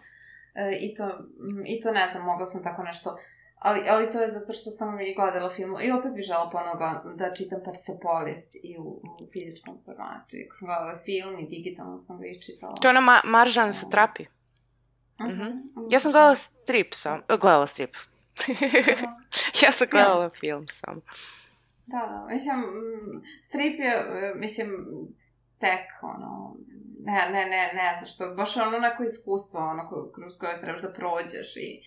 [0.55, 1.19] E, i, to,
[1.65, 3.17] I to ne znam, mogla sam tako nešto...
[3.63, 5.77] Ali, ali to je zato što sam i gledala film.
[5.81, 10.37] I opet bih žela ponoga da čitam Persepolis i u, u fizičkom formatu.
[10.37, 12.73] I ako sam gledala film i digitalno sam ga iščitala.
[12.81, 14.25] To je ona ma Maržan sa trapi.
[15.21, 15.47] Mhm.
[15.91, 17.95] Ja sam gledala strip sam, e, gledala strip.
[19.63, 21.01] Ja sam gledala film samo.
[21.85, 24.69] Da, da, mislim, mm, strip je, e, mislim,
[25.59, 26.55] tek, ono,
[27.05, 30.93] ne, ne, ne, ne znam što, baš ono neko iskustvo, ono, kroz koje trebaš da
[30.93, 31.81] prođeš i,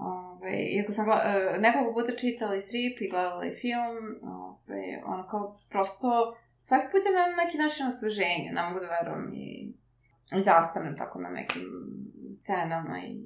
[0.00, 5.02] ove, iako sam gla, e, nekoliko puta čitala i strip i gledala i film, ove,
[5.06, 9.72] ono kao, prosto, svaki put je na neki način osveženje, ne mogu da verujem i,
[10.38, 11.66] i zastanem tako na nekim
[12.42, 13.16] scenama i,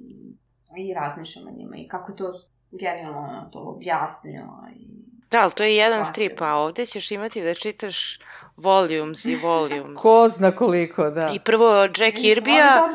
[0.77, 2.33] i razmišljam o njima i kako to
[2.71, 4.87] genijalno ono, to objasnila i
[5.31, 6.13] Da, ali to je jedan Shvatila.
[6.13, 8.19] strip, a ovde ćeš imati da čitaš
[8.57, 9.97] volumes i volumes.
[10.01, 11.31] Ko zna koliko, da.
[11.33, 12.89] I prvo Jack Kirby-a,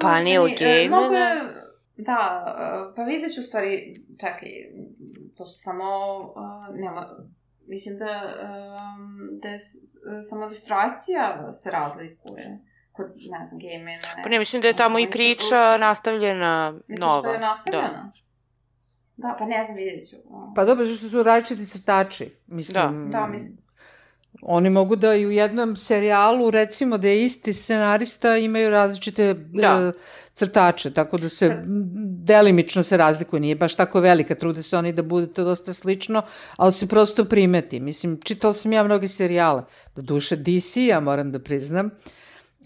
[0.00, 1.18] pa Neil e, Mnogo Gaimana.
[1.18, 1.65] je,
[1.96, 4.50] da, e, pa vidjet ću u stvari, čekaj,
[5.36, 7.08] to su samo, uh, nema,
[7.66, 9.58] mislim da, um, da je
[10.30, 12.58] samo ilustracija se razlikuje
[12.92, 14.22] kod, ne znam, Gaimana.
[14.22, 17.22] pa ne, mislim da je tamo i priča nastavljena Misliš nova.
[17.22, 18.12] da je nastavljena?
[19.16, 19.36] Da.
[19.38, 20.16] pa ne znam, vidjet ću.
[20.54, 22.36] Pa dobro, zašto su različiti crtači.
[22.46, 23.65] Mislim, Da, mislim.
[24.42, 29.92] Oni mogu da i u jednom serijalu, recimo da je isti scenarista, imaju različite Da.
[29.96, 30.00] e,
[30.34, 31.62] crtače, tako da se
[32.26, 36.22] delimično se razlikuje, nije baš tako velika, trude se oni da bude to dosta slično,
[36.56, 37.80] ali se prosto primeti.
[37.80, 39.62] Mislim, čitala sam ja mnoge serijale,
[39.96, 41.90] do duše DC, ja moram da priznam,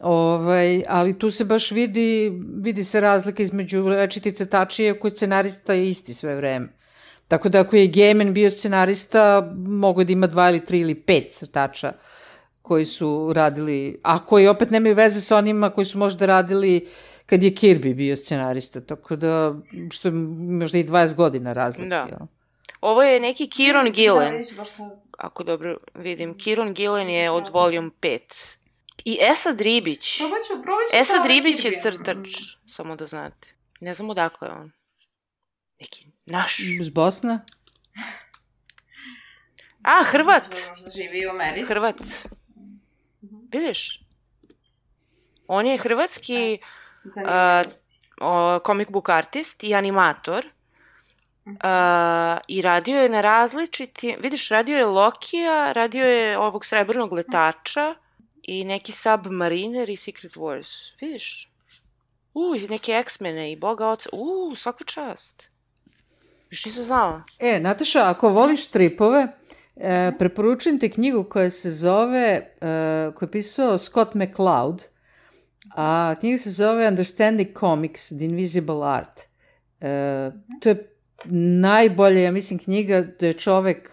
[0.01, 5.73] Ovaj, ali tu se baš vidi, vidi se razlika između rečiti crtači, iako je scenarista
[5.73, 6.69] je isti sve vreme.
[7.31, 11.31] Tako da ako je Gaiman bio scenarista, mogo da ima dva ili tri ili pet
[11.31, 11.93] crtača
[12.63, 16.89] koji su radili, a koji opet nemaju veze sa onima koji su možda radili
[17.27, 19.55] kad je Kirby bio scenarista, tako da,
[19.91, 20.13] što je
[20.63, 21.89] možda i 20 godina razlike.
[21.89, 22.07] Da.
[22.11, 22.27] jel?
[22.81, 24.67] Ovo je neki Kieron Da, Gillen, sad.
[25.19, 26.39] ako dobro vidim.
[26.39, 28.19] Kieron Gillen je od volume 5.
[29.05, 30.19] I Esad Ribić.
[30.19, 32.29] Probat ću, probat ću Esad sa Ribić je crtač,
[32.67, 33.49] samo da znate.
[33.81, 34.73] Ne znam odakle je on.
[35.81, 36.59] Neki naš.
[36.81, 37.41] Iz Bosna?
[39.83, 40.57] A, Hrvat.
[40.97, 41.67] Živi u Americi.
[41.67, 41.97] Hrvat.
[43.53, 44.01] Vidiš?
[45.47, 46.59] On je hrvatski
[47.05, 47.85] Zanimljivosti.
[48.21, 50.47] o, comic book artist i animator.
[51.61, 54.17] A, I radio je na različiti...
[54.21, 57.95] Vidiš, radio je Lokija, radio je ovog srebrnog letača
[58.43, 60.93] i neki Submariner i Secret Wars.
[61.01, 61.51] Vidiš?
[62.35, 64.09] U, i neke X-mene i Boga oca.
[64.13, 65.50] U, svaka čast.
[66.51, 67.23] Još nisam znala.
[67.39, 69.27] E, Nataša, ako voliš stripove,
[69.77, 72.19] e, preporučujem ti knjigu koja se zove,
[72.61, 74.83] e, koju je pisao Scott McCloud,
[75.77, 79.21] a knjiga se zove Understanding Comics, The Invisible Art.
[79.81, 80.91] E, to je
[81.61, 83.91] najbolja, ja mislim, knjiga da je čovek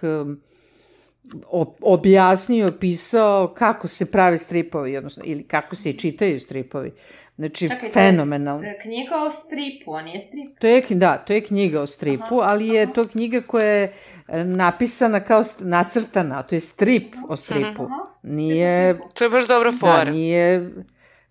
[1.48, 6.92] o- objasnio, pisao kako se prave stripovi, odnosno, ili kako se čitaju stripovi.
[7.38, 8.64] Znači, Čekaj, to je, fenomenalno.
[8.64, 10.60] e, Knjiga o stripu, a nije strip.
[10.60, 12.94] To je, da, to je knjiga o stripu, Aha, ali je aha.
[12.94, 13.94] to knjiga koja je
[14.28, 17.84] e, napisana kao nacrtana, to je strip o stripu.
[17.84, 18.06] Aha.
[18.24, 20.04] Nije, To je baš dobra da, fora.
[20.04, 20.72] nije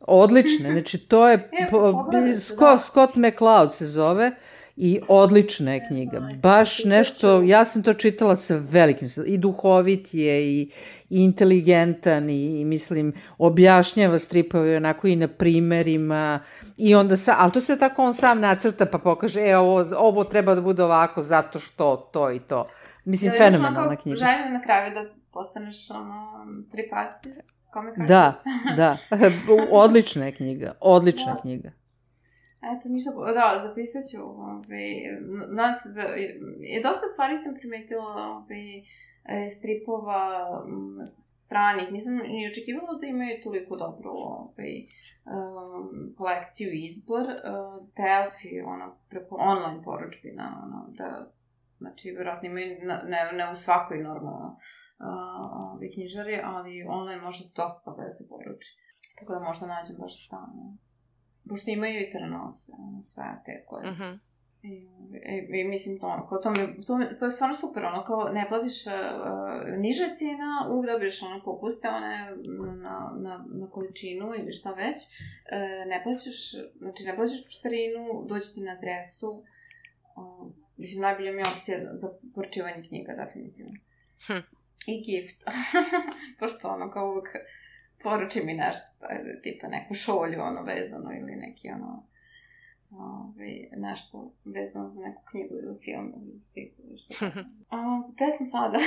[0.00, 0.70] odlična.
[0.70, 2.04] Znači, to je, E, po,
[2.40, 2.78] Scott, da.
[2.78, 4.30] Scott McCloud se zove
[4.76, 6.28] i odlična je knjiga.
[6.42, 10.60] Baš nešto, ja sam to čitala sa velikim, i duhovit je i,
[11.10, 16.40] i inteligentan i, i mislim, objašnjava stripove onako i na primerima
[16.76, 20.24] i onda sa, ali to se tako on sam nacrta pa pokaže, e, ovo, ovo
[20.24, 22.68] treba da bude ovako zato što to i to.
[23.04, 24.16] Mislim, imaš fenomenalna knjiga.
[24.16, 27.40] Želju na kraju da postaneš ono, strip artist?
[28.08, 28.32] Da,
[28.76, 28.96] da.
[29.70, 31.40] Odlična je knjiga, odlična Da.
[31.40, 31.70] knjiga.
[32.72, 34.88] Eto, ništa, da, zapisat ću, ovaj,
[35.56, 36.02] da,
[36.72, 38.78] je dosta stvari sam primetila, ovaj,
[39.24, 40.22] e, stripova
[41.46, 44.74] stranih, nisam ni očekivala da imaju toliko dobru, ovaj,
[45.34, 51.08] um, kolekciju izbor, uh, Delphi, ono, preko online poručbina, ono, da,
[51.78, 52.76] znači, vjerojatno imaju,
[53.12, 54.58] ne, ne u svakoj normalno,
[54.98, 58.70] uh, knjižari, ali online može dosta da se poruči.
[59.18, 60.76] Tako da možda nađem baš tamo.
[61.48, 63.90] Pošto imaju i trenose, ono, sve te koje.
[63.90, 64.12] Mhm.
[64.62, 64.88] I,
[65.34, 68.28] i, i mislim to, ono, kao to, mi, to, to je stvarno super, ono, kao
[68.32, 68.92] ne platiš uh,
[69.78, 72.30] niže cijena, uvijek dobiješ ono popuste, one
[72.82, 78.54] na, na, na količinu ili šta već, uh, ne plaćaš, znači ne plaćaš poštarinu, doći
[78.54, 79.30] ti na adresu,
[80.16, 83.72] uh, mislim, najbolja mi je opcija za poručivanje knjiga, definitivno.
[84.26, 84.42] Hm.
[84.86, 85.44] I gift,
[86.40, 87.28] pošto ono, kao uvijek
[88.06, 88.86] poruči mi nešto,
[89.42, 92.02] tipa neku šolju, ono, vezano, ili neki, ono,
[92.90, 97.26] ovaj, nešto vezano za neku knjigu ili film ili strip ili što.
[97.70, 98.78] A, gde sam sada?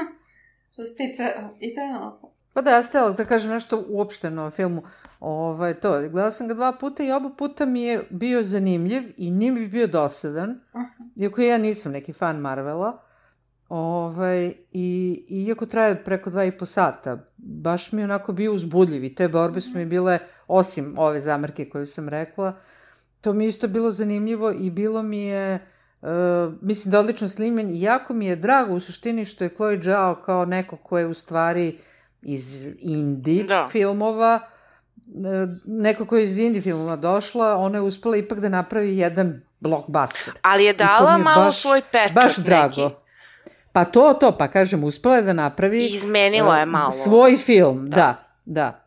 [0.72, 1.22] što se tiče
[1.60, 2.26] i prenosa.
[2.52, 4.82] Pa da, ja stela da kažem nešto uopšteno o filmu.
[5.20, 9.30] Ovaj, to, gledala sam ga dva puta i oba puta mi je bio zanimljiv i
[9.30, 10.60] nije mi bio dosadan,
[11.16, 13.07] iako ja nisam neki fan Marvela.
[13.68, 19.04] Ovaj, i, iako traje preko dva i po sata, baš mi je onako bio uzbudljiv
[19.04, 22.56] i te borbe su mi bile, osim ove zamerke koju sam rekla,
[23.20, 25.66] to mi je isto bilo zanimljivo i bilo mi je,
[26.02, 26.08] uh,
[26.60, 30.14] mislim da odlično slimen i jako mi je drago u suštini što je Chloe Zhao
[30.14, 31.78] kao neko ko je u stvari
[32.22, 33.66] iz indie da.
[33.70, 34.40] filmova,
[35.64, 40.32] neko ko je iz indie filmova došla, ona je uspela ipak da napravi jedan blockbuster.
[40.42, 42.82] Ali je dala malo baš, svoj pečat baš drago.
[42.84, 43.07] Neki.
[43.78, 45.84] Pa to, to, pa kažem, uspela je da napravi...
[45.86, 46.90] I izmenila je malo.
[46.90, 48.16] Svoj film, da, da.
[48.44, 48.84] da.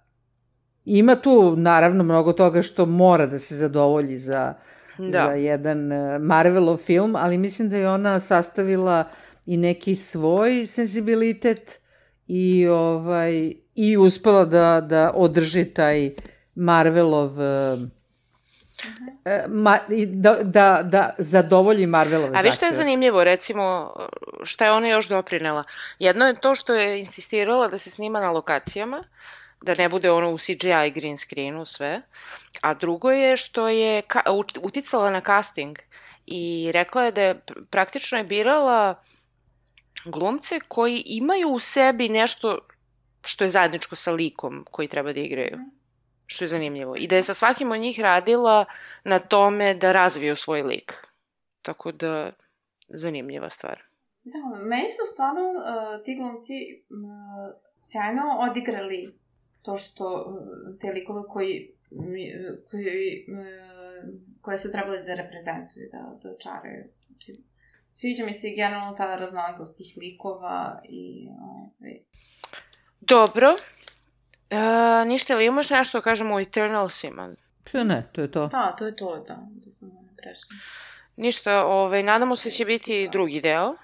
[0.85, 4.53] Ima tu, naravno, mnogo toga što mora da se zadovolji za,
[4.97, 5.11] da.
[5.11, 9.03] za jedan e, Marvelov film, ali mislim da je ona sastavila
[9.45, 11.79] i neki svoj sensibilitet
[12.27, 16.11] i ovaj i uspela da da održi taj
[16.55, 17.77] Marvelov e,
[19.47, 19.77] Ma,
[20.07, 22.39] da, da, da zadovolji Marvelove zahtjeve.
[22.39, 23.93] A vi što je zanimljivo, recimo,
[24.43, 25.63] šta je ona još doprinela?
[25.99, 29.03] Jedno je to što je insistirala da se snima na lokacijama,
[29.61, 32.01] da ne bude ono u CGI green screenu sve,
[32.61, 34.21] a drugo je što je ka,
[34.61, 35.79] uticala na casting
[36.25, 37.39] i rekla je da je
[37.69, 39.03] praktično je birala
[40.05, 42.59] glumce koji imaju u sebi nešto
[43.23, 45.59] što je zajedničko sa likom koji treba da igraju.
[46.31, 46.95] Što je zanimljivo.
[46.95, 48.65] I da je sa svakim od njih radila
[49.03, 51.07] na tome da razviju svoj lik.
[51.61, 52.31] Tako da,
[52.87, 53.83] zanimljiva stvar.
[54.23, 56.53] Da, meni su stvarno uh, ti glumci
[56.89, 59.13] uh, sjajno odigrali
[59.61, 61.71] to što uh, te likove koji,
[62.69, 63.71] koji uh,
[64.41, 66.83] koje su trebali da reprezentuju, da, da čaraju.
[67.07, 67.43] Znači,
[67.93, 71.27] sviđa mi se i generalno ta raznolikost tih likova i...
[71.29, 71.99] Ovaj,
[73.01, 73.55] Dobro.
[74.51, 77.29] E, ništa, li imaš nešto kažemo o Eternalsima?
[77.71, 78.47] Pa ne, to je to.
[78.47, 79.37] Da, to je to, da.
[79.79, 80.57] Da prešli.
[81.15, 83.75] Ništa, ovaj, nadamo se da će biti drugi deo.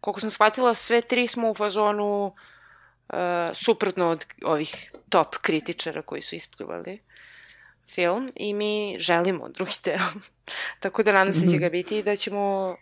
[0.00, 3.18] Koliko sam shvatila, sve tri smo u fazonu uh,
[3.54, 7.00] suprotno od ovih top kritičara koji su isplivali
[7.90, 10.06] film i mi želimo drugi deo.
[10.80, 12.76] Tako da nadam se da će ga biti i da ćemo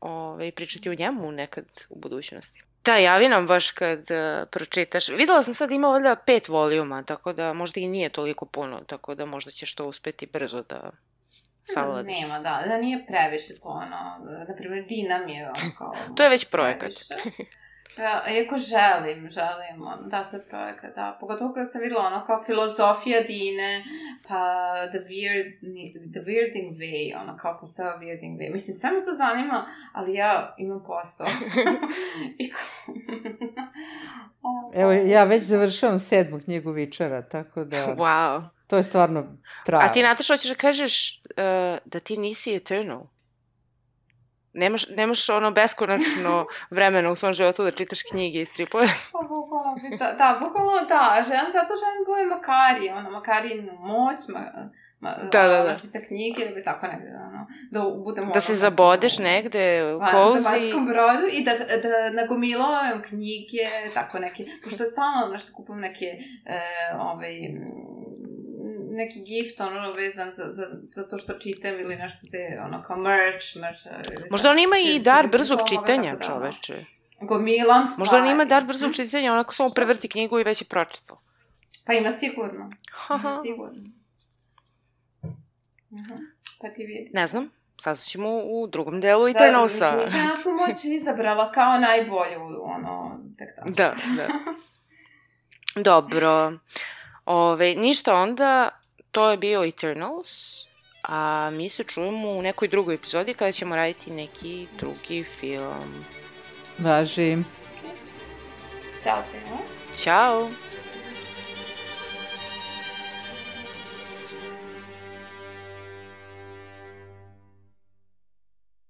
[0.00, 2.62] ovaj, pričati o njemu nekad u budućnosti.
[2.84, 5.08] Da, javi nam baš kad uh, pročitaš.
[5.08, 9.14] Videla sam sad ima valjda pet volijuma, tako da možda i nije toliko puno, tako
[9.14, 10.90] da možda ćeš to uspeti brzo da
[11.62, 12.20] savladiš.
[12.20, 15.94] Nema, da, da nije previše to ono, na primjer Dinam je ono kao...
[16.16, 16.92] to je već projekat.
[17.98, 21.16] Ja, iako želim, želim, on, da, to je projekat, da.
[21.20, 23.84] Pogotovo kad sam videla ono kao filozofija Dine,
[24.28, 25.48] pa the, weird,
[26.12, 28.52] the weirding way, ono kao posao weirding way.
[28.52, 31.26] Mislim, sve me to zanima, ali ja imam posao.
[34.80, 37.76] Evo, ja već završavam sedmu knjigu Vičara, tako da...
[37.96, 38.42] Wow.
[38.66, 39.26] To je stvarno
[39.66, 39.90] trajalo.
[39.90, 43.02] A ti, Nataša, hoćeš da kažeš uh, da ti nisi eternal?
[44.54, 48.86] Nemaš, nemaš ono beskonačno vremena u svom životu da čitaš knjige i stripove?
[49.12, 54.18] Pa, bukvalno, da, da, bukvalno da, želim, zato želim da budem Makari, ono, Makari moć,
[54.28, 54.40] ma,
[55.00, 55.78] ma, da, da, da.
[55.78, 58.30] čita knjige ili tako negde, ono, da budem...
[58.34, 59.82] Da se zabodeš negde,
[60.12, 60.44] kozi...
[60.44, 63.64] Na Banskom brodu i da, da nagomilavam knjige,
[63.94, 66.06] tako neke, pošto stalno nešto kupam neke,
[66.46, 66.60] e,
[66.98, 67.34] ovaj,
[68.94, 72.96] neki gift, ono, vezan za, za, za to što čitam ili nešto te, ono, kao
[72.96, 73.80] merch, merch.
[74.30, 76.84] Možda on ima i dar brzog čitanja, da, čoveče.
[77.20, 77.98] Gomilam stvari.
[77.98, 78.92] Možda on ima dar brzog hm?
[78.92, 81.20] čitanja, onako samo prevrti knjigu i već je pročitao.
[81.86, 82.70] Pa ima sigurno.
[83.10, 83.90] Ima sigurno.
[85.98, 86.18] Aha.
[86.60, 87.10] Pa ti vidi.
[87.12, 87.50] Ne znam.
[87.80, 89.90] Saznaćemo u drugom delu Eternalsa.
[89.90, 93.70] Da, mislim, ja tu moć izabrala kao najbolju, ono, tako.
[93.70, 94.28] Da, da.
[95.90, 96.52] Dobro.
[97.24, 98.68] Ove, ništa onda,
[99.14, 100.64] to je bio Eternals,
[101.02, 106.04] a mi se čujemo u nekoj drugoj epizodi kada ćemo raditi neki drugi film.
[106.78, 107.36] Važi.
[109.04, 109.58] Ćao svima.
[110.02, 110.50] Ćao.